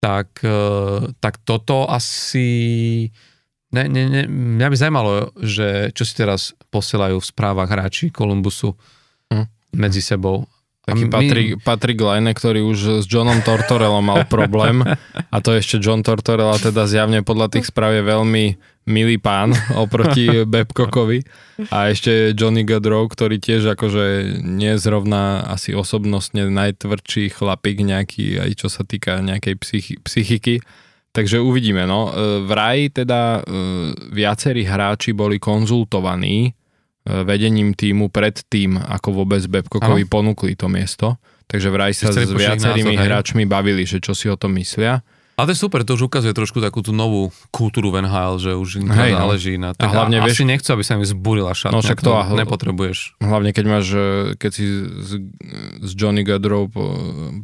[0.00, 0.60] tak, e,
[1.20, 3.08] tak toto asi...
[3.72, 8.76] Ne, ne, ne, mňa by zaujímalo, že čo si teraz posielajú v správach hráči Kolumbusu
[9.32, 9.48] hm.
[9.76, 10.44] medzi sebou.
[10.82, 11.12] Taký my...
[11.14, 14.82] Patrick, Patrick Line, ktorý už s Johnom Tortorellom mal problém
[15.30, 18.44] a to ešte John Tortorella teda zjavne podľa tých správ je veľmi
[18.90, 21.22] milý pán oproti Babcockovi
[21.70, 28.42] a ešte Johnny Gaudreau, ktorý tiež akože nie je zrovna asi osobnostne najtvrdší chlapík nejaký,
[28.42, 30.58] aj čo sa týka nejakej psychi- psychiky.
[31.12, 32.08] Takže uvidíme, no.
[32.08, 33.52] E, vraj teda e,
[34.16, 36.56] viacerí hráči boli konzultovaní
[37.02, 41.18] vedením týmu pred tým, ako vôbec Babcockovi ponúkli to miesto.
[41.50, 45.04] Takže vraj sa s viacerými názor, hráčmi bavili, že čo si o tom myslia.
[45.32, 48.52] Ale to je super, to už ukazuje trošku takú tú novú kultúru v NHL, že
[48.52, 49.18] už Hej, no.
[49.26, 49.80] záleží na to.
[49.84, 52.36] A hlavne a vieš, asi nechcú, aby sa im zburila šatňa, no, však to, to
[52.36, 52.98] nepotrebuješ.
[53.16, 54.64] Hlavne keď máš, e, keď si
[55.02, 55.10] s,
[55.80, 56.68] s Johnny Gaudreau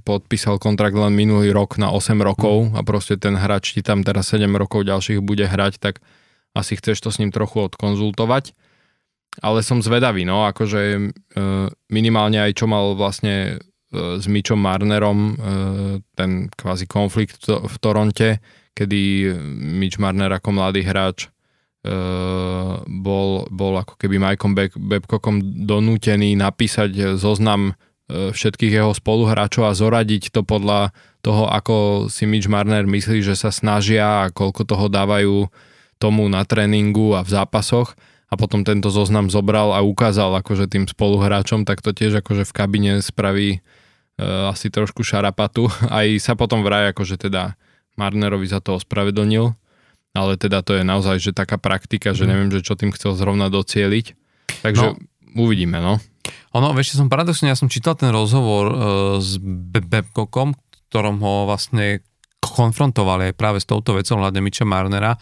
[0.05, 4.31] podpísal kontrakt len minulý rok na 8 rokov a proste ten hráč ti tam teraz
[4.37, 6.05] 7 rokov ďalších bude hrať, tak
[6.53, 8.53] asi chceš to s ním trochu odkonzultovať
[9.39, 11.01] ale som zvedavý, no, akože e,
[11.91, 13.35] minimálne aj čo mal vlastne
[13.95, 15.33] e, s Mitchom Marnerom e,
[16.19, 18.43] ten kvázi konflikt v Toronte,
[18.75, 21.31] kedy Mitch Marner ako mladý hráč
[22.85, 27.79] bol, bol ako keby Mikeom Babcockom donútený napísať zoznam
[28.11, 30.91] všetkých jeho spoluhráčov a zoradiť to podľa
[31.23, 35.49] toho, ako si Mitch Marner myslí, že sa snažia a koľko toho dávajú
[36.03, 37.95] tomu na tréningu a v zápasoch
[38.29, 42.53] a potom tento zoznam zobral a ukázal akože tým spoluhráčom, tak to tiež akože v
[42.53, 43.59] kabine spraví e,
[44.53, 45.73] asi trošku šarapatu.
[45.89, 47.57] Aj sa potom vraj akože teda
[47.97, 49.57] Marnerovi za to ospravedlnil,
[50.13, 52.31] ale teda to je naozaj že taká praktika, že mhm.
[52.31, 54.07] neviem, že čo tým chcel zrovna docieliť.
[54.61, 55.01] Takže no.
[55.37, 55.97] uvidíme, no.
[56.53, 58.77] Ono, vieš, som paradoxne, ja som čítal ten rozhovor uh,
[59.21, 60.57] s Babcockom,
[60.89, 62.05] ktorom ho vlastne
[62.41, 65.17] konfrontovali aj práve s touto vecou hľadne Miča Marnera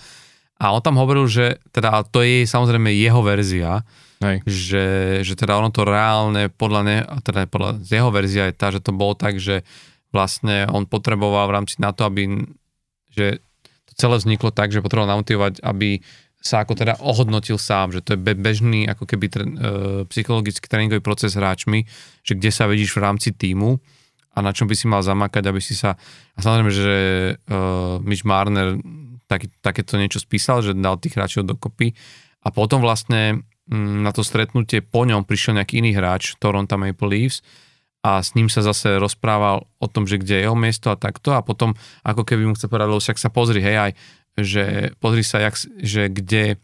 [0.56, 3.84] a on tam hovoril, že teda to je samozrejme jeho verzia,
[4.24, 4.48] Hej.
[4.48, 4.86] Že,
[5.28, 8.80] že teda ono to reálne, podľa ne, teda podľa, z jeho verzia je tá, že
[8.80, 9.60] to bolo tak, že
[10.08, 12.48] vlastne on potreboval v rámci na to, aby
[13.12, 13.44] že
[13.88, 16.00] to celé vzniklo tak, že potreboval namotivovať, aby
[16.40, 19.52] sa ako teda ohodnotil sám, že to je bežný ako keby tre, e,
[20.08, 21.84] psychologický tréningový proces hráčmi,
[22.22, 23.82] že kde sa vidíš v rámci týmu
[24.36, 25.96] a na čom by si mal zamakať, aby si sa...
[26.36, 26.96] A samozrejme, že
[27.34, 27.54] e,
[28.04, 28.78] Mitch Marner
[29.26, 31.94] tak, takéto niečo spísal, že dal tých hráčov dokopy.
[32.46, 37.10] A potom vlastne mm, na to stretnutie po ňom prišiel nejaký iný hráč, Toronto Maple
[37.10, 37.42] Leafs
[38.06, 41.34] a s ním sa zase rozprával o tom, že kde je jeho miesto a takto.
[41.34, 41.74] A potom
[42.06, 43.92] ako keby mu chce povedať, lebo však sa pozri, hej aj,
[44.38, 44.64] že
[45.02, 46.62] pozri sa, jak, že kde,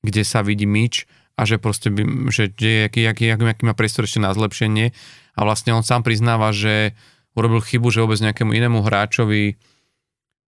[0.00, 1.04] kde sa vidí myč
[1.36, 4.96] a že proste by, že kde, aký, aký, aký, aký má priestor ešte na zlepšenie.
[5.36, 6.96] A vlastne on sám priznáva, že
[7.36, 9.60] urobil chybu, že vôbec nejakému inému hráčovi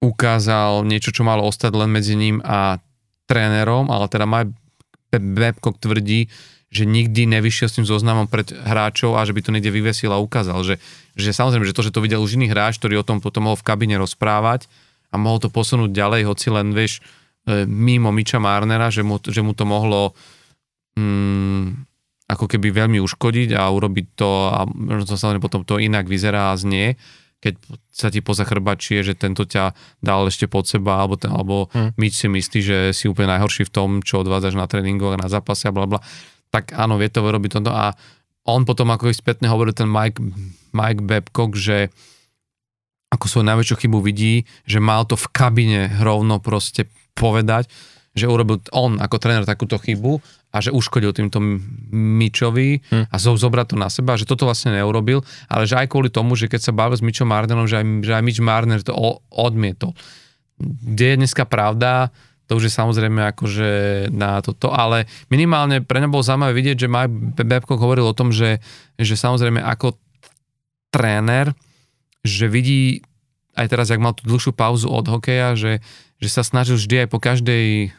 [0.02, 2.82] ukázal niečo, čo malo ostať len medzi ním a
[3.30, 4.58] trénerom, ale teda Mike
[5.14, 6.26] Babcock tvrdí,
[6.72, 10.18] že nikdy nevyšiel s tým zoznamom pred hráčov a že by to niekde vyvesil a
[10.18, 10.82] ukázal, že,
[11.14, 13.60] že samozrejme, že to, že to videl už iný hráč, ktorý o tom potom mohol
[13.60, 14.66] v kabine rozprávať
[15.12, 17.04] a mohol to posunúť ďalej, hoci len, vieš,
[17.44, 20.16] e, mimo Miča Marnera, že mu, že mu to mohlo
[20.96, 21.84] mm,
[22.32, 24.64] ako keby veľmi uškodiť a urobiť to a
[25.04, 26.96] to samozrejme potom to inak vyzerá a znie
[27.42, 27.58] keď
[27.90, 31.98] sa ti pozachrbačie, že tento ťa dal ešte pod seba, alebo, ten, alebo hmm.
[31.98, 35.26] myč si myslí, že si úplne najhorší v tom, čo odvádzaš na tréningoch a na
[35.26, 35.98] zápase a bla bla,
[36.54, 37.90] tak áno, vie to vyrobiť toto a
[38.46, 40.22] on potom ako ich spätne hovoril ten Mike,
[40.74, 41.90] Mike Babcock, že
[43.12, 47.68] ako svoju najväčšiu chybu vidí, že mal to v kabine rovno proste povedať,
[48.16, 50.20] že urobil on ako tréner takúto chybu
[50.52, 51.40] a že uškodil týmto
[51.90, 53.08] Mičovi hm.
[53.08, 56.52] a zobrať to na seba, že toto vlastne neurobil, ale že aj kvôli tomu, že
[56.52, 58.92] keď sa bavil s Mičom Mardenom, že aj, že aj Mitch Marner to
[59.32, 59.96] odmietol.
[60.60, 62.12] Kde je dneska pravda,
[62.46, 63.70] to už je samozrejme akože
[64.12, 68.28] na toto, ale minimálne pre mňa bolo zaujímavé vidieť, že Mike Babcock hovoril o tom,
[68.28, 68.60] že,
[69.00, 69.96] že samozrejme ako
[70.92, 71.56] tréner,
[72.20, 73.00] že vidí
[73.56, 75.80] aj teraz, jak mal tú dlhšiu pauzu od hokeja, že,
[76.20, 77.96] že sa snažil vždy aj po každej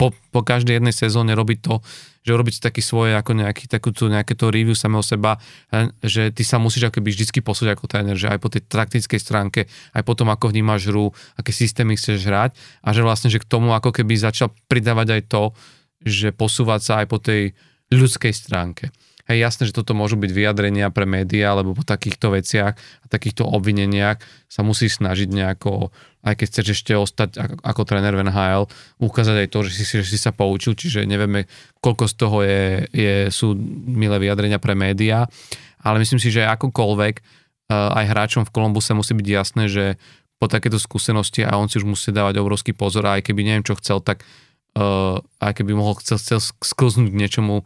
[0.00, 1.84] po, po každej jednej sezóne robiť to,
[2.24, 5.36] že urobiť si taký svoje, ako nejaký, takúto, nejaké to review samého seba,
[6.00, 9.68] že ty sa musíš akoby vždycky posúť ako tréner, že aj po tej taktickej stránke,
[9.92, 13.48] aj po tom, ako vnímaš hru, aké systémy chceš hrať a že vlastne, že k
[13.48, 15.42] tomu ako keby začal pridávať aj to,
[16.00, 17.52] že posúvať sa aj po tej
[17.92, 18.88] ľudskej stránke.
[19.30, 23.46] Hej, jasné, že toto môžu byť vyjadrenia pre médiá, alebo po takýchto veciach a takýchto
[23.46, 24.18] obvineniach
[24.50, 25.94] sa musí snažiť nejako,
[26.26, 28.66] aj keď chceš ešte ostať ako, ako tréner v NHL,
[28.98, 31.46] ukázať aj to, že si, že si sa poučil, čiže nevieme,
[31.78, 33.54] koľko z toho je, je, sú
[33.86, 35.30] milé vyjadrenia pre médiá,
[35.78, 37.22] ale myslím si, že akokoľvek
[37.70, 39.84] aj hráčom v Kolumbuse musí byť jasné, že
[40.42, 43.62] po takéto skúsenosti a on si už musí dávať obrovský pozor a aj keby neviem
[43.62, 44.26] čo chcel, tak
[44.74, 47.62] uh, aj keby mohol chcel, chcel sklznúť k niečomu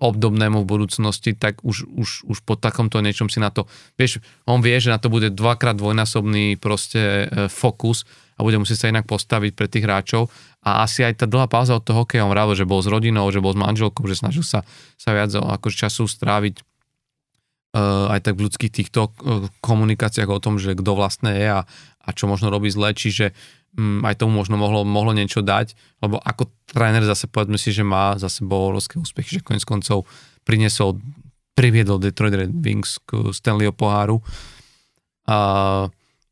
[0.00, 3.68] obdobnému v budúcnosti, tak už, už, už po takomto niečom si na to,
[4.00, 8.88] vieš, on vie, že na to bude dvakrát dvojnásobný proste e, fokus a bude musieť
[8.88, 10.32] sa inak postaviť pre tých hráčov.
[10.64, 13.28] A asi aj tá dlhá pauza od toho hokeja, on vravil, že bol s rodinou,
[13.28, 14.64] že bol s manželkou, že snažil sa,
[14.96, 16.64] sa viac ako času stráviť
[17.76, 21.60] uh, aj tak v ľudských týchto uh, komunikáciách o tom, že kto vlastne je a,
[22.00, 23.36] a čo možno robí zle, čiže
[23.78, 28.18] aj tomu možno mohlo, mohlo niečo dať, lebo ako tréner zase povedzme si, že má
[28.18, 30.10] za sebou obrovské úspechy, že konec koncov
[30.42, 30.98] priniesol,
[31.54, 34.18] priviedol Detroit Red Wings k Stanleyho poháru.
[35.30, 35.38] A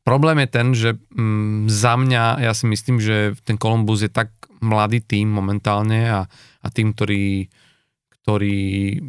[0.03, 4.35] problém je ten, že um, za mňa, ja si myslím, že ten Columbus je tak
[4.59, 6.21] mladý tým momentálne a,
[6.59, 7.47] a tým, ktorý,
[8.19, 8.99] ktorý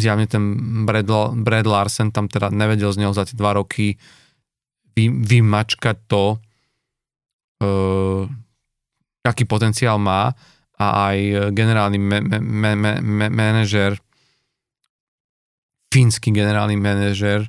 [0.00, 0.42] zjavne ten
[0.88, 1.04] Brad,
[1.44, 4.00] Brad Larsen tam teda nevedel z neho za tie dva roky
[4.96, 6.40] vy, vymačkať to,
[7.60, 8.24] uh,
[9.24, 10.32] aký potenciál má
[10.80, 14.00] a aj generálny me, me, me, me, manažer,
[15.92, 17.44] fínsky generálny manažer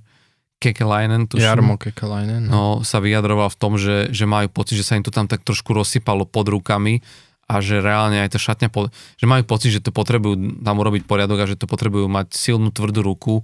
[0.62, 2.52] Kekelainen, tuším, Jarmo Kekelainen, no.
[2.54, 2.86] no.
[2.86, 5.74] sa vyjadroval v tom, že, že majú pocit, že sa im to tam tak trošku
[5.74, 7.02] rozsypalo pod rukami
[7.50, 8.70] a že reálne aj tá šatňa,
[9.18, 12.70] že majú pocit, že to potrebujú tam urobiť poriadok a že to potrebujú mať silnú
[12.70, 13.42] tvrdú ruku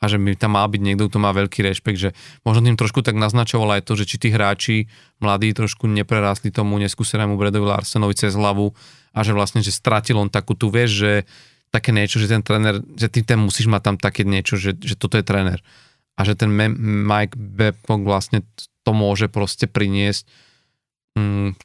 [0.00, 2.10] a že by tam mal byť niekto, kto má veľký rešpekt, že
[2.40, 4.88] možno tým trošku tak naznačoval aj to, že či tí hráči
[5.20, 8.72] mladí trošku neprerásli tomu neskúsenému Bredovi Larsenovi cez hlavu
[9.12, 11.12] a že vlastne, že stratil on takú tu, vieš, že
[11.68, 14.96] také niečo, že ten tréner, že ty ten musíš mať tam také niečo, že, že
[14.96, 15.60] toto je tréner.
[16.16, 18.42] A že ten Mike Babcock vlastne
[18.82, 20.26] to môže proste priniesť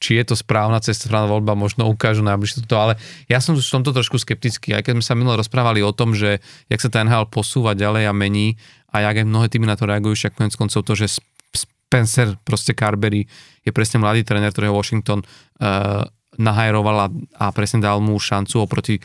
[0.01, 2.93] či je to správna cesta, správna voľba, možno ukážu najbližšie toto, ale
[3.29, 6.41] ja som v tomto trošku skeptický, aj keď sme sa minule rozprávali o tom, že
[6.65, 8.57] jak sa ten NHL posúva ďalej a mení
[8.89, 11.21] a jak aj mnohé týmy na to reagujú, však konec koncov to, že
[11.53, 13.29] Spencer, proste Carberry
[13.61, 16.01] je presne mladý tréner, ktorého Washington uh,
[16.35, 17.07] nahajroval a,
[17.37, 18.97] a presne dal mu šancu oproti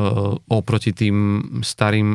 [0.00, 1.16] uh, oproti tým
[1.60, 2.08] starým,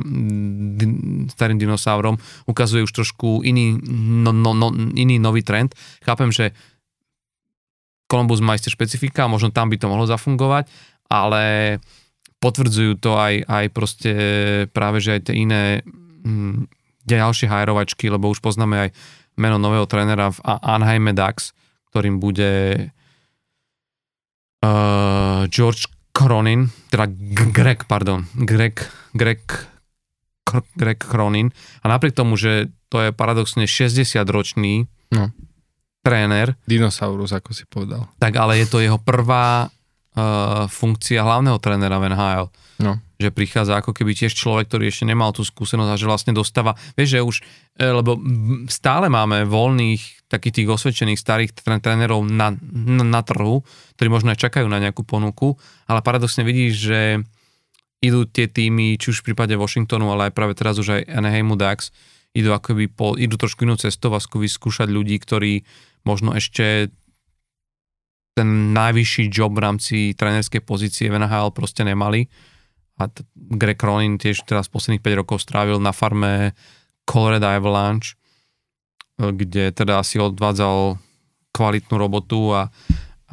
[0.75, 0.91] din,
[1.29, 2.17] starým dinosaurom
[2.49, 5.77] ukazuje už trošku iný, no, no, no, iný nový trend.
[6.01, 6.51] Chápem, že
[8.07, 10.71] Columbus má špecifika, možno tam by to mohlo zafungovať,
[11.11, 11.77] ale
[12.39, 14.11] potvrdzujú to aj, aj proste
[14.71, 15.83] práve, že aj tie iné
[16.23, 16.71] hm,
[17.03, 18.89] ďalšie hajrovačky, lebo už poznáme aj
[19.37, 21.51] meno nového trénera v Anaheim Ducks,
[21.91, 22.51] ktorým bude
[24.63, 27.05] uh, George Cronin, teda
[27.53, 28.81] Greg, pardon, Greg,
[29.13, 29.43] Greg,
[30.73, 31.53] Greg Cronin.
[31.83, 35.31] A napriek tomu, že to je paradoxne 60-ročný no
[36.07, 36.55] tréner.
[36.63, 38.07] Dinosaurus, ako si povedal.
[38.15, 42.47] Tak ale je to jeho prvá uh, funkcia hlavného trénera v NHL.
[42.79, 43.01] No.
[43.17, 46.77] Že prichádza ako keby tiež človek, ktorý ešte nemal tú skúsenosť a že vlastne dostáva,
[46.93, 47.35] vieš, že už,
[47.81, 48.13] e, lebo
[48.69, 53.65] stále máme voľných, takých tých osvedčených starých trénerov na, na, na trhu,
[53.97, 55.57] ktorí možno aj čakajú na nejakú ponuku,
[55.89, 57.01] ale paradoxne vidíš, že
[58.05, 61.57] idú tie týmy, či už v prípade Washingtonu, ale aj práve teraz už aj Anaheimu
[61.57, 61.89] Ducks,
[62.37, 65.65] idú akoby po, idú trošku inú cestou a skúšať ľudí, ktorí
[66.07, 66.87] možno ešte
[68.37, 72.29] ten najvyšší job v rámci trénerskej pozície v NHL proste nemali.
[73.01, 76.55] A Greg Cronin tiež teraz posledných 5 rokov strávil na farme
[77.03, 78.15] Colorado Avalanche,
[79.17, 81.01] kde teda asi odvádzal
[81.51, 82.69] kvalitnú robotu a,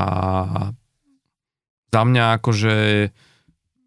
[0.01, 0.09] a
[1.93, 2.75] za mňa akože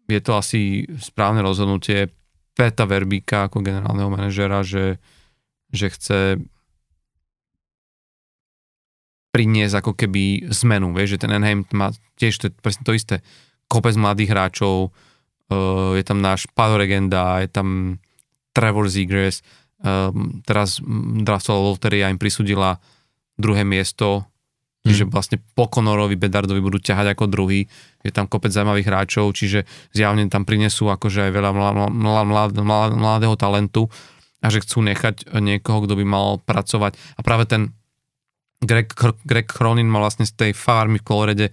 [0.08, 2.08] je to asi správne rozhodnutie
[2.54, 5.02] Peta Verbíka ako generálneho manažera, že,
[5.70, 6.18] že chce
[9.38, 13.22] priniesť ako keby zmenu, vieš, že ten Enheim má tiež to presne to isté.
[13.70, 18.02] Kopec mladých hráčov, uh, je tam náš Paolo Regenda, je tam
[18.50, 19.46] Trevor Zegers,
[19.78, 20.82] um, teraz
[21.22, 22.82] draftovala Loteria im prisudila
[23.38, 24.26] druhé miesto,
[24.82, 25.10] čiže mm.
[25.14, 27.70] vlastne po Conorovi Bedardovi budú ťahať ako druhý,
[28.02, 29.62] je tam kopec zaujímavých hráčov, čiže
[29.94, 31.50] zjavne tam prinesú akože aj veľa
[32.98, 33.86] mladého talentu
[34.42, 37.77] a že chcú nechať niekoho, kto by mal pracovať a práve ten
[38.58, 38.90] Greg,
[39.22, 41.48] Greg Cronin mal vlastne z tej farmy v Colorede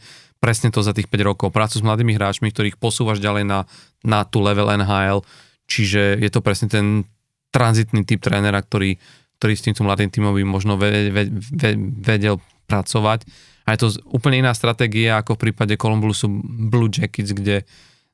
[0.45, 1.49] presne to za tých 5 rokov.
[1.49, 3.65] Prácu s mladými hráčmi, ktorých posúvaš ďalej na,
[4.05, 5.25] na tú level NHL,
[5.65, 6.85] čiže je to presne ten
[7.49, 9.01] tranzitný typ trénera, ktorý,
[9.41, 11.41] ktorý s týmto mladým tímom by možno vedel,
[11.97, 12.35] vedel
[12.69, 13.25] pracovať.
[13.65, 16.29] A je to úplne iná stratégia ako v prípade Columbusu
[16.69, 17.65] Blue Jackets, kde,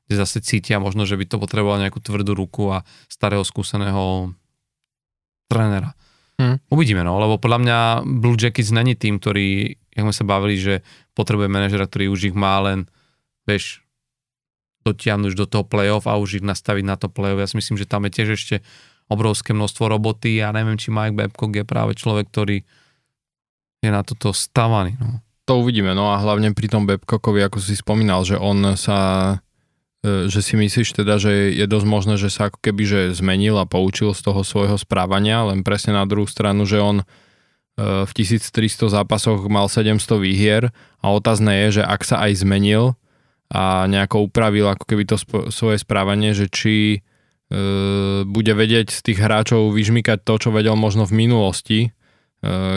[0.08, 2.80] kde zase cítia možno, že by to potrebovalo nejakú tvrdú ruku a
[3.12, 4.32] starého skúseného
[5.52, 5.92] trénera.
[6.42, 6.58] Hmm.
[6.74, 7.78] Uvidíme, no, lebo podľa mňa
[8.18, 10.82] Blue Jackets není tým, ktorý, jak sme sa bavili, že
[11.14, 12.90] potrebuje manažera, ktorý už ich má len,
[13.46, 13.86] vieš,
[14.82, 17.38] dotiahnuť do toho playoff a už ich nastaviť na to playoff.
[17.38, 18.56] Ja si myslím, že tam je tiež ešte
[19.06, 22.66] obrovské množstvo roboty ja neviem, či Mike Babcock je práve človek, ktorý
[23.78, 24.98] je na toto stavaný.
[24.98, 25.22] No.
[25.46, 29.38] To uvidíme, no a hlavne pri tom Babcockovi, ako si spomínal, že on sa
[30.02, 33.70] že si myslíš teda, že je dosť možné, že sa ako keby že zmenil a
[33.70, 37.04] poučil z toho svojho správania, len presne na druhú stranu, že on e,
[38.02, 42.98] v 1300 zápasoch mal 700 výhier a otázne je, že ak sa aj zmenil
[43.46, 47.06] a nejako upravil ako keby to spo- svoje správanie, že či
[47.52, 51.88] E, bude vedieť z tých hráčov vyžmykať to, čo vedel možno v minulosti, e,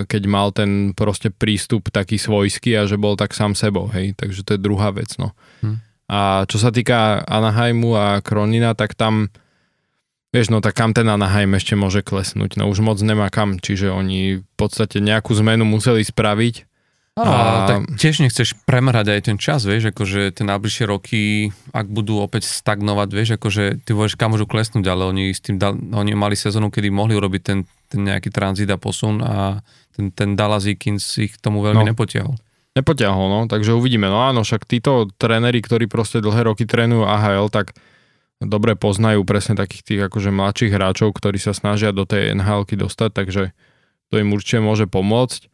[0.03, 4.43] keď mal ten proste prístup taký svojský a že bol tak sám sebou, hej, takže
[4.43, 5.31] to je druhá vec, no.
[5.63, 5.79] Hm.
[6.05, 9.33] A čo sa týka Anaheimu a Kronina, tak tam
[10.29, 13.89] vieš, no tak kam ten Anaheim ešte môže klesnúť, no už moc nemá kam, čiže
[13.89, 16.67] oni v podstate nejakú zmenu museli spraviť
[17.15, 22.19] a, tak tiež nechceš premrhať aj ten čas, vieš, akože tie najbližšie roky, ak budú
[22.19, 25.55] opäť stagnovať, vieš, akože ty vieš, kam môžu klesnúť, ale oni s tým,
[25.95, 29.63] oni mali sezónu, kedy mohli urobiť ten, ten nejaký tranzit a posun a
[29.95, 31.95] ten, ten Dallas Eakins ich tomu veľmi no.
[31.95, 32.35] nepotiahol.
[32.75, 34.11] Nepotiahol, no, takže uvidíme.
[34.11, 37.71] No áno, však títo tréneri, ktorí proste dlhé roky trénujú AHL, tak
[38.43, 43.09] dobre poznajú presne takých tých akože mladších hráčov, ktorí sa snažia do tej nhl dostať,
[43.15, 43.43] takže
[44.11, 45.47] to im určite môže pomôcť.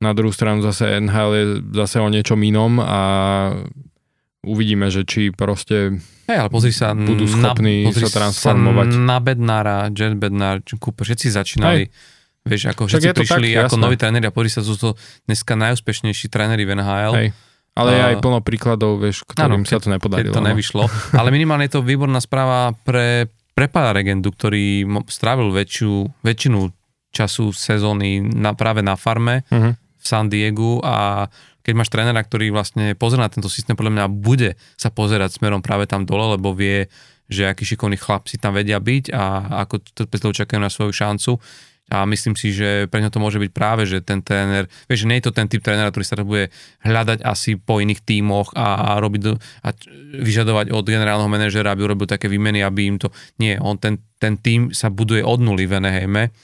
[0.00, 1.44] Na druhú stranu zase NHL je
[1.76, 3.00] zase o niečom inom a
[4.44, 8.88] uvidíme, že či proste hey, ale pozri sa budú schopní na, sa transformovať.
[8.92, 11.88] Sa na Bednára, Jet Bednár, Cooper, všetci začínali.
[11.88, 12.15] Hey.
[12.46, 13.82] Vieš, ako všetci prišli tak, ako jasné.
[13.82, 14.94] noví tréneri a pozri sa, sú to
[15.26, 17.14] dneska najúspešnejší tréneri v NHL.
[17.18, 17.28] Hej.
[17.76, 20.32] Ale je aj plno príkladov, vieš, ktorým ano, sa to nepodarilo.
[20.32, 20.48] to no.
[20.48, 20.88] nevyšlo.
[21.20, 26.72] Ale minimálne je to výborná správa pre, pre Legendu, ktorý strávil väčšiu, väčšinu
[27.12, 29.44] času sezóny na, práve na farme.
[29.52, 31.26] Uh-huh San Diegu a
[31.66, 35.58] keď máš trénera, ktorý vlastne pozera na tento systém, podľa mňa bude sa pozerať smerom
[35.58, 36.86] práve tam dole, lebo vie,
[37.26, 39.24] že aký šikovný chlap si tam vedia byť a
[39.66, 41.42] ako to čakajú na svoju šancu.
[41.86, 45.08] A myslím si, že pre ňa to môže byť práve, že ten tréner, vieš, že
[45.08, 46.50] nie je to ten typ trénera, ktorý sa bude
[46.82, 49.70] hľadať asi po iných tímoch a, a robiť a
[50.18, 53.14] vyžadovať od generálneho manažera, aby urobil také výmeny, aby im to...
[53.38, 56.34] Nie, on ten, ten tým sa buduje od nuly v Enehejme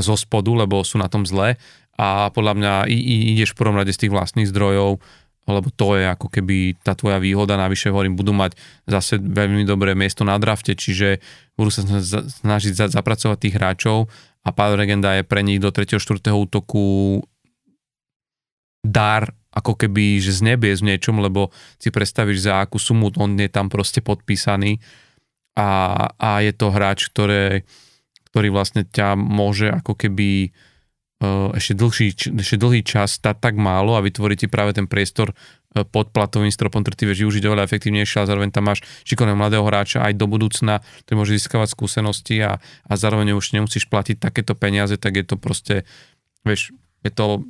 [0.00, 1.60] zo spodu, lebo sú na tom zle
[1.94, 4.98] a podľa mňa i, i, ideš v prvom rade z tých vlastných zdrojov,
[5.44, 8.56] lebo to je ako keby tá tvoja výhoda, navyše hovorím, budú mať
[8.88, 11.20] zase veľmi dobré miesto na drafte, čiže
[11.54, 11.84] budú sa
[12.42, 14.08] snažiť zapracovať tých hráčov
[14.44, 15.96] a Pavel Regenda je pre nich do 3.
[15.96, 16.20] 4.
[16.30, 17.20] útoku
[18.84, 21.48] dar ako keby, že z nebies v niečom, lebo
[21.80, 24.82] si predstavíš, za akú sumu on je tam proste podpísaný
[25.56, 27.64] a, a je to hráč, ktoré,
[28.28, 30.52] ktorý vlastne ťa môže ako keby
[31.54, 32.06] ešte dlhší,
[32.36, 35.32] ešte dlhý čas stať tak málo a vytvoriť ti práve ten priestor
[35.82, 39.66] pod platovým stropom, ktorý ty vieš využiť oveľa efektívnejšie a zároveň tam máš šikovného mladého
[39.66, 44.54] hráča aj do budúcna, ktorý môže získavať skúsenosti a, a zároveň už nemusíš platiť takéto
[44.54, 45.82] peniaze, tak je to proste,
[46.46, 46.70] vieš,
[47.02, 47.42] je to,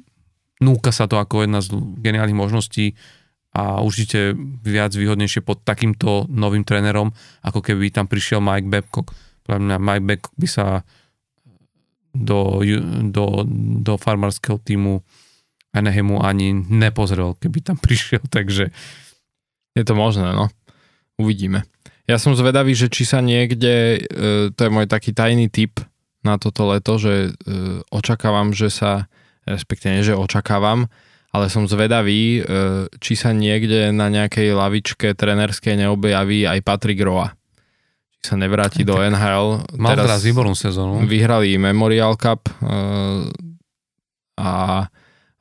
[0.65, 2.97] núka sa to ako jedna z geniálnych možností
[3.53, 4.33] a určite
[4.65, 7.13] viac výhodnejšie pod takýmto novým trénerom,
[7.45, 9.13] ako keby tam prišiel Mike Babcock.
[9.45, 10.67] Podľa mňa Mike Babcock by sa
[12.15, 12.63] do,
[13.11, 13.47] do,
[13.85, 15.03] do farmárskeho týmu
[15.75, 18.71] Anaheimu ani nepozrel, keby tam prišiel, takže...
[19.75, 20.47] Je to možné, no.
[21.19, 21.67] Uvidíme.
[22.07, 25.83] Ja som zvedavý, že či sa niekde, e, to je môj taký tajný tip
[26.23, 29.11] na toto leto, že e, očakávam, že sa,
[29.43, 30.87] respektíve nie, že očakávam,
[31.35, 37.35] ale som zvedavý, e, či sa niekde na nejakej lavičke trenerskej neobjaví aj Patrick Roa
[38.25, 39.77] sa nevráti do NHL.
[39.77, 41.05] Mal teraz, teraz výbornú sezónu.
[41.05, 42.49] Vyhrali Memorial Cup
[44.41, 44.89] a,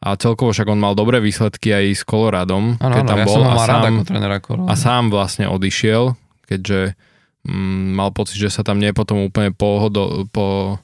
[0.04, 3.26] a celkovo však on mal dobré výsledky aj s Coloradom, ano, keď ano, tam ja
[3.26, 7.00] bol ho a sám, ako a sám vlastne odišiel, keďže
[7.48, 10.76] mm, mal pocit, že sa tam nie potom úplne pohodol, po,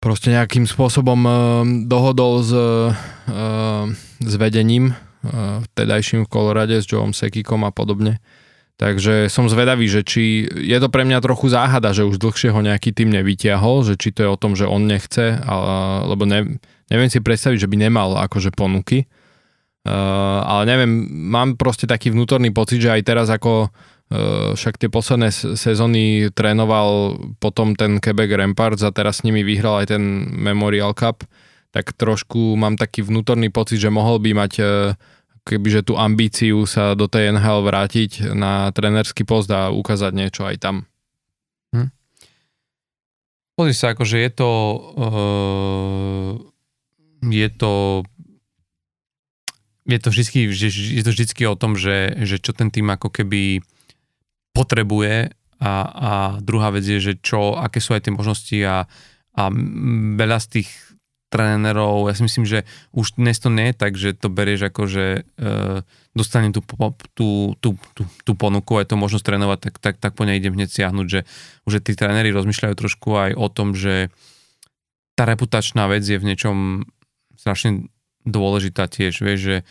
[0.00, 1.36] proste nejakým spôsobom uh,
[1.84, 3.84] dohodol s, uh,
[4.24, 8.24] s vedením uh, vtedajším v Kolorade, s Joeom Sekikom a podobne.
[8.78, 12.62] Takže som zvedavý, že či je to pre mňa trochu záhada, že už dlhšie ho
[12.62, 16.62] nejaký tým nevytiahol, že či to je o tom, že on nechce, ale, lebo ne,
[16.88, 19.08] neviem si predstaviť, že by nemal akože ponuky.
[19.88, 20.92] Uh, ale neviem,
[21.32, 27.16] mám proste taký vnútorný pocit, že aj teraz ako uh, však tie posledné sezóny trénoval
[27.40, 31.24] potom ten Quebec Ramparts a teraz s nimi vyhral aj ten Memorial Cup,
[31.72, 34.92] tak trošku mám taký vnútorný pocit, že mohol by mať uh,
[35.48, 40.56] kebyže tú ambíciu sa do tej NHL vrátiť na trenerský post a ukázať niečo aj
[40.60, 40.84] tam.
[41.72, 41.88] Hm.
[43.56, 44.50] Pozri sa, akože je to
[45.00, 46.57] uh,
[47.22, 48.04] je to
[49.88, 50.52] je to vždy,
[51.00, 53.64] je to vždy o tom, že, že čo ten tým ako keby
[54.52, 56.12] potrebuje a, a
[56.44, 58.84] druhá vec je, že čo, aké sú aj tie možnosti a,
[59.32, 59.42] a
[60.14, 60.68] veľa z tých
[61.28, 62.64] trénerov, ja si myslím, že
[62.96, 65.04] už dnes to nie je tak, že to berieš ako, že
[65.36, 65.44] e,
[66.16, 66.64] dostanem tú,
[67.12, 70.56] tú, tú, tú, tú ponuku aj to možnosť trénovať, tak, tak, tak po nej idem
[70.56, 71.20] hneď siahnuť, že
[71.68, 74.08] už tí tréneri rozmýšľajú trošku aj o tom, že
[75.20, 76.88] tá reputačná vec je v niečom
[77.48, 77.88] strašne
[78.28, 79.64] dôležitá tiež, vieš, že e,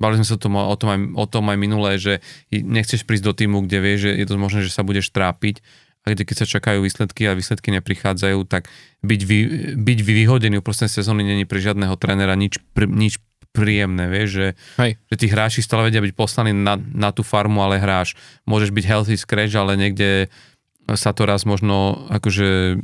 [0.00, 3.24] bali sme sa o tom, o, tom aj, o tom aj minulé, že nechceš prísť
[3.28, 5.60] do týmu, kde vieš, že je to možné, že sa budeš trápiť
[6.08, 8.72] a kde keď sa čakajú výsledky a výsledky neprichádzajú, tak
[9.04, 9.38] byť, vy,
[9.76, 13.20] byť vyhodený uprostred sezóny není pre žiadneho trénera nič, pr, nič
[13.52, 14.48] príjemné, vieš, že,
[14.80, 14.90] Hej.
[15.12, 18.16] že tí hráči stále vedia byť poslaní na, na tú farmu, ale hráš.
[18.44, 20.28] Môžeš byť healthy scratch, ale niekde
[20.94, 22.78] sa to raz možno akože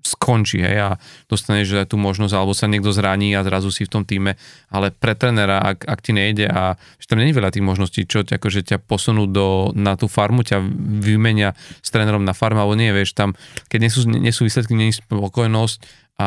[0.00, 0.90] skončí, hej, a
[1.28, 4.40] dostaneš tú možnosť, alebo sa niekto zraní a zrazu si v tom týme,
[4.72, 8.24] ale pre trenera, ak, ak ti nejde a že tam není veľa tých možností, čo
[8.24, 10.60] akože ťa posunú do, na tú farmu, ťa
[11.04, 11.52] vymenia
[11.84, 13.36] s trénerom na farmu, alebo nie, vieš, tam,
[13.68, 16.26] keď nie sú, nie sú výsledky, nie je spokojnosť a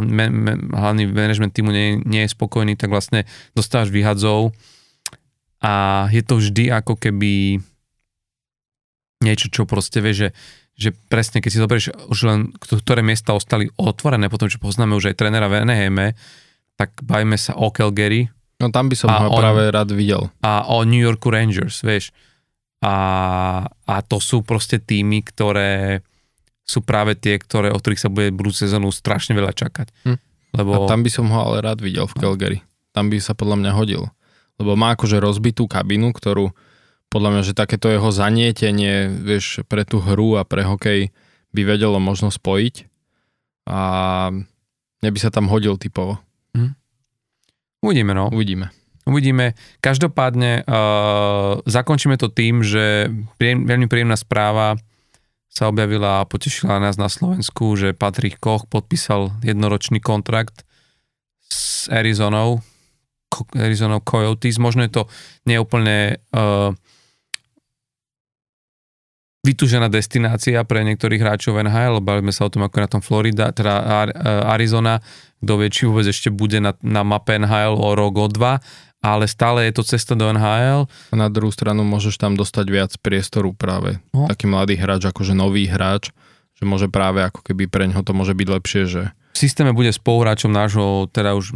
[0.00, 4.56] hlavný management týmu nie, nie je spokojný, tak vlastne dostávaš vyhadzov
[5.60, 7.60] a je to vždy ako keby
[9.20, 10.28] niečo, čo proste vieš, že
[10.76, 15.12] že presne, keď si zoberieš už len, ktoré miesta ostali otvorené, potom čo poznáme už
[15.12, 16.12] aj trénera v Eneheme,
[16.76, 18.28] tak bajme sa o Calgary.
[18.60, 20.28] No tam by som ho práve rád videl.
[20.44, 22.12] A o New Yorku Rangers, vieš.
[22.84, 22.96] A,
[23.64, 26.04] a to sú proste týmy, ktoré
[26.66, 29.88] sú práve tie, ktoré, o ktorých sa bude budúcu sezónu strašne veľa čakať.
[30.04, 30.18] Hm.
[30.60, 30.72] Lebo...
[30.76, 32.58] A tam by som ho ale rád videl v Calgary.
[32.92, 34.02] Tam by sa podľa mňa hodil.
[34.60, 36.52] Lebo má akože rozbitú kabinu, ktorú
[37.16, 41.08] podľa mňa, že takéto jeho zanietenie, vieš, pre tú hru a pre hokej
[41.56, 42.84] by vedelo možno spojiť
[43.72, 43.80] a
[45.00, 46.20] neby sa tam hodil typovo.
[46.52, 46.76] Hm.
[47.80, 48.28] Uvidíme, no.
[48.28, 48.68] Uvidíme.
[49.08, 49.56] Uvidíme.
[49.80, 53.08] Každopádne uh, zakončíme to tým, že
[53.40, 54.76] príjem, veľmi príjemná správa
[55.48, 60.68] sa objavila a potešila nás na Slovensku, že Patrick Koch podpísal jednoročný kontrakt
[61.48, 62.60] s Arizonou,
[63.56, 64.60] Arizonou Coyotes.
[64.60, 65.02] Možno je to
[65.48, 66.76] neúplne uh,
[69.46, 74.02] vytúžená destinácia pre niektorých hráčov NHL, bavíme sa o tom ako na tom Florida, teda
[74.50, 74.98] Arizona,
[75.38, 78.58] kto vie, či vôbec ešte bude na, na mape NHL o rok, o dva,
[78.98, 80.90] ale stále je to cesta do NHL.
[80.90, 84.02] A na druhú stranu môžeš tam dostať viac priestoru práve.
[84.10, 84.26] No.
[84.26, 86.10] Taký mladý hráč, akože nový hráč,
[86.58, 89.02] že môže práve ako keby pre ňoho to môže byť lepšie, že
[89.36, 91.52] v systéme bude spoluhráčom nášho, teda už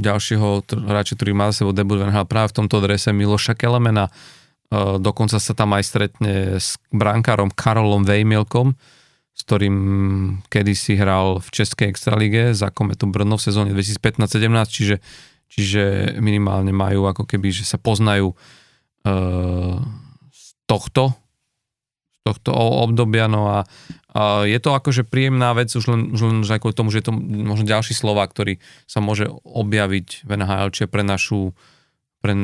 [0.00, 4.08] ďalšieho hráča, ktorý má za sebou debut v NHL práve v tomto drese Miloša Kelemena,
[4.72, 8.76] dokonca sa tam aj stretne s brankárom Karolom Vejmielkom,
[9.38, 9.76] s ktorým
[10.50, 14.28] kedysi hral v Českej extralige za Kometu Brno v sezóne 2015-17,
[14.68, 14.96] čiže,
[15.46, 15.82] čiže
[16.18, 19.78] minimálne majú ako keby, že sa poznajú uh,
[20.34, 21.14] z tohto,
[22.12, 22.50] z tohto
[22.82, 26.74] obdobia, no a uh, je to akože príjemná vec, už len, už len už kvôli
[26.74, 28.58] tomu, že je to možno ďalší slova, ktorý
[28.90, 31.54] sa môže objaviť v NHL, pre našu
[32.18, 32.34] pre,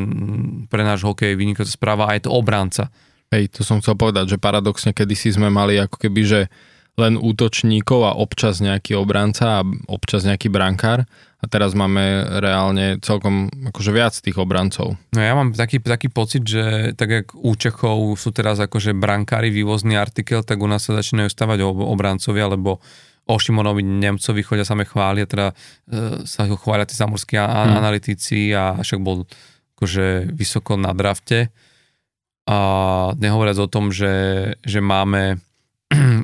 [0.70, 2.90] pre náš hokej vynikajúca správa a je to obranca.
[3.34, 6.40] Hej, to som chcel povedať, že paradoxne kedysi sme mali ako keby, že
[6.94, 11.02] len útočníkov a občas nejaký obranca a občas nejaký brankár
[11.42, 14.94] a teraz máme reálne celkom akože viac tých obrancov.
[15.10, 19.50] No ja mám taký, taký pocit, že tak jak u Čechov sú teraz akože brankári
[19.50, 22.78] vývozný artikel, tak u nás sa začínajú stavať obrancovia, lebo
[23.24, 25.54] o Šimonovi Nemcovi chodia same chvália, teda e,
[26.28, 27.76] sa ho chvália tí zamorskí hmm.
[27.80, 29.24] analytici a však bol
[29.84, 31.52] akože vysoko na drafte.
[32.48, 32.56] A
[33.20, 35.36] nehovoriac o tom, že, že máme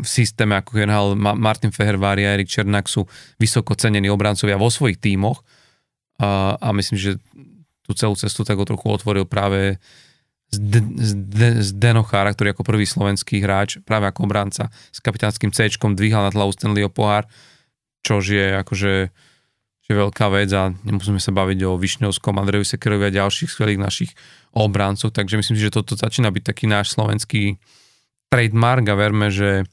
[0.01, 3.05] v systéme, ako generál Martin Fehervári a Erik Černák sú
[3.37, 5.45] vysoko cenení obrancovia vo svojich tímoch.
[6.17, 7.21] A, a myslím, že
[7.85, 9.77] tú celú cestu tak trochu otvoril práve
[10.49, 10.57] z,
[10.97, 11.13] z,
[11.61, 16.33] z Denochára, ktorý ako prvý slovenský hráč, práve ako obranca s kapitánskym C dvíhal na
[16.33, 17.29] hlavu Stanleyho pohár,
[18.01, 18.93] čož je akože
[19.91, 24.11] že veľká vec a nemusíme sa baviť o Višňovskom, Andreju Sekerovi a ďalších skvelých našich
[24.55, 27.59] obrancov, takže myslím si, že toto začína byť taký náš slovenský
[28.31, 29.67] trademark a verme, že,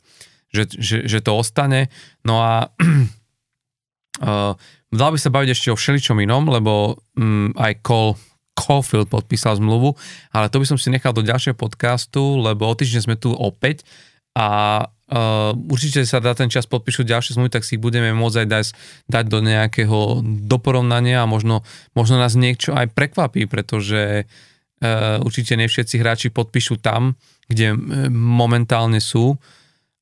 [0.50, 1.94] že, že, že to ostane.
[2.26, 2.74] No a
[4.26, 4.58] uh,
[4.90, 8.18] dal by sa baviť ešte o všeličom inom, lebo um, aj Cole
[8.58, 9.94] Caulfield podpísal zmluvu,
[10.34, 13.86] ale to by som si nechal do ďalšieho podcastu, lebo o týždeň sme tu opäť
[14.34, 14.82] a
[15.12, 18.48] uh, určite sa dá ten čas podpíšu ďalšie zmluvy, tak si ich budeme môcť aj
[18.48, 18.66] dať,
[19.08, 21.64] dať do nejakého doporovnania a možno,
[21.96, 27.16] možno nás niečo aj prekvapí, pretože uh, určite ne všetci hráči podpíšu tam,
[27.48, 27.78] kde uh,
[28.12, 29.36] momentálne sú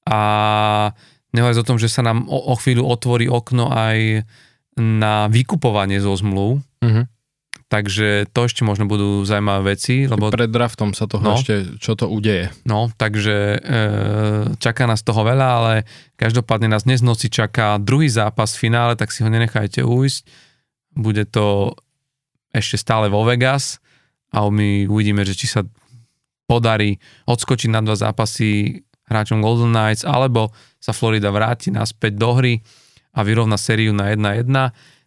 [0.06, 0.22] a
[1.34, 4.22] nehovoriac o tom, že sa nám o, o chvíľu otvorí okno aj
[4.76, 6.62] na vykupovanie zo zmluv.
[6.84, 7.06] Uh-huh
[7.66, 10.06] takže to ešte možno budú zaujímavé veci.
[10.06, 10.30] Lebo...
[10.30, 12.54] Pred draftom sa toho no, ešte, čo to udeje.
[12.64, 13.60] No, takže e,
[14.62, 15.74] čaká nás toho veľa, ale
[16.16, 20.22] každopádne nás dnes noci čaká druhý zápas v finále, tak si ho nenechajte ujsť.
[20.96, 21.76] Bude to
[22.54, 23.84] ešte stále vo Vegas
[24.32, 25.66] a my uvidíme, že či sa
[26.46, 28.80] podarí odskočiť na dva zápasy
[29.10, 32.62] hráčom Golden Knights, alebo sa Florida vráti naspäť do hry
[33.16, 34.50] a vyrovna sériu na 1-1.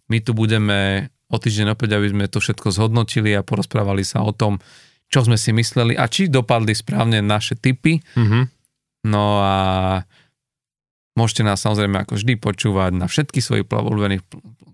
[0.08, 4.32] My tu budeme o týždeň opäť, aby sme to všetko zhodnotili a porozprávali sa o
[4.32, 4.58] tom,
[5.08, 8.00] čo sme si mysleli a či dopadli správne naše typy.
[8.00, 8.42] Mm-hmm.
[9.08, 9.56] No a
[11.16, 14.22] môžete nás samozrejme ako vždy počúvať na všetkých svojich obľúbených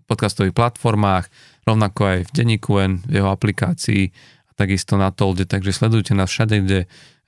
[0.04, 1.30] podcastových platformách,
[1.64, 4.12] rovnako aj v Denníku N, v jeho aplikácii
[4.48, 6.80] a takisto na Tolde, takže sledujte nás všade, kde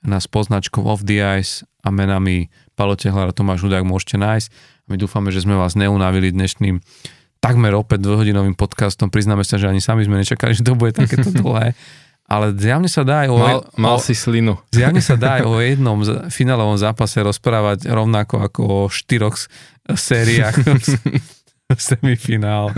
[0.05, 4.47] nás poznačkou Off the Ice a menami Palo Tehlar a Tomáš Hudák môžete nájsť.
[4.87, 6.79] My dúfame, že sme vás neunavili dnešným
[7.39, 9.09] takmer opäť dvojhodinovým podcastom.
[9.09, 11.77] Priznáme sa, že ani sami sme nečakali, že to bude takéto dlhé.
[12.27, 13.37] Ale zjavne sa dá aj o...
[13.39, 14.59] Mal, mal o, si slinu.
[14.75, 15.97] Zjavne sa dá aj o jednom
[16.27, 19.39] finálovom zápase rozprávať rovnako ako o štyroch
[19.87, 20.59] sériách
[21.87, 22.75] semifinál.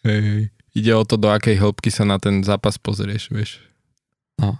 [0.00, 3.60] Hej, ide o to, do akej hĺbky sa na ten zápas pozrieš, vieš.
[4.40, 4.56] No,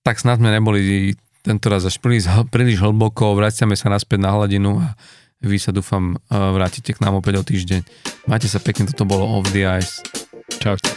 [0.00, 1.12] tak snad sme neboli
[1.44, 4.96] tento raz až príliš, príliš hlboko, vraciame sa naspäť na hladinu a
[5.44, 7.80] vy sa dúfam eh, vrátite k nám opäť o týždeň.
[8.24, 10.00] Majte sa pekne, toto bolo Off the Ice.
[10.56, 10.88] Čaute.